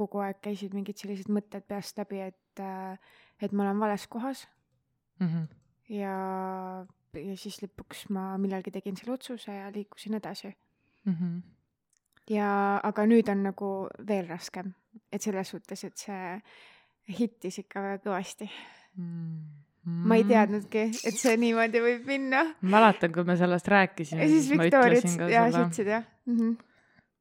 kogu 0.00 0.22
aeg 0.24 0.40
käisid 0.44 0.76
mingid 0.76 1.00
sellised 1.00 1.28
mõtted 1.32 1.66
peast 1.68 1.98
läbi, 2.00 2.22
et, 2.30 2.64
et 3.40 3.52
ma 3.52 3.66
olen 3.66 3.82
vales 3.82 4.06
kohas 4.12 4.46
mhm. 5.20 5.48
ja, 5.96 6.14
ja 7.14 7.36
siis 7.36 7.60
lõpuks 7.62 8.08
ma 8.14 8.34
millalgi 8.40 8.72
tegin 8.74 8.98
selle 8.98 9.16
otsuse 9.16 9.54
ja 9.54 9.70
liikusin 9.74 10.18
edasi. 10.20 10.52
Mhm. 11.08 11.38
ja, 12.30 12.50
aga 12.84 13.06
nüüd 13.08 13.30
on 13.32 13.42
nagu 13.48 13.70
veel 14.06 14.28
raskem, 14.28 14.74
et 15.12 15.22
selles 15.22 15.48
suhtes, 15.48 15.84
et 15.84 15.96
see 15.96 16.36
hittis 17.18 17.58
ikka 17.62 17.82
väga 17.82 18.02
kõvasti. 18.04 18.50
ma 19.84 20.18
ei 20.18 20.26
teadnudki, 20.28 20.82
et 21.08 21.16
see 21.16 21.36
niimoodi 21.40 21.80
võib 21.80 22.06
minna. 22.06 22.44
mäletan, 22.60 23.12
kui 23.12 23.24
me 23.24 23.36
sellest 23.40 23.68
rääkisime, 23.68 24.22
ja 24.22 24.28
siis 24.28 24.50
Viktoria 24.50 25.00
ütles 25.00 25.16
ka 25.16 25.30
ja 25.32 25.46
sa 25.50 25.64
ütlesid 25.64 25.88
jah 25.88 26.04
mm 26.26 26.36
-hmm. 26.36 26.56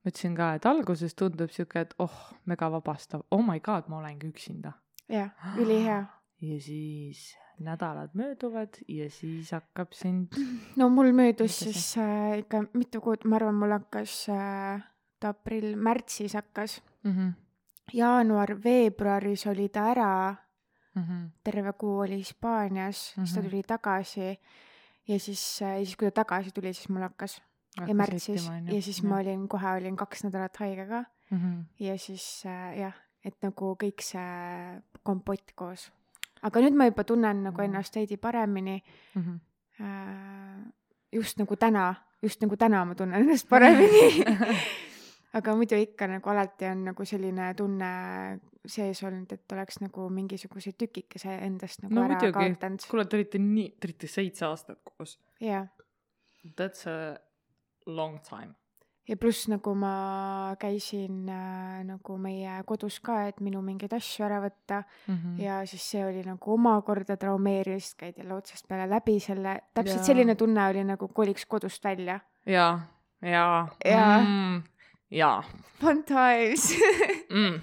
ma 0.03 0.11
ütlesin 0.11 0.35
ka, 0.35 0.53
et 0.53 0.65
alguses 0.65 1.15
tundub 1.15 1.51
siuke, 1.55 1.79
et 1.79 1.93
oh, 1.99 2.19
mega 2.45 2.71
vabastav, 2.71 3.21
oh 3.31 3.43
my 3.45 3.59
god, 3.59 3.87
ma 3.87 3.97
olengi 4.03 4.27
üksinda. 4.27 4.73
jah, 5.09 5.31
ülihea. 5.57 6.05
Ja 6.41 6.59
siis 6.61 7.35
nädalad 7.59 8.09
mööduvad 8.13 8.77
ja 8.87 9.09
siis 9.09 9.51
hakkab 9.51 9.91
sind 9.93 10.27
no 10.79 10.89
mul 10.89 11.11
möödus 11.11 11.59
see- 11.59 11.73
siis 11.73 11.97
äh, 11.97 12.39
ikka 12.39 12.63
mitu 12.73 13.01
kuud, 13.01 13.25
ma 13.25 13.35
arvan, 13.35 13.55
mul 13.55 13.71
hakkas 13.75 14.29
äh, 14.29 14.81
ta 15.19 15.29
aprill, 15.35 15.75
märtsis 15.75 16.33
hakkas, 16.33 16.81
mm. 17.03 17.11
-hmm. 17.11 17.33
jaanuar-veebruaris 17.93 19.47
oli 19.47 19.69
ta 19.69 19.89
ära, 19.91 20.35
Mm 20.95 21.03
-hmm. 21.05 21.29
terve 21.43 21.73
kuu 21.73 21.99
oli 21.99 22.17
Hispaanias 22.17 23.13
mm, 23.17 23.23
-hmm. 23.23 23.25
siis 23.25 23.33
ta 23.35 23.41
Mhm. 23.41 23.49
tuli 23.49 23.63
tagasi 23.63 24.39
ja 25.07 25.19
siis, 25.19 25.61
ja 25.61 25.77
siis, 25.85 25.95
kui 25.97 26.11
ta 26.11 26.23
tagasi 26.23 26.51
tuli, 26.51 26.73
siis 26.73 26.89
mul 26.89 27.01
hakkas 27.01 27.41
ja 27.87 27.93
märtsis 27.95 28.49
ja 28.71 28.81
siis 28.81 29.03
ma 29.03 29.17
olin 29.17 29.47
kohe 29.47 29.67
olin 29.77 29.95
kaks 29.95 30.23
nädalat 30.23 30.57
haige 30.57 30.85
ka 30.85 31.03
mm. 31.31 31.37
-hmm. 31.37 31.63
ja 31.85 31.97
siis 31.97 32.43
äh, 32.45 32.77
jah, 32.79 32.93
et 33.23 33.35
nagu 33.41 33.75
kõik 33.83 34.01
see 34.01 34.81
kompott 35.03 35.51
koos. 35.55 35.91
Aga 36.41 36.61
nüüd 36.65 36.75
ma 36.77 36.89
juba 36.89 37.03
tunnen 37.03 37.43
nagu 37.49 37.61
ennast 37.61 37.95
veidi 37.95 38.17
paremini 38.17 38.81
mm. 39.15 39.21
-hmm. 39.21 39.39
Just 41.11 41.39
nagu 41.39 41.55
täna, 41.55 41.95
just 42.21 42.41
nagu 42.41 42.57
täna 42.57 42.85
ma 42.85 42.95
tunnen 42.95 43.21
ennast 43.21 43.49
paremini 43.49 44.23
aga 45.37 45.55
muidu 45.55 45.77
ikka 45.77 46.07
nagu 46.09 46.29
alati 46.29 46.65
on 46.65 46.83
nagu 46.89 47.05
selline 47.05 47.53
tunne 47.57 47.89
sees 48.65 49.01
olnud, 49.03 49.31
et 49.31 49.55
oleks 49.55 49.79
nagu 49.83 50.07
mingisuguse 50.13 50.73
tükikese 50.77 51.35
endast 51.45 51.83
nagu 51.83 51.95
no 51.95 52.05
ära 52.05 52.17
muidugi 52.17 52.33
kaotanud, 52.37 52.85
kuule, 52.89 53.05
te 53.05 53.19
olite 53.19 53.41
nii, 53.41 53.67
te 53.79 53.89
olite 53.89 54.09
seitse 54.11 54.45
aastat 54.45 54.81
koos. 54.83 55.19
jah. 55.43 55.67
That's 56.55 56.87
a 56.87 57.19
long 57.85 58.19
time. 58.23 58.55
Ja 59.09 59.17
pluss 59.17 59.47
nagu 59.49 59.73
ma 59.77 60.55
käisin 60.61 61.29
äh, 61.33 61.81
nagu 61.87 62.17
meie 62.21 62.59
kodus 62.69 62.99
ka, 63.03 63.23
et 63.29 63.39
minu 63.41 63.61
mingeid 63.65 63.93
asju 63.97 64.25
ära 64.27 64.41
võtta 64.43 64.83
Mm 65.07 65.15
-hmm. 65.15 65.41
ja 65.41 65.65
siis 65.65 65.91
see 65.91 66.05
oli 66.05 66.21
nagu 66.23 66.53
omakorda 66.53 67.17
traumeeriv, 67.17 67.79
sest 67.79 67.97
käid 67.97 68.17
jälle 68.17 68.33
otsast 68.33 68.67
peale 68.67 68.89
läbi 68.89 69.19
selle, 69.19 69.61
täpselt 69.73 69.97
Jaa. 69.97 70.05
selline 70.05 70.35
tunne 70.35 70.67
oli 70.69 70.83
nagu 70.83 71.07
koliks 71.07 71.45
kodust 71.45 71.83
välja. 71.83 72.19
ja, 72.45 72.79
ja, 73.21 73.67
Jaa. 73.85 74.21
mm, 74.21 74.63
ja 75.11 75.43
Fun 75.81 76.03
times 76.03 76.73
mm.. 77.37 77.61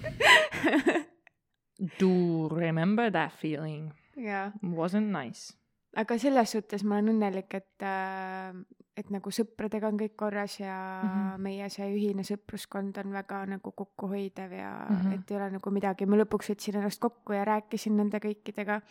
Do 1.99 2.49
remember 2.55 3.11
that 3.11 3.31
feeling, 3.31 3.93
jaa, 4.15 4.51
wasn't 4.63 5.23
nice. 5.23 5.57
Aga 5.97 6.17
selles 6.21 6.51
suhtes 6.53 6.83
ma 6.83 6.97
olen 6.97 7.15
õnnelik, 7.15 7.53
et 7.57 7.85
äh, 7.85 8.53
et 8.97 9.09
nagu 9.13 9.29
sõpradega 9.33 9.91
on 9.91 9.97
kõik 9.99 10.15
korras 10.17 10.55
ja 10.59 10.75
mm. 10.75 11.09
-hmm. 11.09 11.41
meie 11.45 11.67
see 11.69 11.89
ühine 11.93 12.23
sõpruskond 12.25 12.97
on 12.97 13.11
väga 13.13 13.43
nagu 13.45 13.71
kokkuhoidev 13.71 14.55
ja 14.57 14.71
mm. 14.89 14.95
-hmm. 14.95 15.13
et 15.13 15.31
ei 15.31 15.37
ole 15.37 15.49
nagu 15.57 15.71
midagi, 15.71 16.05
ma 16.05 16.17
lõpuks 16.17 16.49
võtsin 16.53 16.79
ennast 16.79 16.99
kokku 16.99 17.33
ja 17.33 17.45
rääkisin 17.45 17.97
nende 17.97 18.17
kõikidega 18.23 18.81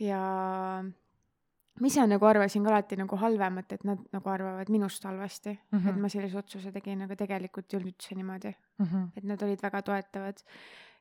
ja 0.00 0.20
ma 1.80 1.86
ise 1.86 2.06
nagu 2.06 2.26
arvasin 2.26 2.64
ka 2.64 2.70
alati 2.70 2.96
nagu 2.96 3.16
halvemat, 3.16 3.72
et 3.72 3.84
nad 3.84 3.98
nagu 4.12 4.30
arvavad 4.30 4.68
minust 4.68 5.04
halvasti 5.04 5.52
mm. 5.52 5.78
-hmm. 5.78 5.88
et 5.88 5.96
ma 5.96 6.08
sellise 6.08 6.38
otsuse 6.38 6.72
tegin, 6.72 7.02
aga 7.02 7.16
tegelikult 7.16 7.72
ei 7.72 7.78
olnud 7.78 7.92
üldse 7.92 8.14
niimoodi, 8.14 8.54
Mhm. 8.78 9.04
et 9.16 9.24
nad 9.24 9.42
olid 9.42 9.62
väga 9.62 9.82
toetavad 9.82 10.42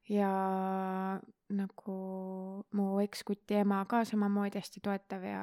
ja 0.09 0.29
nagu 1.49 1.95
mu 2.77 2.85
ekskuti 3.01 3.57
ema 3.61 3.79
ka 3.89 4.03
samamoodi 4.05 4.59
hästi 4.61 4.81
toetav 4.85 5.23
ja, 5.25 5.41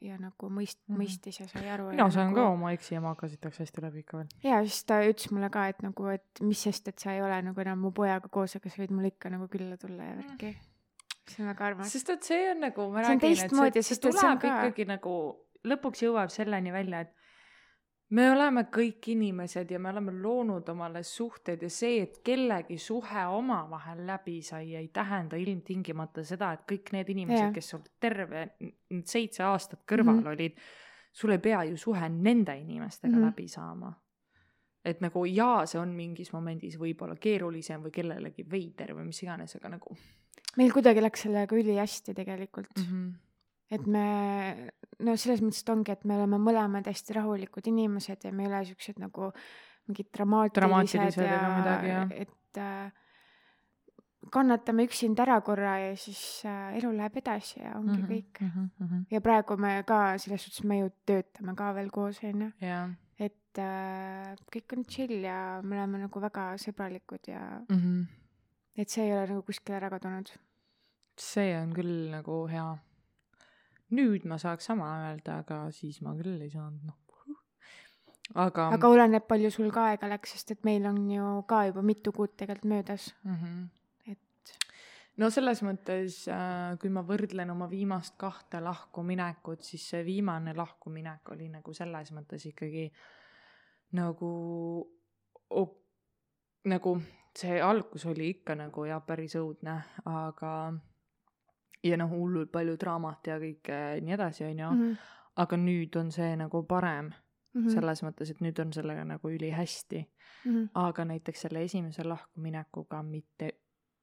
ja 0.00 0.16
nagu 0.20 0.48
mõist- 0.48 0.80
mm. 0.80 0.94
-hmm. 0.94 1.00
mõistis 1.00 1.40
ja 1.40 1.48
sai 1.48 1.68
aru. 1.68 1.90
mina 1.92 2.08
saan 2.10 2.30
nagu... 2.32 2.40
ka 2.40 2.48
oma 2.54 2.72
eksi 2.72 2.96
emaga 3.00 3.28
sitaks 3.28 3.60
hästi 3.60 3.84
läbi 3.84 4.04
ikka 4.04 4.18
veel. 4.20 4.28
ja 4.44 4.60
siis 4.64 4.84
ta 4.88 5.00
ütles 5.04 5.32
mulle 5.32 5.50
ka, 5.52 5.66
et 5.68 5.82
nagu, 5.84 6.06
et 6.12 6.42
mis 6.42 6.62
sest, 6.68 6.88
et 6.88 6.98
sa 6.98 7.12
ei 7.12 7.22
ole 7.22 7.40
nagu 7.42 7.60
enam 7.60 7.78
mu 7.84 7.92
pojaga 7.92 8.28
koos, 8.28 8.56
aga 8.56 8.72
sa 8.72 8.82
võid 8.82 8.92
mulle 8.96 9.12
ikka 9.12 9.32
nagu 9.32 9.48
külla 9.48 9.76
tulla 9.76 10.10
ja 10.10 10.16
värki. 10.20 10.56
see 11.28 11.44
on 11.44 11.48
väga 11.52 11.66
armas. 11.66 11.92
sest 11.92 12.10
et 12.16 12.22
see 12.22 12.50
on 12.50 12.60
nagu, 12.68 12.90
ma 12.92 13.02
räägin, 13.02 13.32
et 13.32 13.56
see, 13.56 13.82
see 13.82 14.00
tuleb 14.08 14.40
ka- 14.40 14.52
ikkagi 14.52 14.88
nagu, 14.88 15.16
lõpuks 15.64 16.04
jõuab 16.04 16.32
selleni 16.32 16.72
välja, 16.72 17.00
et 17.00 17.21
me 18.12 18.26
oleme 18.30 18.66
kõik 18.72 19.08
inimesed 19.14 19.70
ja 19.72 19.78
me 19.80 19.90
oleme 19.92 20.12
loonud 20.20 20.68
omale 20.68 21.02
suhted 21.06 21.62
ja 21.64 21.70
see, 21.72 22.02
et 22.04 22.20
kellegi 22.24 22.76
suhe 22.80 23.24
omavahel 23.32 24.04
läbi 24.06 24.40
sai, 24.44 24.74
ei 24.76 24.88
tähenda 24.92 25.38
ilmtingimata 25.40 26.24
seda, 26.26 26.52
et 26.56 26.66
kõik 26.68 26.92
need 26.96 27.12
inimesed 27.14 27.52
kes 27.56 27.72
sul 27.74 27.84
terve 28.00 28.46
n- 28.60 29.04
seitse 29.08 29.44
aastat 29.48 29.84
kõrval 29.88 30.18
mm. 30.18 30.22
-hmm. 30.22 30.32
olid, 30.34 30.60
sul 31.12 31.32
ei 31.32 31.42
pea 31.42 31.64
ju 31.70 31.76
suhe 31.76 32.08
nende 32.08 32.56
inimestega 32.58 33.12
mm. 33.12 33.18
-hmm. 33.18 33.26
läbi 33.26 33.48
saama. 33.48 33.92
et 34.84 35.00
nagu 35.00 35.24
jaa, 35.24 35.66
see 35.66 35.78
on 35.80 35.88
mingis 35.94 36.32
momendis 36.32 36.74
võib-olla 36.78 37.14
keerulisem 37.14 37.82
või 37.82 37.90
kellelegi 37.94 38.42
veider 38.50 38.96
või 38.96 39.04
mis 39.04 39.22
iganes, 39.22 39.56
aga 39.56 39.68
nagu 39.68 39.96
meil 40.56 40.72
kuidagi 40.72 41.02
läks 41.02 41.22
sellega 41.22 41.56
ülihästi 41.56 42.14
tegelikult 42.14 42.76
mm. 42.76 42.84
-hmm. 42.84 43.12
Et 43.72 43.84
me, 43.88 44.06
no 45.00 45.16
selles 45.16 45.42
mõttes, 45.44 45.62
et 45.64 45.74
ongi, 45.74 45.94
et 45.94 46.02
me 46.08 46.16
oleme 46.18 46.40
mõlemad 46.42 46.88
hästi 46.90 47.18
rahulikud 47.18 47.68
inimesed 47.72 48.26
ja 48.26 48.32
me 48.32 48.46
ei 48.46 48.50
ole 48.50 48.64
siuksed 48.70 49.00
nagu 49.02 49.30
mingid 49.88 50.10
dramaatilised, 50.14 50.60
Dramaatilised 50.60 51.24
ega 51.26 51.54
midagi, 51.56 51.92
jah. 51.92 52.12
et 52.14 52.60
äh, 52.62 52.90
kannatame 54.32 54.86
üksinda 54.86 55.24
ära 55.24 55.40
korra 55.42 55.76
ja 55.80 55.94
siis 55.98 56.20
äh, 56.46 56.76
elu 56.78 56.92
läheb 56.94 57.16
edasi 57.18 57.60
ja 57.60 57.76
ongi 57.78 57.96
mm 57.96 58.02
-hmm. 58.02 58.12
kõik. 58.12 58.40
mm. 58.40 58.70
-hmm. 58.80 59.04
ja 59.10 59.20
praegu 59.20 59.56
me 59.56 59.82
ka 59.86 60.18
selles 60.18 60.44
suhtes, 60.44 60.64
me 60.64 60.78
ju 60.78 60.90
töötame 61.06 61.54
ka 61.56 61.72
veel 61.74 61.90
koos, 61.90 62.22
onju, 62.24 62.52
jaa 62.60 62.90
et 63.52 63.60
äh, 63.60 64.32
kõik 64.52 64.76
on 64.76 64.86
chill 64.88 65.26
ja 65.26 65.60
me 65.64 65.76
oleme 65.76 66.02
nagu 66.06 66.22
väga 66.22 66.52
sõbralikud 66.60 67.28
ja 67.28 67.42
mm. 67.68 67.76
-hmm. 67.76 68.06
et 68.76 68.88
see 68.88 69.04
ei 69.04 69.12
ole 69.12 69.26
nagu 69.28 69.42
kuskile 69.42 69.76
ära 69.76 69.90
kadunud. 69.90 70.32
see 71.18 71.56
on 71.60 71.74
küll 71.76 72.10
nagu 72.10 72.46
hea. 72.48 72.78
Nüüd 73.92 74.26
ma 74.28 74.38
saaks 74.40 74.70
sama 74.70 74.88
öelda, 75.06 75.40
aga 75.44 75.64
siis 75.74 76.00
ma 76.04 76.14
küll 76.18 76.40
ei 76.40 76.50
saanud, 76.52 76.82
noh. 76.88 76.98
aga, 78.34 78.70
aga 78.76 78.90
oleneb, 78.90 79.26
palju 79.28 79.52
sul 79.52 79.70
ka 79.74 79.90
aega 79.92 80.10
läks, 80.14 80.36
sest 80.36 80.54
et 80.56 80.66
meil 80.68 80.86
on 80.88 80.98
ju 81.10 81.30
ka 81.48 81.66
juba 81.68 81.84
mitu 81.86 82.14
kuud 82.16 82.34
tegelikult 82.36 82.70
möödas, 82.72 83.12
mm. 83.24 83.38
-hmm. 83.40 84.12
et 84.12 84.54
no 85.20 85.30
selles 85.30 85.62
mõttes, 85.62 86.22
kui 86.80 86.92
ma 86.92 87.04
võrdlen 87.06 87.50
oma 87.52 87.68
viimast 87.70 88.16
kahte 88.20 88.60
lahkuminekut, 88.60 89.62
siis 89.62 89.88
see 89.94 90.04
viimane 90.04 90.54
lahkuminek 90.56 91.34
oli 91.36 91.48
nagu 91.48 91.74
selles 91.74 92.12
mõttes 92.12 92.46
ikkagi 92.48 92.90
nagu, 93.92 94.32
nagu 96.64 96.96
see 97.36 97.60
algus 97.60 98.06
oli 98.06 98.28
ikka 98.36 98.56
nagu 98.56 98.84
jah, 98.88 99.02
päris 99.04 99.36
õudne, 99.40 99.78
aga 100.08 100.72
ja 101.82 101.96
noh, 101.96 102.10
hullult 102.10 102.52
palju 102.52 102.76
draamat 102.78 103.26
ja 103.26 103.38
kõike 103.42 103.80
nii 104.02 104.14
edasi, 104.14 104.44
onju, 104.44 104.70
Mhm, 104.70 104.94
aga 105.42 105.56
nüüd 105.56 105.96
on 105.96 106.10
see 106.12 106.36
nagu 106.36 106.62
parem 106.68 107.10
mhm, 107.54 107.68
selles 107.72 108.02
mõttes, 108.02 108.30
et 108.30 108.40
nüüd 108.40 108.58
on 108.60 108.72
sellega 108.72 109.04
nagu 109.04 109.28
ülihästi, 109.28 110.06
mhm. 110.44 110.70
aga 110.74 111.04
näiteks 111.04 111.46
selle 111.46 111.64
esimese 111.64 112.04
lahkuminekuga 112.04 113.02
mitte 113.02 113.52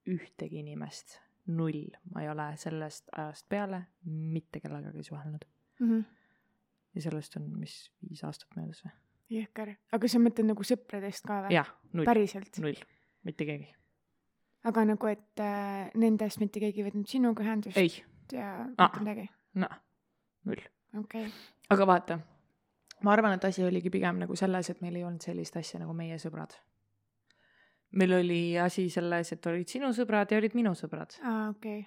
ühtegi 0.09 0.59
inimest, 0.63 1.19
null, 1.47 1.87
ma 2.13 2.21
ei 2.23 2.29
ole 2.29 2.51
sellest 2.57 3.09
ajast 3.15 3.47
peale 3.49 3.83
mitte 4.05 4.59
kellegagi 4.59 5.03
suhelnud 5.03 5.45
Mhm. 5.79 5.99
ja 6.95 7.01
sellest 7.01 7.35
on, 7.37 7.49
mis 7.59 7.91
viis 8.09 8.23
aastat 8.23 8.49
möödas 8.57 8.83
või? 8.85 8.91
jõhker, 9.29 9.75
aga 9.93 10.07
sa 10.07 10.17
mõtled 10.19 10.45
nagu 10.49 10.63
sõpradest 10.63 11.27
ka 11.27 11.43
või? 11.45 11.53
jah, 11.53 11.69
null, 11.93 12.05
päriselt, 12.05 12.57
null, 12.59 12.75
mitte 13.23 13.45
keegi. 13.45 13.69
Aga 14.63 14.85
nagu, 14.85 15.07
et 15.07 15.39
äh, 15.39 15.89
nendest 15.95 16.39
mitte 16.41 16.59
keegi 16.59 16.81
ei 16.83 16.89
võtnud 16.89 17.07
sinuga 17.07 17.43
ühendust 17.43 17.77
ei, 17.77 17.93
ja 18.31 18.49
Ah. 18.77 18.89
mitte 18.89 18.99
midagi, 19.03 19.29
noh, 19.55 19.75
null. 20.45 20.63
okei 20.99 21.25
okay., 21.25 21.31
aga 21.69 21.85
vaata, 21.87 22.19
ma 23.03 23.13
arvan, 23.13 23.33
et 23.37 23.45
asi 23.45 23.63
oligi 23.63 23.89
pigem 23.89 24.19
nagu 24.19 24.35
selles, 24.35 24.69
et 24.69 24.81
meil 24.81 24.95
ei 24.99 25.03
olnud 25.07 25.21
sellist 25.23 25.55
asja 25.57 25.79
nagu 25.79 25.93
meie 25.93 26.17
sõbrad. 26.19 26.53
meil 27.91 28.13
oli 28.13 28.57
asi 28.61 28.89
selles, 28.89 29.31
et 29.33 29.45
olid 29.49 29.67
sinu 29.67 29.87
sõbrad 29.95 30.29
ja 30.31 30.37
olid 30.37 30.53
minu 30.57 30.75
sõbrad 30.77 31.15
aa 31.23 31.49
okei, 31.49 31.85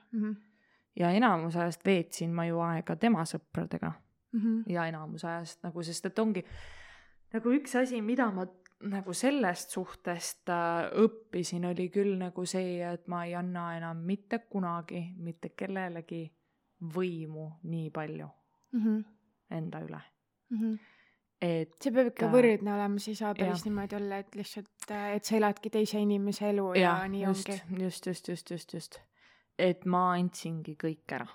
ja 0.97 1.11
enamus 1.15 1.57
ajast 1.57 1.85
veetsin 1.87 2.33
ma 2.35 2.47
ju 2.49 2.59
aega 2.61 2.97
tema 2.97 3.23
sõpradega 3.29 3.93
Mhm. 4.33 4.63
ja 4.73 4.87
enamus 4.89 5.25
ajast 5.29 5.63
nagu, 5.63 5.83
sest 5.85 6.07
et 6.09 6.19
ongi 6.19 6.43
nagu 7.35 7.51
üks 7.53 7.75
asi, 7.77 8.01
mida 8.01 8.31
ma 8.33 8.47
nagu 8.91 9.13
sellest 9.15 9.71
suhtest 9.71 10.49
äh, 10.49 10.91
õppisin, 11.05 11.65
oli 11.71 11.89
küll 11.91 12.17
nagu 12.19 12.45
see, 12.47 12.81
et 12.83 13.07
ma 13.09 13.25
ei 13.25 13.35
anna 13.35 13.77
enam 13.77 13.97
mitte 14.07 14.39
kunagi 14.51 15.15
mitte 15.19 15.49
kellelegi 15.57 16.25
võimu 16.95 17.51
nii 17.65 17.91
palju 17.95 18.29
enda 19.53 19.81
üle. 19.85 20.01
et 20.53 20.57
Mhm. 20.57 20.79
see 21.81 21.91
peab 21.93 22.07
ikka 22.13 22.27
Äh, 22.27 22.33
võrdne 22.33 22.75
olema, 22.75 22.99
siis 22.99 23.09
ei 23.09 23.15
saa 23.25 23.35
päris 23.35 23.63
jah. 23.63 23.65
niimoodi 23.65 23.97
olla, 23.97 24.19
et 24.19 24.35
lihtsalt, 24.37 24.91
et 25.15 25.25
sa 25.25 25.37
eladki 25.37 25.71
teise 25.71 25.99
inimese 26.01 26.49
elu 26.51 26.75
ja, 26.75 26.99
ja 27.03 27.09
nii 27.09 27.23
just, 27.25 27.49
ongi. 27.49 27.83
just, 27.83 28.07
just, 28.07 28.29
just, 28.29 28.51
just, 28.51 28.73
just. 28.75 29.01
et 29.59 29.85
ma 29.87 30.13
andsingi 30.15 30.77
kõik 30.77 31.13
ära. 31.13 31.27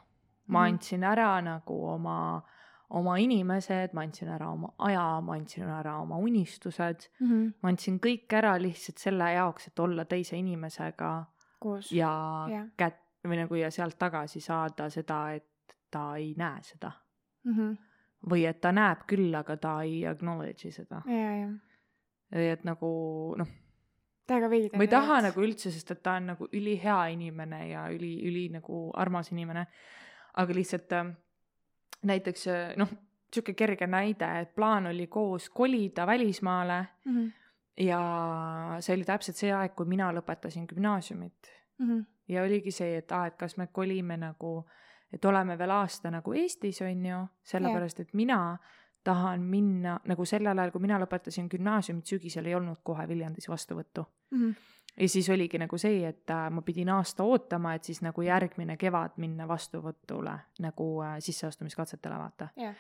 ma 0.48 0.60
Mhm. 0.66 0.74
andsin 0.74 1.04
ära 1.04 1.41
nagu 1.41 1.80
oma, 1.93 2.41
oma 2.90 3.18
inimesed, 3.20 3.94
ma 3.94 4.02
andsin 4.02 4.30
ära 4.32 4.48
oma 4.52 4.70
aja, 4.80 5.20
ma 5.22 5.34
andsin 5.36 5.64
ära 5.70 5.98
oma 6.02 6.16
unistused, 6.24 7.08
Mhm. 7.20 7.54
ma 7.62 7.70
andsin 7.70 8.00
kõik 8.00 8.32
ära 8.34 8.54
lihtsalt 8.62 8.98
selle 9.00 9.34
jaoks, 9.34 9.68
et 9.68 9.80
olla 9.80 10.06
teise 10.06 10.38
inimesega 10.38 11.26
koos. 11.60 11.92
ja 11.92 12.48
Jah. 12.50 12.66
kät- 12.78 13.04
või 13.28 13.38
nagu 13.42 13.56
ja 13.56 13.70
sealt 13.72 13.98
tagasi 14.00 14.40
saada 14.42 14.90
seda, 14.90 15.34
et 15.36 15.76
ta 15.92 16.16
ei 16.16 16.34
näe 16.38 16.62
seda 16.64 16.92
Mhm. 17.46 17.78
või 18.30 18.46
et 18.48 18.62
ta 18.62 18.72
näeb 18.72 19.06
küll, 19.08 19.36
aga 19.36 19.58
ta 19.58 19.82
ei 19.82 20.04
acknowledge'i 20.06 20.72
seda. 20.72 21.02
ja, 21.06 21.36
ja, 21.42 21.50
et 22.54 22.64
nagu 22.64 23.36
noh, 23.38 23.48
täiega 24.28 24.50
veider. 24.50 24.78
ma 24.78 24.84
ei 24.84 24.88
taha 24.88 25.22
nagu 25.22 25.42
üldse, 25.42 25.72
sest 25.72 25.92
et 25.92 26.04
ta 26.04 26.16
on 26.16 26.26
nagu 26.28 26.48
ülihea 26.54 27.12
inimene 27.12 27.70
ja 27.70 27.88
üli, 27.90 28.22
üli 28.24 28.50
nagu 28.52 28.92
armas 28.96 29.30
inimene. 29.32 29.68
aga 30.36 30.54
lihtsalt 30.54 30.92
äh, 30.94 31.16
näiteks 32.04 32.48
äh, 32.48 32.74
noh, 32.78 32.89
sihuke 33.34 33.54
kerge 33.54 33.88
näide, 33.88 34.28
et 34.39 34.56
plaan 34.56 34.88
oli 34.88 35.08
koos 35.08 35.50
kolida 35.50 36.08
välismaale 36.08 36.86
Mhm. 37.06 37.28
ja 37.78 38.02
see 38.80 38.95
oli 38.95 39.04
täpselt 39.04 39.36
see 39.38 39.54
aeg, 39.54 39.76
kui 39.76 39.86
mina 39.86 40.12
lõpetasin 40.12 40.66
gümnaasiumit 40.68 41.52
mm. 41.80 41.89
-hmm. 41.89 42.06
ja 42.28 42.43
oligi 42.43 42.72
see, 42.72 42.98
et 42.98 43.12
aa, 43.12 43.28
et 43.28 43.36
kas 43.36 43.58
me 43.58 43.68
kolime 43.68 44.18
nagu, 44.18 44.66
et 45.14 45.26
oleme 45.26 45.58
veel 45.58 45.72
aasta 45.72 46.12
nagu 46.12 46.34
Eestis, 46.34 46.82
on 46.82 47.06
ju, 47.06 47.28
sellepärast 47.43 48.00
et 48.00 48.14
mina 48.14 48.58
tahan 49.04 49.41
minna 49.41 50.00
nagu 50.06 50.26
sellel 50.26 50.58
ajal, 50.58 50.72
kui 50.72 50.82
mina 50.82 51.00
lõpetasin 51.00 51.48
gümnaasiumit, 51.50 52.06
sügisel 52.06 52.45
ei 52.45 52.56
olnud 52.56 52.78
kohe 52.84 53.08
Viljandis 53.08 53.50
vastuvõttu 53.50 54.06
Mm 54.32 54.41
-hmm. 54.41 54.56
Ja 54.98 55.10
siis 55.10 55.30
oligi 55.30 55.58
nagu 55.58 55.78
see, 55.78 56.02
et 56.08 56.30
äh, 56.34 56.48
ma 56.52 56.62
pidin 56.66 56.89
aasta 56.89 57.24
ootama, 57.24 57.74
et 57.78 57.88
siis 57.88 58.02
nagu 58.02 58.22
järgmine 58.22 58.78
kevad 58.78 59.18
minna 59.22 59.48
vastuvõtule 59.48 60.38
nagu 60.64 60.88
äh, 61.06 61.18
sisseastumiskatsetele, 61.24 62.18
vaata. 62.18 62.50
jah, 62.58 62.76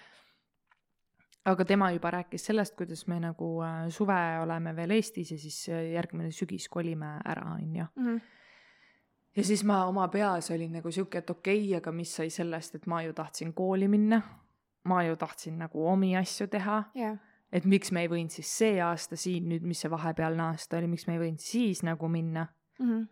aga 1.45 1.65
tema 1.65 1.91
juba 1.91 2.11
rääkis 2.17 2.49
sellest, 2.49 2.75
kuidas 2.75 3.05
me 3.07 3.19
nagu 3.23 3.51
äh, 3.65 3.85
suve 3.93 4.17
oleme 4.41 4.75
veel 4.75 4.97
Eestis 4.97 5.31
ja 5.31 5.37
siis 5.37 5.67
järgmine 5.93 6.31
sügis 6.31 6.69
kolime 6.69 7.17
ära, 7.25 7.53
on 7.53 7.75
ju. 7.75 7.85
Mhm. 7.95 8.17
ja 9.37 9.43
siis 9.43 9.63
ma 9.63 9.85
oma 9.85 10.07
peas 10.07 10.51
olin 10.51 10.73
nagu 10.79 10.91
sihuke, 10.91 11.17
et 11.17 11.29
okei 11.29 11.63
okay,, 11.63 11.77
aga 11.77 11.91
mis 11.91 12.15
sai 12.15 12.29
sellest, 12.29 12.75
et 12.75 12.87
ma 12.87 13.03
ju 13.05 13.13
tahtsin 13.13 13.53
kooli 13.53 13.87
minna. 13.87 14.21
ma 14.87 15.03
ju 15.03 15.15
tahtsin 15.15 15.57
nagu 15.59 15.87
omi 15.87 16.15
asju 16.17 16.47
teha, 16.47 16.83
jah, 16.95 17.17
et 17.51 17.65
miks 17.65 17.91
me 17.91 18.01
ei 18.01 18.07
võinud 18.11 18.29
siis 18.29 18.47
see 18.57 18.79
aasta 18.81 19.15
siin 19.15 19.47
nüüd, 19.49 19.63
mis 19.63 19.79
see 19.81 19.89
vahepealne 19.91 20.43
aasta 20.51 20.77
oli, 20.77 20.87
miks 20.87 21.07
me 21.07 21.13
ei 21.15 21.19
võinud 21.19 21.39
siis 21.43 21.83
nagu 21.83 22.07
minna 22.07 22.47
Mhm. 22.79 23.03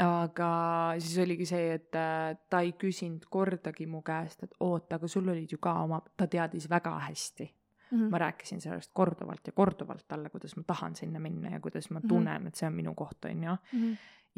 aga 0.00 0.50
siis 0.98 1.18
oligi 1.20 1.44
see, 1.46 1.74
et 1.76 1.94
äh, 1.98 2.34
ta 2.50 2.60
ei 2.64 2.72
küsinud 2.80 3.26
kordagi 3.30 3.86
mu 3.86 4.00
käest, 4.02 4.42
et 4.46 4.54
oota, 4.64 4.96
aga 4.96 5.08
sul 5.08 5.28
olid 5.28 5.50
ju 5.52 5.58
ka 5.60 5.74
oma, 5.84 6.00
ta 6.16 6.26
teadis 6.26 6.68
väga 6.70 6.98
hästi. 7.08 7.50
Mhm. 7.92 8.06
ma 8.10 8.18
rääkisin 8.22 8.60
sellest 8.62 8.92
korduvalt 8.94 9.46
ja 9.48 9.52
korduvalt 9.52 10.04
talle, 10.08 10.28
kuidas 10.30 10.52
ma 10.56 10.62
tahan 10.62 10.94
sinna 10.94 11.18
minna 11.18 11.50
ja 11.50 11.58
kuidas 11.60 11.90
ma 11.90 11.98
Mhm. 11.98 12.08
tunnen, 12.08 12.46
et 12.46 12.54
see 12.54 12.66
on 12.68 12.72
minu 12.74 12.94
koht, 12.94 13.24
on 13.24 13.42
ju. 13.42 13.56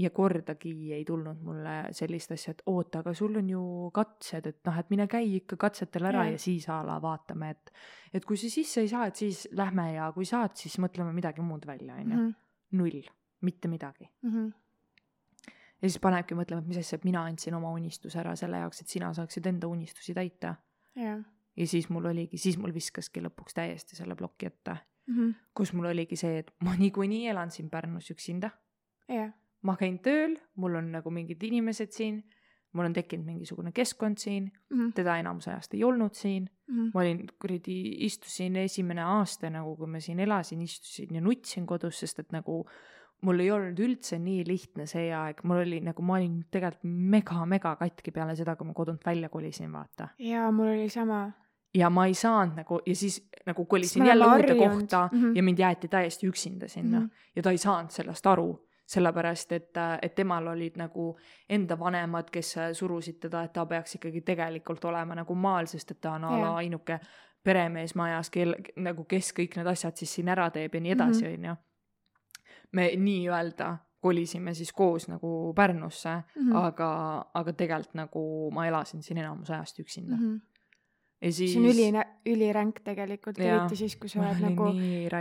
Ja 0.02 0.10
kordagi 0.10 0.72
ei 0.92 1.04
tulnud 1.08 1.40
mulle 1.46 1.74
sellist 1.96 2.32
asja, 2.34 2.50
et 2.56 2.62
oota, 2.66 2.98
aga 3.04 3.14
sul 3.14 3.36
on 3.38 3.48
ju 3.48 3.62
katsed, 3.94 4.46
et 4.46 4.58
noh, 4.66 4.78
et 4.78 4.90
mine 4.90 5.06
käi 5.08 5.36
ikka 5.40 5.56
katsetel 5.56 6.06
ära 6.10 6.24
Jah. 6.26 6.32
ja 6.32 6.38
siis 6.38 6.68
a 6.68 6.80
la 6.86 6.98
vaatame, 7.02 7.50
et 7.50 7.72
et 8.14 8.24
kui 8.28 8.36
sa 8.36 8.48
sisse 8.50 8.80
ei 8.80 8.88
saa, 8.88 9.06
et 9.06 9.16
siis 9.16 9.46
lähme 9.52 9.92
ja 9.94 10.10
kui 10.12 10.24
saad, 10.28 10.56
siis 10.56 10.78
mõtleme 10.82 11.12
midagi 11.16 11.40
muud 11.42 11.66
välja, 11.66 11.94
on 11.94 12.06
Mhm. 12.08 12.26
ju. 12.26 12.32
null, 12.78 13.02
mitte 13.42 13.68
midagi 13.68 14.08
ja 15.82 15.88
siis 15.88 15.98
panebki 15.98 16.34
mõtlema, 16.38 16.62
et 16.62 16.68
mis 16.70 16.78
asja, 16.78 16.96
et 16.96 17.04
mina 17.04 17.24
andsin 17.26 17.54
oma 17.58 17.70
unistuse 17.74 18.18
ära 18.20 18.36
selle 18.38 18.56
jaoks, 18.62 18.80
et 18.84 18.88
sina 18.88 19.12
saaksid 19.14 19.46
enda 19.46 19.66
unistusi 19.68 20.14
täita. 20.14 20.56
ja 21.56 21.66
siis 21.66 21.88
mul 21.90 22.04
oligi, 22.06 22.38
siis 22.38 22.56
mul 22.58 22.72
viskaski 22.72 23.20
lõpuks 23.20 23.52
täiesti 23.54 23.96
selle 23.96 24.14
ploki 24.16 24.46
ette, 24.46 24.76
Mhm. 25.08 25.30
kus 25.54 25.72
mul 25.72 25.86
oligi 25.86 26.16
see, 26.16 26.38
et 26.38 26.50
ma 26.60 26.76
niikuinii 26.76 27.26
elan 27.28 27.50
siin 27.50 27.68
Pärnus 27.70 28.10
üksinda. 28.10 28.50
Ma 29.62 29.76
käin 29.76 29.98
tööl, 29.98 30.36
mul 30.56 30.74
on 30.80 30.92
nagu 30.92 31.10
mingid 31.10 31.42
inimesed 31.42 31.92
siin, 31.94 32.22
mul 32.72 32.88
on 32.88 32.92
tekkinud 32.96 33.26
mingisugune 33.26 33.72
keskkond 33.72 34.18
siin, 34.18 34.50
Mhm. 34.70 34.92
teda 34.96 35.16
enamus 35.20 35.48
ajast 35.48 35.74
ei 35.74 35.84
olnud 35.84 36.14
siin. 36.14 36.48
ma 36.94 37.00
olin 37.00 37.26
kuradi, 37.38 37.74
istusin 38.06 38.56
esimene 38.56 39.02
aasta 39.04 39.50
nagu, 39.50 39.76
kui 39.76 39.86
ma 39.86 40.00
siin 40.00 40.20
elasin, 40.20 40.60
istusin 40.62 41.14
ja 41.14 41.20
nutsin 41.20 41.66
kodus, 41.66 41.98
sest 42.00 42.18
et 42.18 42.32
nagu 42.32 42.64
mul 43.22 43.40
ei 43.40 43.50
olnud 43.50 43.78
üldse 43.78 44.18
nii 44.18 44.44
lihtne 44.46 44.86
see 44.86 45.12
aeg, 45.14 45.42
mul 45.44 45.60
oli 45.62 45.80
nagu, 45.84 46.02
ma 46.02 46.14
olin 46.16 46.44
tegelikult 46.50 46.88
mega-mega 47.12 47.76
katki 47.76 48.10
peale 48.10 48.34
seda, 48.36 48.56
kui 48.56 48.66
ma 48.66 48.72
kodunt 48.72 49.04
välja 49.06 49.28
kolisin, 49.28 49.70
vaata. 49.72 50.08
ja 50.18 50.50
mul 50.50 50.66
oli 50.72 50.88
sama. 50.88 51.30
ja 51.74 51.90
ma 51.90 52.06
ei 52.06 52.14
saanud 52.14 52.56
nagu 52.56 52.80
ja 52.86 52.94
siis 52.96 53.20
nagu 53.46 53.64
kolisin 53.64 54.06
jälle 54.06 54.24
uude 54.26 54.54
kohta 54.54 55.08
mm. 55.12 55.18
-hmm. 55.22 55.36
ja 55.36 55.42
mind 55.42 55.58
jäeti 55.58 55.88
täiesti 55.88 56.26
üksinda 56.28 56.68
sinna 56.68 57.00
mm. 57.00 57.06
-hmm. 57.06 57.32
ja 57.36 57.42
ta 57.42 57.50
ei 57.50 57.58
saanud 57.58 57.90
sellest 57.90 58.26
aru 58.26 58.64
sellepärast 58.92 59.52
et, 59.56 59.78
et 60.02 60.14
temal 60.14 60.46
olid 60.52 60.76
nagu 60.76 61.12
enda 61.48 61.78
vanemad, 61.80 62.30
kes 62.32 62.54
surusid 62.78 63.20
teda, 63.26 63.44
et 63.44 63.52
ta 63.52 63.66
peaks 63.66 63.94
ikkagi 63.98 64.20
tegelikult 64.20 64.84
olema 64.84 65.14
nagu 65.14 65.34
maal, 65.34 65.66
sest 65.70 65.90
et 65.94 66.00
ta 66.00 66.12
on 66.18 66.24
a 66.28 66.32
la 66.40 66.54
ainuke 66.60 66.98
peremees 67.44 67.94
majas, 67.98 68.30
kel 68.30 68.54
nagu 68.76 69.04
kes 69.04 69.32
kõik 69.38 69.56
need 69.56 69.66
asjad 69.66 69.96
siis 69.96 70.12
siin 70.14 70.28
ära 70.28 70.50
teeb 70.50 70.74
ja 70.74 70.80
nii 70.80 70.92
edasi, 70.92 71.24
Mhm. 71.24 71.32
onju. 71.38 71.56
me 72.72 72.90
nii-öelda 72.96 73.76
kolisime 74.00 74.54
siis 74.54 74.72
koos 74.72 75.08
nagu 75.08 75.52
Pärnusse 75.54 76.10
mm. 76.10 76.42
-hmm. 76.42 76.56
aga, 76.56 76.90
aga 77.34 77.52
tegelikult 77.52 77.94
nagu 77.94 78.50
ma 78.50 78.66
elasin 78.66 79.02
siin 79.02 79.18
enamus 79.18 79.50
ajast 79.50 79.78
üksinda 79.78 80.16
mm. 80.16 80.22
-hmm. 80.22 80.40
Ja 81.22 81.32
siis 81.32 81.52
see 81.54 81.60
on 81.60 81.68
üli, 81.70 82.04
üliränk 82.32 82.80
tegelikult, 82.84 83.38
eriti 83.42 83.78
siis, 83.78 83.94
kui 84.00 84.10
sa 84.10 84.22
oled 84.24 84.42
nagu, 84.42 84.68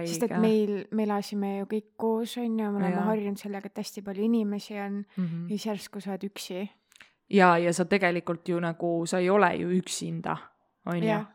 sest 0.09 0.25
et 0.27 0.35
meil, 0.41 0.73
me 0.97 1.05
elasime 1.05 1.51
ju 1.59 1.69
kõik 1.75 1.89
koos, 2.01 2.35
on 2.41 2.57
ju, 2.57 2.69
me 2.73 2.81
oleme 2.81 3.05
harjunud 3.09 3.41
sellega, 3.41 3.69
et 3.69 3.81
hästi 3.83 4.03
palju 4.05 4.25
inimesi 4.25 4.79
on 4.81 5.01
mm. 5.01 5.25
-hmm. 5.25 5.43
ja 5.43 5.57
siis 5.57 5.65
järsku 5.69 6.01
sa 6.01 6.15
oled 6.15 6.25
üksi. 6.31 6.69
ja, 7.29 7.57
ja 7.57 7.73
sa 7.73 7.85
tegelikult 7.85 8.49
ju 8.49 8.59
nagu, 8.59 9.05
sa 9.05 9.19
ei 9.19 9.29
ole 9.29 9.55
ju 9.55 9.69
üksinda, 9.77 10.37
onju 10.85 11.05
jah, 11.05 11.25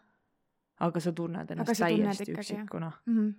aga 0.81 1.01
sa 1.01 1.13
tunned 1.13 1.51
ennast 1.51 1.75
sa 1.75 1.89
tunned 1.89 2.05
täiesti 2.05 2.33
jah. 2.33 2.39
üksikuna. 2.39 2.93
Mhm. 3.07 3.31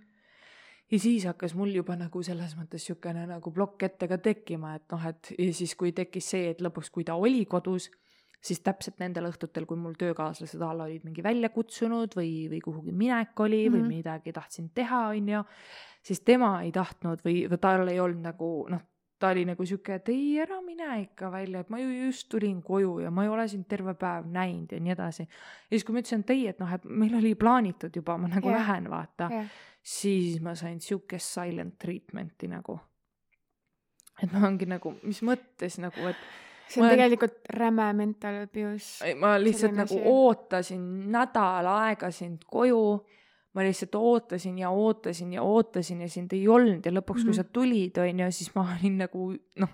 ja 0.90 0.98
siis 0.98 1.24
hakkas 1.24 1.54
mul 1.54 1.74
juba 1.74 1.96
nagu 1.96 2.22
selles 2.22 2.56
mõttes 2.56 2.86
siukene 2.86 3.26
nagu 3.26 3.50
plokk 3.50 3.82
ette 3.82 4.08
ka 4.08 4.18
tekkima, 4.18 4.74
et 4.74 4.84
noh, 4.92 5.06
et 5.06 5.34
ja 5.38 5.52
siis, 5.52 5.74
kui 5.74 5.92
tekkis 5.92 6.30
see, 6.30 6.50
et 6.50 6.60
lõpuks, 6.60 6.90
kui 6.90 7.04
ta 7.04 7.14
oli 7.14 7.44
kodus, 7.44 7.90
siis 8.40 8.60
täpselt 8.60 9.00
nendel 9.02 9.26
õhtutel, 9.30 9.66
kui 9.66 9.76
mul 9.76 9.96
töökaaslased 9.98 10.62
a 10.62 10.72
la 10.76 10.84
olid 10.84 11.04
mingi 11.04 11.22
välja 11.22 11.48
kutsunud 11.50 12.14
või, 12.14 12.48
või 12.52 12.60
kuhugi 12.64 12.92
minek 12.92 13.40
oli 13.40 13.64
mm 13.68 13.74
-hmm. 13.74 13.78
või 13.78 13.82
Mhm. 13.82 13.88
midagi 13.96 14.32
tahtsin 14.32 14.70
teha, 14.74 15.08
onju, 15.08 15.44
siis 16.02 16.20
tema 16.20 16.62
ei 16.62 16.72
tahtnud 16.72 17.24
või, 17.24 17.48
või 17.50 17.58
tal 17.58 17.88
ei 17.88 18.00
olnud 18.00 18.22
nagu 18.22 18.66
noh, 18.70 18.80
ta 19.18 19.28
oli 19.34 19.44
nagu 19.44 19.64
sihuke, 19.66 19.94
et 19.94 20.08
ei, 20.08 20.38
ära 20.38 20.60
mine 20.62 21.00
ikka 21.02 21.30
välja, 21.32 21.60
et 21.60 21.70
ma 21.70 21.78
ju 21.78 21.88
just 22.04 22.28
tulin 22.28 22.62
koju 22.62 23.00
ja 23.00 23.10
ma 23.10 23.24
ei 23.24 23.28
ole 23.28 23.48
sind 23.48 23.66
terve 23.68 23.94
päev 23.94 24.26
näinud 24.30 24.72
ja 24.72 24.80
nii 24.80 24.92
edasi. 24.92 25.22
ja 25.22 25.74
siis, 25.74 25.84
kui 25.84 25.92
ma 25.92 25.98
ütlesin, 26.00 26.20
et 26.20 26.30
ei, 26.30 26.46
et 26.48 26.58
noh, 26.60 26.72
et 26.72 26.84
meil 26.84 27.14
oli 27.14 27.34
plaanitud 27.34 27.90
juba, 27.96 28.16
ma 28.16 28.28
nagu 28.28 28.48
Jah. 28.50 28.60
lähen, 28.60 28.90
vaata 28.90 29.28
jah, 29.30 29.48
siis 29.82 30.40
ma 30.40 30.54
sain 30.54 30.80
siukest 30.80 31.34
silent 31.34 31.78
treatment'i 31.78 32.48
nagu. 32.48 32.78
et 34.22 34.32
ma 34.32 34.46
ongi 34.46 34.66
nagu, 34.66 34.94
mis 35.02 35.22
mõttes 35.22 35.78
nagu, 35.78 36.06
et 36.06 36.16
see 36.68 36.80
on 36.82 36.86
Ma 36.86 36.90
tegelikult 36.94 37.34
räme 37.56 37.92
mental 37.96 38.42
abuse. 38.42 39.14
ma 39.16 39.36
lihtsalt 39.40 39.72
nagu 39.76 39.94
asi. 39.94 40.02
ootasin 40.04 40.84
nädal 41.12 41.66
aega 41.66 42.10
sind 42.10 42.44
koju. 42.46 43.04
ma 43.54 43.62
lihtsalt 43.64 43.94
ootasin 43.98 44.58
ja 44.58 44.70
ootasin 44.70 45.32
ja 45.32 45.42
ootasin 45.42 46.00
ja 46.04 46.08
sind 46.08 46.32
ei 46.36 46.48
olnud 46.48 46.84
ja 46.86 46.92
lõpuks, 46.92 47.24
kui 47.24 47.32
Mhm. 47.32 47.38
sa 47.40 47.44
tulid, 47.44 47.96
onju, 47.98 48.30
siis 48.32 48.54
ma 48.54 48.66
olin 48.76 48.98
nagu 48.98 49.32
noh, 49.56 49.68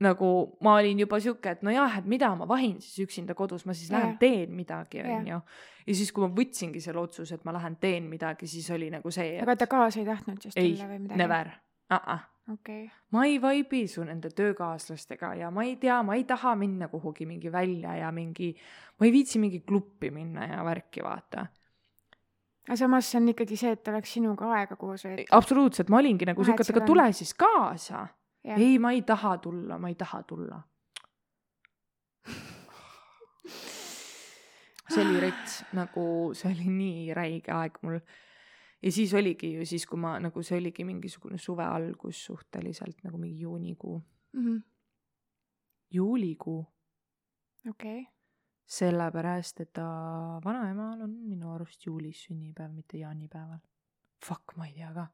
nagu 0.00 0.56
ma 0.64 0.74
olin 0.80 0.98
juba 0.98 1.18
sihuke, 1.20 1.50
et 1.50 1.62
nojah, 1.62 1.98
et 1.98 2.06
mida 2.08 2.30
ma 2.34 2.46
vahin 2.48 2.78
siis 2.80 2.98
üksinda 3.06 3.34
kodus, 3.36 3.66
ma 3.68 3.74
siis 3.76 3.90
lähen 3.92 4.14
Jah. 4.14 4.18
teen 4.18 4.54
midagi, 4.56 4.98
Jah. 4.98 5.18
onju. 5.18 5.40
ja 5.86 5.94
siis, 5.94 6.12
kui 6.12 6.24
ma 6.26 6.34
võtsingi 6.34 6.80
selle 6.80 7.00
otsuse, 7.00 7.34
et 7.34 7.44
ma 7.44 7.52
lähen 7.52 7.76
teen 7.80 8.08
midagi, 8.08 8.46
siis 8.46 8.70
oli 8.70 8.90
nagu 8.90 9.10
see, 9.10 9.38
aga 9.42 9.52
et 9.52 9.58
ta 9.58 9.66
kaasa 9.66 10.00
ei 10.00 10.06
tahtnud 10.06 10.38
ei 10.56 10.74
tulla 10.74 10.88
või, 10.88 10.98
midagi? 11.04 11.18
never 11.18 11.50
uh. 11.92 12.18
okay., 12.48 12.88
ma 13.10 13.24
ei 13.26 13.42
vaibi 13.42 13.88
su 13.88 14.04
nende 14.04 14.30
töökaaslastega 14.36 15.34
ja 15.34 15.50
ma 15.50 15.64
ei 15.64 15.76
tea, 15.76 16.02
ma 16.02 16.14
ei 16.14 16.24
taha 16.24 16.54
minna 16.56 16.88
kuhugi 16.88 17.26
mingi 17.26 17.52
välja 17.52 17.96
ja 17.96 18.12
mingi, 18.12 18.56
ma 18.98 19.06
ei 19.06 19.12
viitsi 19.12 19.38
mingi 19.38 19.60
kluppi 19.60 20.10
minna 20.10 20.46
ja 20.46 20.64
värki 20.64 21.02
vaata. 21.02 21.46
aga 22.68 22.76
samas 22.76 23.10
see 23.10 23.20
on 23.20 23.28
ikkagi 23.32 23.56
see, 23.56 23.72
et 23.72 23.88
oleks 23.88 24.12
sinuga 24.12 24.52
aega 24.54 24.76
koos 24.76 25.04
veeta. 25.04 25.36
absoluutselt, 25.36 25.88
ma 25.88 25.98
olingi 25.98 26.24
nagu 26.28 26.44
siuke, 26.44 26.62
et 26.62 26.70
aga 26.76 26.86
tule 26.86 27.12
siis 27.12 27.34
kaasa. 27.34 28.06
ei, 28.56 28.78
ma 28.78 28.92
ei 28.92 29.02
taha 29.02 29.38
tulla, 29.38 29.78
ma 29.78 29.88
ei 29.88 29.94
taha 29.94 30.22
tulla. 30.22 30.62
see 34.90 35.04
oli 35.04 35.20
rets, 35.22 35.64
nagu 35.76 36.34
see 36.34 36.50
oli 36.52 36.66
nii 36.68 37.14
räige 37.14 37.52
aeg 37.54 37.78
mul. 37.86 38.00
Ja 38.82 38.92
siis 38.92 39.14
oligi 39.14 39.52
ju 39.54 39.66
siis, 39.66 39.86
kui 39.86 39.98
ma 40.00 40.18
nagu 40.18 40.42
see 40.42 40.58
oligi 40.58 40.84
mingisugune 40.84 41.38
suve 41.38 41.64
algus 41.64 42.24
suhteliselt 42.26 43.04
nagu 43.04 43.18
mingi 43.18 43.40
juunikuu, 43.40 44.02
Mhm. 44.32 44.56
juulikuu 45.90 46.66
okei, 47.70 48.06
sellepärast, 48.66 49.60
et 49.60 49.72
ta 49.72 49.86
vanaemal 50.44 51.00
on 51.02 51.10
minu 51.10 51.52
arust 51.52 51.86
juulis 51.86 52.24
sünnipäev, 52.28 52.72
mitte 52.72 52.98
jaanipäeval. 52.98 53.58
Fuck, 54.26 54.56
ma 54.56 54.66
ei 54.66 54.72
tea 54.74 54.92
ka. 54.94 55.06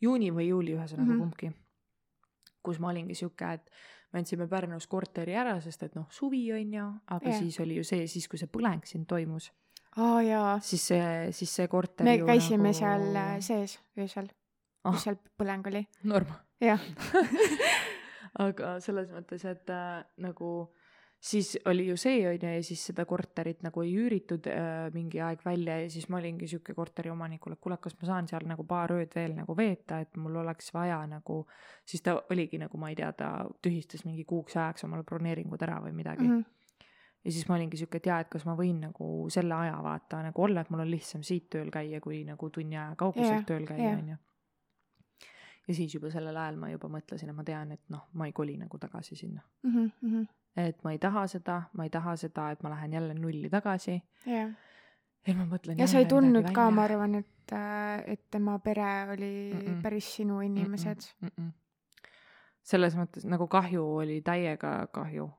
juuni 0.00 0.30
või 0.30 0.48
juuli, 0.48 0.74
ühesõnaga 0.76 1.06
mm. 1.06 1.12
-hmm. 1.12 1.18
kumbki. 1.18 1.52
kus 2.62 2.78
ma 2.78 2.88
olingi 2.88 3.14
sihuke, 3.14 3.52
et 3.52 3.70
me 4.12 4.18
andsime 4.18 4.46
Pärnus 4.48 4.86
korteri 4.86 5.32
ära, 5.34 5.60
sest 5.60 5.82
et 5.82 5.94
noh, 5.94 6.06
suvi 6.10 6.52
on 6.52 6.74
ju, 6.74 6.86
aga 7.06 7.28
yeah. 7.28 7.38
siis 7.38 7.60
oli 7.60 7.76
ju 7.76 7.84
see, 7.84 8.06
siis 8.06 8.28
kui 8.28 8.38
see 8.38 8.48
põleng 8.52 8.84
siin 8.84 9.06
toimus, 9.06 9.52
aa 9.96 10.22
jaa, 10.22 10.58
siis 10.60 10.86
see, 10.92 11.32
siis 11.32 11.54
see 11.60 11.68
korter 11.68 12.06
me 12.06 12.18
käisime 12.18 12.70
nagu... 12.70 12.78
seal 12.78 13.16
äh, 13.16 13.38
sees 13.40 13.78
öösel, 13.98 14.30
Ah. 14.84 14.92
kus 14.94 15.04
seal 15.04 15.16
põleng 15.38 15.66
oli. 15.66 15.84
norm. 16.04 16.30
jah, 16.60 16.80
aga 18.46 18.76
selles 18.80 19.10
mõttes, 19.12 19.44
et 19.48 19.72
äh, 19.74 20.04
nagu 20.22 20.70
siis 21.20 21.58
oli 21.68 21.84
ju 21.88 21.96
see 22.00 22.22
onju 22.28 22.52
ja 22.56 22.62
siis 22.64 22.82
seda 22.88 23.04
korterit 23.08 23.60
nagu 23.64 23.82
ei 23.84 23.92
üüritud 23.92 24.46
äh, 24.48 24.86
mingi 24.94 25.20
aeg 25.20 25.42
välja 25.44 25.76
ja 25.82 25.90
siis 25.92 26.08
ma 26.08 26.16
olingi 26.16 26.48
sihuke 26.48 26.74
korteriomanikule, 26.74 27.58
et 27.58 27.60
kuule, 27.60 27.76
kas 27.82 27.96
ma 28.00 28.08
saan 28.08 28.30
seal 28.30 28.46
nagu 28.48 28.64
paar 28.68 28.94
ööd 28.96 29.12
veel 29.14 29.34
nagu 29.36 29.56
veeta, 29.56 30.00
et 30.00 30.16
mul 30.16 30.40
oleks 30.40 30.72
vaja 30.72 31.02
nagu, 31.10 31.42
siis 31.84 32.02
ta 32.06 32.16
oligi 32.32 32.60
nagu, 32.62 32.80
ma 32.80 32.88
ei 32.92 32.96
tea, 32.96 33.10
ta 33.12 33.34
tühistas 33.62 34.06
mingi 34.08 34.24
kuuks 34.24 34.56
ajaks 34.56 34.88
omale 34.88 35.04
broneeringud 35.04 35.68
ära 35.68 35.82
või 35.84 35.92
midagi 35.98 36.24
mm. 36.24 36.38
-hmm. 36.38 36.56
Ja 37.24 37.32
siis 37.32 37.48
ma 37.48 37.58
olingi 37.58 37.76
sihuke, 37.76 38.00
et 38.00 38.06
jaa, 38.06 38.20
et 38.24 38.32
kas 38.32 38.46
ma 38.48 38.56
võin 38.56 38.80
nagu 38.80 39.28
selle 39.30 39.54
aja 39.54 39.76
vaata 39.84 40.22
nagu 40.24 40.42
olla, 40.42 40.64
et 40.64 40.70
mul 40.70 40.86
on 40.86 40.90
lihtsam 40.90 41.22
siit 41.26 41.50
tööl 41.52 41.70
käia, 41.70 42.00
kui 42.00 42.24
nagu 42.24 42.50
tunni 42.50 42.78
aja 42.78 42.96
kauguselt 42.96 43.36
yeah, 43.36 43.46
tööl 43.46 43.68
käia 43.68 43.94
onju 43.94 44.16
yeah 44.16 44.26
ja 45.68 45.74
siis 45.74 45.94
juba 45.94 46.10
sellel 46.10 46.34
ajal 46.36 46.56
ma 46.58 46.70
juba 46.72 46.88
mõtlesin, 46.90 47.30
et 47.30 47.36
ma 47.36 47.44
tean, 47.46 47.70
et 47.76 47.82
noh, 47.92 48.08
ma 48.18 48.26
ei 48.26 48.32
koli 48.34 48.56
nagu 48.58 48.78
tagasi 48.78 49.14
sinna 49.16 49.42
mm. 49.62 49.90
-hmm 50.02 50.28
et 50.56 50.82
ma 50.84 50.92
ei 50.92 50.98
taha 50.98 51.26
seda, 51.30 51.62
ma 51.78 51.86
ei 51.86 51.92
taha 51.94 52.16
seda, 52.18 52.50
et 52.50 52.62
ma 52.62 52.72
lähen 52.72 52.92
jälle 52.92 53.14
nulli 53.14 53.50
tagasi. 53.50 54.02
jah. 54.26 54.50
ja 55.26 55.34
ma 55.34 55.46
mõtlen. 55.46 55.78
ja 55.78 55.86
sa 55.86 55.98
ei 55.98 56.06
tundnud 56.10 56.50
ka, 56.54 56.70
ma 56.70 56.84
arvan, 56.88 57.14
et, 57.14 57.52
äh, 57.52 58.02
et 58.06 58.24
tema 58.30 58.58
pere 58.58 59.12
oli 59.12 59.52
mm 59.54 59.60
-mm. 59.60 59.82
päris 59.82 60.16
sinu 60.16 60.40
inimesed 60.40 61.00
mm. 61.20 61.28
-mm. 61.28 61.50
selles 62.62 62.96
mõttes 62.96 63.26
nagu 63.26 63.46
kahju 63.46 63.84
oli 63.96 64.22
täiega 64.22 64.86
kahju. 64.86 65.30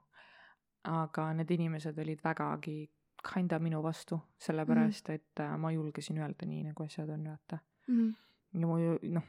Aga 0.83 1.33
need 1.33 1.51
inimesed 1.51 1.97
olid 1.99 2.19
vägagi 2.23 2.89
kinda 3.33 3.59
minu 3.59 3.83
vastu, 3.83 4.19
sellepärast 4.37 5.07
mm 5.07 5.13
-hmm. 5.13 5.15
et 5.15 5.39
äh, 5.39 5.57
ma 5.57 5.71
julgesin 5.71 6.17
öelda 6.17 6.45
nii, 6.45 6.63
nagu 6.63 6.83
asjad 6.83 7.09
on, 7.09 7.23
vaata 7.23 7.57
mm. 7.87 7.95
-hmm. 7.97 8.15
ja 8.61 8.67
mu 8.67 8.77
noh 9.13 9.23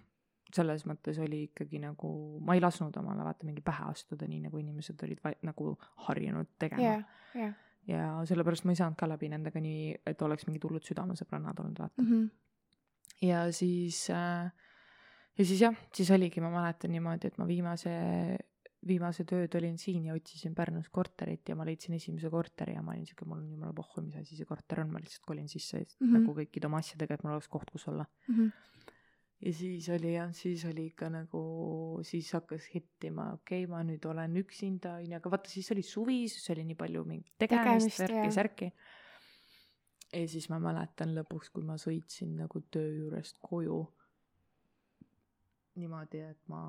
selles 0.53 0.84
mõttes 0.86 1.18
oli 1.22 1.42
ikkagi 1.48 1.80
nagu, 1.82 2.09
ma 2.44 2.55
ei 2.55 2.61
lasknud 2.61 2.96
omale 3.00 3.24
vaata 3.24 3.46
mingi 3.48 3.64
pähe 3.64 3.84
astuda, 3.88 4.28
nii 4.28 4.40
nagu 4.46 4.59
inimesed 4.59 5.05
olid 5.07 5.20
va- 5.24 5.38
nagu 5.48 5.76
harjunud 6.09 6.46
tegema 6.59 6.82
yeah,. 6.82 7.05
Yeah. 7.36 7.55
ja 7.86 8.09
sellepärast 8.28 8.64
ma 8.64 8.74
ei 8.74 8.80
saanud 8.80 8.98
ka 9.00 9.09
läbi 9.09 9.28
nendega 9.32 9.61
nii, 9.61 9.94
et 10.07 10.22
oleks 10.22 10.46
mingid 10.46 10.64
hullud 10.64 10.84
südamesõbrannad 10.84 11.62
olnud, 11.64 11.78
vaata 11.78 12.03
mm. 12.03 12.11
-hmm. 12.11 12.30
ja 13.28 13.46
siis 13.53 14.11
äh,, 14.11 14.53
ja 15.38 15.44
siis 15.44 15.61
jah, 15.61 15.76
siis 15.94 16.11
oligi, 16.11 16.40
ma 16.40 16.50
mäletan 16.53 16.92
niimoodi, 16.92 17.32
et 17.32 17.38
ma 17.38 17.46
viimase, 17.48 17.96
viimased 18.87 19.30
ööd 19.37 19.55
olin 19.59 19.76
siin 19.78 20.09
ja 20.09 20.16
otsisin 20.18 20.55
Pärnus 20.59 20.89
korterit 20.91 21.49
ja 21.49 21.55
ma 21.59 21.66
leidsin 21.66 21.95
esimese 21.95 22.30
korteri 22.30 22.74
ja 22.74 22.83
ma 22.83 22.97
olin 22.97 23.07
siuke, 23.07 23.26
mul 23.28 23.39
on 23.39 23.51
jumala 23.55 23.72
pohhu, 23.76 24.03
mis 24.03 24.18
asi 24.18 24.39
see 24.39 24.49
korter 24.49 24.83
on, 24.83 24.91
ma 24.91 25.03
lihtsalt 25.03 25.24
kolin 25.26 25.49
sisse 25.49 25.78
mm 25.78 25.87
-hmm. 25.87 26.18
nagu 26.18 26.35
kõikide 26.41 26.66
oma 26.66 26.83
asjadega, 26.83 27.14
et 27.14 27.24
mul 27.24 27.37
oleks 27.37 27.49
koht, 27.49 27.70
kus 27.70 27.89
olla 27.89 28.07
mm. 28.28 28.35
-hmm 28.35 28.70
ja 29.43 29.53
siis 29.53 29.89
oli 29.91 30.14
jah, 30.14 30.30
siis 30.35 30.64
oli 30.64 30.87
ikka 30.87 31.09
nagu, 31.11 31.43
siis 32.07 32.33
hakkas 32.33 32.68
hittima, 32.74 33.33
okei 33.33 33.64
okay,, 33.64 33.70
ma 33.70 33.83
nüüd 33.83 34.05
olen 34.07 34.37
üksinda, 34.39 34.97
onju, 35.01 35.16
aga 35.18 35.33
vaata, 35.35 35.51
siis 35.51 35.70
oli 35.74 35.83
suvi, 35.83 36.28
siis 36.30 36.51
oli 36.55 36.64
nii 36.68 36.78
palju 36.78 37.05
mingit 37.09 37.35
tegemist, 37.43 37.99
värki-särki. 37.99 38.70
ja 40.12 40.28
siis 40.28 40.49
ma 40.53 40.61
mäletan 40.62 41.14
lõpuks, 41.16 41.51
kui 41.51 41.66
ma 41.66 41.74
sõitsin 41.74 42.37
nagu 42.39 42.62
töö 42.70 42.95
juurest 43.01 43.43
koju. 43.43 43.83
niimoodi, 45.74 46.20
et 46.20 46.39
ma 46.53 46.62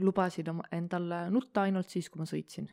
lubasin 0.00 0.48
oma, 0.50 0.62
endale 0.72 1.30
nutta 1.30 1.62
ainult 1.62 1.88
siis, 1.88 2.08
kui 2.10 2.18
ma 2.18 2.28
sõitsin. 2.28 2.68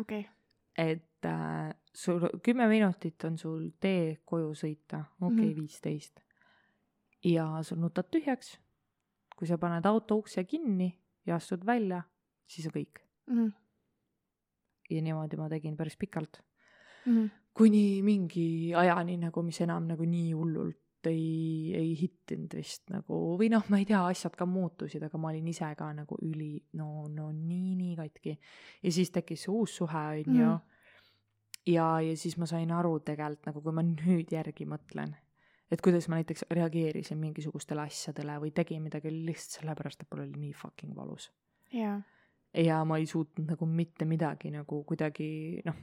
okei 0.00 0.20
okay. 0.20 0.30
et 0.76 1.26
äh, 1.26 1.70
sul 1.94 2.28
kümme 2.42 2.68
minutit 2.68 3.24
on 3.24 3.38
sul 3.38 3.70
tee 3.80 4.20
koju 4.24 4.52
sõita, 4.54 5.04
okei 5.20 5.32
okay, 5.32 5.48
mm, 5.54 5.56
viisteist 5.60 6.20
-hmm 6.20 6.32
ja 7.24 7.46
sul 7.62 7.78
nutad 7.78 8.10
tühjaks. 8.10 8.58
kui 9.36 9.48
sa 9.48 9.58
paned 9.58 9.86
auto 9.86 10.20
ukse 10.20 10.44
kinni 10.44 10.92
ja 11.26 11.34
astud 11.36 11.64
välja, 11.66 12.02
siis 12.46 12.66
on 12.66 12.72
kõik 12.72 13.00
mm. 13.26 13.38
-hmm. 13.38 13.52
ja 14.90 15.02
niimoodi 15.02 15.36
ma 15.36 15.48
tegin 15.48 15.76
päris 15.76 15.96
pikalt 15.96 16.42
mm. 17.06 17.16
-hmm. 17.16 17.30
kuni 17.54 18.02
mingi 18.02 18.74
ajani 18.74 19.16
nagu, 19.16 19.42
mis 19.42 19.60
enam 19.60 19.86
nagu 19.86 20.04
nii 20.04 20.32
hullult 20.32 20.81
ei, 21.10 21.72
ei 21.76 21.92
hittinud 21.98 22.54
vist 22.58 22.90
nagu 22.92 23.20
või 23.40 23.48
noh, 23.52 23.64
ma 23.72 23.80
ei 23.80 23.86
tea, 23.88 24.02
asjad 24.12 24.36
ka 24.38 24.46
muutusid, 24.48 25.02
aga 25.06 25.20
ma 25.20 25.32
olin 25.32 25.48
ise 25.52 25.70
ka 25.78 25.88
nagu 25.96 26.18
üli, 26.22 26.54
no, 26.78 27.06
no 27.12 27.30
nii, 27.32 27.74
nii 27.78 27.96
katki. 27.98 28.36
ja 28.82 28.92
siis 28.92 29.10
tekkis 29.14 29.46
see 29.46 29.54
uus 29.54 29.76
suhe, 29.80 30.04
on 30.22 30.38
ju. 30.38 30.52
Mhm. 30.52 30.78
ja, 31.74 31.88
ja 32.00 32.16
siis 32.16 32.38
ma 32.38 32.48
sain 32.50 32.72
aru 32.72 32.98
tegelikult 33.00 33.50
nagu, 33.50 33.62
kui 33.62 33.76
ma 33.76 33.84
nüüd 33.86 34.32
järgi 34.32 34.68
mõtlen 34.68 35.14
et 35.72 35.80
kuidas 35.80 36.08
ma 36.10 36.18
näiteks 36.20 36.44
reageerisin 36.52 37.20
mingisugustele 37.20 37.86
asjadele 37.86 38.36
või 38.42 38.52
tegin 38.54 38.82
midagi 38.84 39.12
lihtsalt 39.12 39.62
sellepärast, 39.62 40.02
et 40.02 40.10
mul 40.12 40.26
oli 40.26 40.40
nii 40.46 40.52
fucking 40.56 40.96
valus. 40.96 41.30
jaa. 41.72 42.00
ja 42.52 42.82
ma 42.84 42.98
ei 43.00 43.06
suutnud 43.08 43.48
nagu 43.54 43.66
mitte 43.66 44.04
midagi 44.04 44.52
nagu 44.52 44.82
kuidagi 44.84 45.62
noh, 45.64 45.78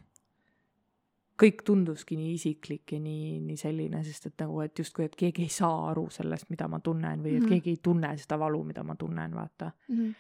kõik 1.40 1.62
tunduski 1.66 2.18
nii 2.20 2.34
isiklik 2.36 2.92
ja 2.92 3.00
nii, 3.00 3.40
nii 3.46 3.58
selline, 3.58 4.04
sest 4.04 4.26
et 4.28 4.42
nagu, 4.44 4.60
et 4.62 4.80
justkui, 4.80 5.06
et 5.08 5.16
keegi 5.16 5.46
ei 5.48 5.54
saa 5.54 5.90
aru 5.92 6.10
sellest, 6.12 6.50
mida 6.50 6.68
ma 6.68 6.82
tunnen 6.84 7.24
või 7.24 7.36
et 7.36 7.40
mm 7.40 7.46
-hmm. 7.46 7.50
keegi 7.50 7.70
ei 7.70 7.80
tunne 7.84 8.18
seda 8.18 8.40
valu, 8.40 8.64
mida 8.64 8.84
ma 8.84 8.96
tunnen, 8.96 9.36
vaata 9.36 9.72
mm. 9.88 9.96
-hmm. 9.96 10.14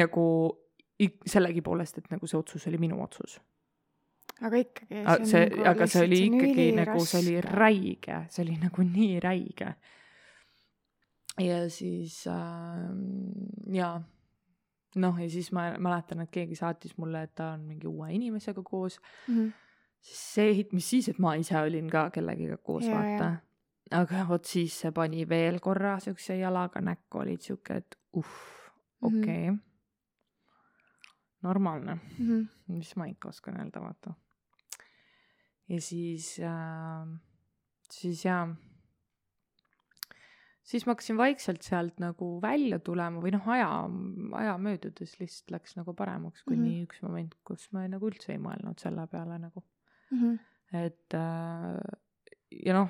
nagu 0.00 0.24
sellegipoolest, 1.26 1.98
et 1.98 2.10
nagu 2.10 2.26
see 2.26 2.38
otsus 2.38 2.66
oli 2.66 2.78
minu 2.78 3.02
otsus 3.02 3.40
aga 4.40 4.56
ikkagi. 4.56 5.04
see, 5.26 5.46
nagu 5.50 5.70
aga 5.70 5.86
see 5.86 6.04
oli 6.04 6.20
ikkagi 6.26 6.66
nagu, 6.76 7.04
see 7.04 7.20
oli 7.22 7.40
räige, 7.40 8.20
see 8.30 8.44
oli 8.44 8.58
nagu 8.62 8.82
nii 8.82 9.20
räige. 9.20 9.74
ja 11.38 11.70
siis 11.70 12.26
äh, 12.26 12.34
ja 13.74 14.00
noh, 14.94 15.22
ja 15.22 15.30
siis 15.30 15.52
ma 15.52 15.70
mäletan, 15.78 16.22
et 16.24 16.30
keegi 16.34 16.58
saatis 16.58 16.96
mulle, 16.98 17.22
et 17.22 17.34
ta 17.34 17.52
on 17.56 17.64
mingi 17.68 17.86
uue 17.86 18.12
inimesega 18.14 18.62
koos 18.62 19.00
mm. 19.28 19.34
-hmm. 19.34 19.52
See, 20.14 20.64
mis 20.72 20.90
siis, 20.90 21.08
et 21.08 21.18
ma 21.18 21.34
ise 21.38 21.56
olin 21.60 21.90
ka 21.90 22.08
kellegiga 22.10 22.56
koos, 22.56 22.86
vaata. 22.88 23.30
aga 23.90 24.24
vot 24.28 24.44
siis 24.44 24.80
see 24.82 24.92
pani 24.92 25.28
veel 25.28 25.60
korra 25.60 25.98
siukse 26.00 26.36
jalaga 26.38 26.80
näkku, 26.80 27.24
olid 27.24 27.40
siuke, 27.40 27.80
et 27.82 27.98
uh, 28.12 28.36
okei 29.02 29.22
okay. 29.22 29.50
mm. 29.50 29.56
-hmm 29.56 29.64
normaalne 31.42 31.94
mm, 31.94 32.26
-hmm. 32.26 32.48
mis 32.66 32.96
ma 32.96 33.06
ikka 33.06 33.28
oskan 33.28 33.60
öelda, 33.60 33.80
vaata 33.80 34.14
ja 35.68 35.80
siis 35.80 36.40
äh,, 36.40 37.20
siis 37.90 38.24
jaa, 38.24 38.56
siis 40.62 40.86
ma 40.86 40.90
hakkasin 40.90 41.16
vaikselt 41.16 41.62
sealt 41.62 42.00
nagu 42.00 42.42
välja 42.42 42.78
tulema 42.78 43.20
või 43.20 43.32
noh, 43.36 43.48
aja, 43.48 43.70
aja 44.32 44.58
möödudes 44.58 45.18
lihtsalt 45.20 45.50
läks 45.50 45.76
nagu 45.76 45.94
paremaks, 45.94 46.42
kuni 46.42 46.58
mm 46.58 46.74
-hmm. 46.74 46.86
üks 46.88 47.02
moment, 47.02 47.34
kus 47.44 47.72
ma 47.72 47.88
nagu 47.88 48.10
üldse 48.10 48.32
ei 48.32 48.38
mõelnud 48.38 48.80
selle 48.80 49.06
peale 49.06 49.38
nagu 49.38 49.64
mm. 50.10 50.18
-hmm. 50.18 50.38
et 50.84 51.14
äh, 51.14 51.98
ja 52.64 52.74
noh, 52.74 52.88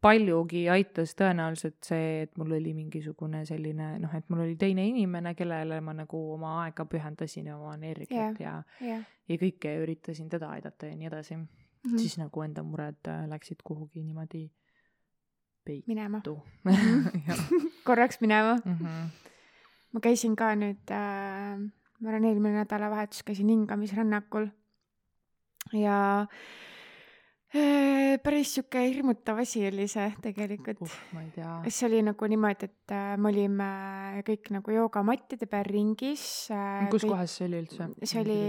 paljugi 0.00 0.64
aitas 0.72 1.12
tõenäoliselt 1.18 1.84
see, 1.84 2.22
et 2.24 2.36
mul 2.40 2.54
oli 2.56 2.72
mingisugune 2.76 3.42
selline 3.48 3.92
noh, 4.00 4.12
et 4.16 4.28
mul 4.32 4.44
oli 4.46 4.56
teine 4.60 4.86
inimene, 4.88 5.34
kellele 5.36 5.80
ma 5.84 5.94
nagu 5.96 6.20
oma 6.34 6.54
aega 6.64 6.86
pühendasin 6.88 7.50
ja 7.50 7.58
oma 7.58 7.74
energiat 7.76 8.40
yeah, 8.40 8.40
ja 8.40 8.54
yeah. 8.80 9.02
ja 9.28 9.40
kõike 9.40 9.74
üritasin 9.82 10.30
teda 10.32 10.52
aidata 10.56 10.88
ja 10.88 10.96
nii 10.96 11.10
edasi 11.10 11.36
mm, 11.36 11.44
-hmm. 11.84 11.98
siis 11.98 12.16
nagu 12.20 12.42
enda 12.42 12.64
mured 12.64 13.12
äh, 13.12 13.26
läksid 13.28 13.60
kuhugi 13.64 14.02
niimoodi 14.02 14.46
peitu. 15.64 15.84
minema 15.86 16.22
korraks 17.88 18.20
minema 18.20 18.56
mm. 18.64 18.78
-hmm. 18.80 19.10
ma 19.92 20.00
käisin 20.00 20.36
ka 20.36 20.54
nüüd 20.56 20.96
äh,, 20.96 21.60
ma 22.00 22.08
arvan, 22.08 22.24
eelmine 22.24 22.64
nädalavahetus 22.64 23.22
käisin 23.22 23.48
hingamisrännakul 23.48 24.48
ja 25.76 26.26
äh, 27.54 28.18
päris 28.22 28.54
sihuke 28.54 28.82
hirmutav 28.82 29.40
asi 29.42 29.66
oli 29.68 29.86
see 29.90 30.06
tegelikult 30.22 30.82
uh,. 30.86 30.94
ma 31.14 31.24
ei 31.24 31.32
tea. 31.34 31.56
see 31.68 31.88
oli 31.88 32.02
nagu 32.06 32.30
niimoodi, 32.30 32.70
et 32.70 32.94
äh, 32.94 33.16
me 33.18 33.32
olime 33.32 33.68
kõik 34.26 34.52
nagu 34.56 34.76
joogamattide 34.76 35.50
peal 35.50 35.68
ringis 35.68 36.24
äh,. 36.54 36.88
kus 36.92 37.04
kõik, 37.04 37.14
kohas 37.14 37.36
see 37.38 37.50
oli 37.50 37.62
üldse? 37.64 37.90
see 38.04 38.24
oli 38.24 38.40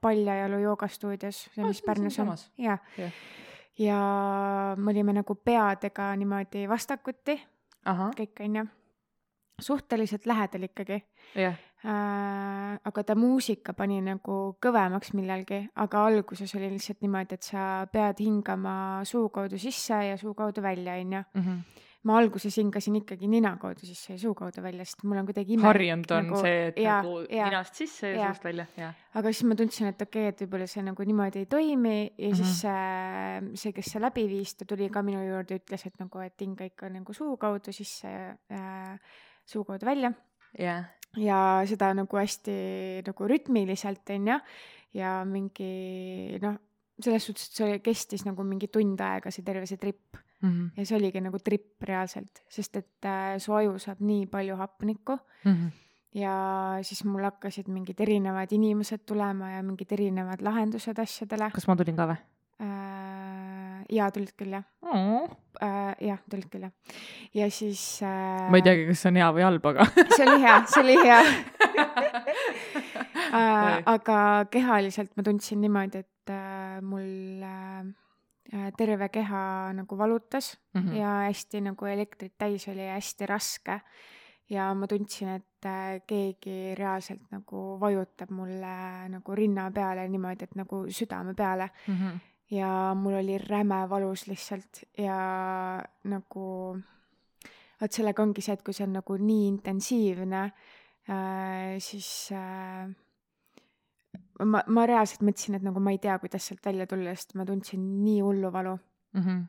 Paljajalu 0.00 0.62
joogastuudios, 0.62 1.38
see, 1.52 1.64
mis 1.66 1.82
Pärnus 1.84 2.16
on. 2.22 2.30
jaa. 2.56 2.78
ja 3.78 3.96
me 4.76 4.92
olime 4.94 5.12
nagu 5.12 5.34
peadega 5.36 6.14
niimoodi 6.16 6.64
vastakuti. 6.68 7.36
kõik 8.16 8.44
onju. 8.46 8.64
suhteliselt 9.60 10.26
lähedal 10.26 10.70
ikkagi. 10.70 11.02
jah 11.34 11.52
äh,. 11.52 11.69
Aga 11.84 13.02
ta 13.06 13.14
muusika 13.16 13.72
pani 13.72 14.00
nagu 14.04 14.38
kõvemaks 14.60 15.14
millalgi, 15.16 15.62
aga 15.80 16.06
alguses 16.06 16.54
oli 16.58 16.68
lihtsalt 16.74 17.00
niimoodi, 17.00 17.38
et 17.38 17.42
sa 17.42 17.86
pead 17.92 18.20
hingama 18.20 18.74
suu 19.08 19.28
kaudu 19.32 19.58
sisse 19.58 20.02
ja 20.10 20.18
suu 20.20 20.34
kaudu 20.34 20.62
välja, 20.62 20.98
onju 21.00 21.24
mhm 21.34 21.86
ma 22.08 22.16
alguses 22.16 22.54
hingasin 22.56 22.96
ikkagi 23.02 23.28
nina 23.28 23.52
kaudu 23.60 23.84
sisse 23.84 24.14
ja 24.14 24.18
suu 24.20 24.32
kaudu 24.36 24.62
välja, 24.64 24.84
sest 24.88 25.02
mul 25.04 25.20
on 25.20 25.26
kuidagi 25.28 25.52
ime. 25.56 25.66
harjunud 25.66 26.12
on 26.16 26.30
nagu, 26.30 26.40
see, 26.40 26.62
et 26.70 26.78
ja, 26.80 27.00
nagu 27.02 27.18
ja, 27.28 27.48
ninast 27.50 27.76
sisse 27.76 28.08
ja, 28.08 28.14
ja 28.16 28.28
suust 28.30 28.46
välja, 28.46 28.64
jah. 28.80 28.94
aga 29.20 29.32
siis 29.34 29.48
ma 29.50 29.56
tundsin, 29.58 29.90
et 29.92 30.04
okei 30.06 30.22
okay,, 30.22 30.32
et 30.32 30.40
võib-olla 30.44 30.68
see 30.70 30.84
nagu 30.86 31.06
niimoodi 31.10 31.42
ei 31.44 31.50
toimi 31.50 31.96
ja 31.98 32.06
mm 32.06 32.32
-hmm. 32.32 32.38
siis 32.40 32.64
äh, 32.64 33.50
see, 33.64 33.74
kes 33.76 33.92
see 33.92 34.00
läbi 34.00 34.24
viis, 34.30 34.54
ta 34.56 34.64
tuli 34.64 34.88
ka 34.88 35.02
minu 35.04 35.20
juurde, 35.26 35.60
ütles, 35.60 35.84
et 35.86 36.00
nagu, 36.00 36.24
et 36.24 36.40
hinga 36.40 36.70
ikka 36.72 36.88
nagu 36.88 37.12
suu 37.12 37.36
kaudu 37.36 37.72
sisse 37.72 38.08
ja 38.08 38.32
äh, 38.48 38.96
suu 39.44 39.64
kaudu 39.64 39.86
välja. 39.86 40.12
jah. 40.58 40.88
Ja 41.18 41.62
seda 41.66 41.92
nagu 41.96 42.20
hästi 42.20 43.02
nagu 43.06 43.28
rütmiliselt, 43.28 44.04
on 44.14 44.28
ju, 44.32 44.38
ja 45.00 45.20
mingi 45.26 46.38
noh, 46.42 46.58
selles 47.00 47.26
suhtes, 47.26 47.48
et 47.48 47.60
see 47.60 47.78
kestis 47.84 48.26
nagu 48.26 48.44
mingi 48.46 48.68
tund 48.72 49.00
aega, 49.02 49.32
see 49.34 49.46
terve 49.46 49.66
see 49.66 49.80
trip 49.80 50.18
mm. 50.42 50.48
-hmm. 50.48 50.70
ja 50.76 50.86
see 50.86 50.96
oligi 50.98 51.20
nagu 51.20 51.38
trip 51.38 51.82
reaalselt, 51.82 52.42
sest 52.48 52.76
et 52.76 53.04
äh, 53.04 53.38
su 53.38 53.54
aju 53.54 53.78
saab 53.78 54.00
nii 54.00 54.26
palju 54.26 54.56
hapnikku 54.56 55.18
Mm 55.44 55.52
-hmm. 55.52 55.70
ja 56.14 56.78
siis 56.82 57.04
mul 57.04 57.22
hakkasid 57.24 57.68
mingid 57.68 58.00
erinevad 58.00 58.52
inimesed 58.52 59.06
tulema 59.06 59.50
ja 59.50 59.62
mingid 59.62 59.92
erinevad 59.92 60.42
lahendused 60.42 60.98
asjadele 60.98 61.50
kas 61.50 61.68
ma 61.68 61.76
tulin 61.76 61.96
ka 61.96 62.06
või 62.06 62.18
äh,. 62.60 63.49
jaa, 63.90 64.10
tulid 64.14 64.34
küll 64.38 64.54
jah 64.54 64.64
oh.? 64.86 65.30
jah, 66.00 66.20
tulid 66.30 66.48
küll 66.52 66.66
jah. 66.66 66.72
ja 67.36 67.48
siis 67.52 67.82
äh, 68.06 68.50
ma 68.50 68.60
ei 68.60 68.66
teagi, 68.66 68.86
kas 68.90 69.02
see 69.02 69.10
on 69.12 69.20
hea 69.20 69.30
või 69.36 69.46
halb, 69.46 69.66
aga 69.72 69.86
see 70.16 70.26
oli 70.26 70.38
hea, 70.44 70.58
see 70.70 70.84
oli 70.84 70.96
hea 71.00 71.18
äh,. 73.40 73.80
aga 73.94 74.20
kehaliselt 74.52 75.12
ma 75.16 75.26
tundsin 75.26 75.60
niimoodi, 75.64 76.04
et 76.04 76.34
äh, 76.34 76.78
mul 76.86 77.42
äh, 77.46 77.82
äh, 78.54 78.70
terve 78.78 79.10
keha 79.12 79.42
nagu 79.76 79.98
valutas 79.98 80.56
mm 80.74 80.80
-hmm. 80.80 80.96
ja 81.00 81.10
hästi 81.28 81.60
nagu 81.66 81.86
elektrit 81.86 82.34
täis 82.38 82.68
oli 82.68 82.86
ja 82.86 82.98
hästi 82.98 83.26
raske. 83.26 83.80
ja 84.50 84.74
ma 84.74 84.86
tundsin, 84.86 85.28
et 85.28 85.66
äh, 85.66 86.00
keegi 86.06 86.74
reaalselt 86.74 87.22
nagu 87.30 87.78
vajutab 87.80 88.30
mulle 88.30 89.08
nagu 89.08 89.34
rinna 89.34 89.70
peale 89.70 90.08
niimoodi, 90.08 90.44
et 90.44 90.54
nagu 90.54 90.86
südame 90.88 91.34
peale 91.34 91.70
mm. 91.86 91.94
-hmm. 91.94 92.18
Ja 92.50 92.94
mul 92.98 93.20
oli 93.20 93.38
räme 93.38 93.82
valus 93.90 94.26
lihtsalt 94.26 94.84
ja 94.98 95.18
nagu 96.04 96.46
vot 97.80 97.92
sellega 97.92 98.22
ongi 98.22 98.42
see, 98.44 98.56
et 98.58 98.64
kui 98.66 98.74
see 98.76 98.86
on 98.88 98.98
nagu 98.98 99.16
nii 99.16 99.46
intensiivne 99.48 100.42
äh,, 101.08 101.78
siis 101.78 102.32
äh, 102.36 102.90
ma, 104.46 104.62
ma 104.66 104.84
reaalselt 104.88 105.24
mõtlesin, 105.26 105.56
et 105.58 105.64
nagu 105.66 105.82
ma 105.82 105.94
ei 105.94 106.00
tea, 106.02 106.16
kuidas 106.22 106.46
sealt 106.48 106.64
välja 106.64 106.86
tulla, 106.90 107.14
sest 107.16 107.34
ma 107.38 107.46
tundsin 107.48 107.82
nii 108.04 108.20
hullu 108.24 108.52
valu. 108.52 108.76
Mm 109.16 109.22
-hmm. 109.22 109.40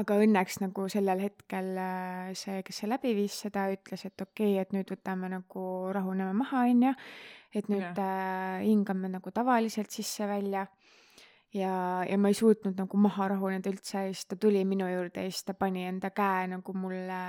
aga 0.00 0.16
õnneks 0.20 0.58
nagu 0.60 0.88
sellel 0.92 1.20
hetkel 1.22 1.68
äh, 1.78 2.34
see, 2.34 2.62
kes 2.62 2.82
see 2.82 2.88
läbi 2.90 3.14
viis 3.14 3.40
seda, 3.46 3.68
ütles, 3.72 4.04
et 4.04 4.20
okei 4.20 4.52
okay,, 4.52 4.62
et 4.62 4.72
nüüd 4.74 4.90
võtame 4.92 5.30
nagu, 5.30 5.92
rahuneme 5.92 6.32
maha, 6.32 6.66
onju. 6.70 6.92
et 7.54 7.68
nüüd 7.68 7.96
Jah. 7.96 8.58
äh, 8.58 8.66
hingame 8.66 9.08
nagu 9.08 9.30
tavaliselt 9.30 9.90
sisse-välja. 9.90 10.66
ja, 11.56 12.04
ja 12.08 12.16
ma 12.20 12.28
ei 12.32 12.34
suutnud 12.36 12.76
nagu 12.78 12.98
maha 13.00 13.28
rahuneda 13.32 13.70
üldse 13.72 14.02
ja 14.06 14.12
siis 14.12 14.26
ta 14.30 14.36
tuli 14.36 14.64
minu 14.68 14.86
juurde 14.90 15.24
ja 15.24 15.30
siis 15.30 15.44
ta 15.48 15.54
pani 15.54 15.86
enda 15.88 16.10
käe 16.10 16.46
nagu 16.52 16.72
mulle 16.76 17.20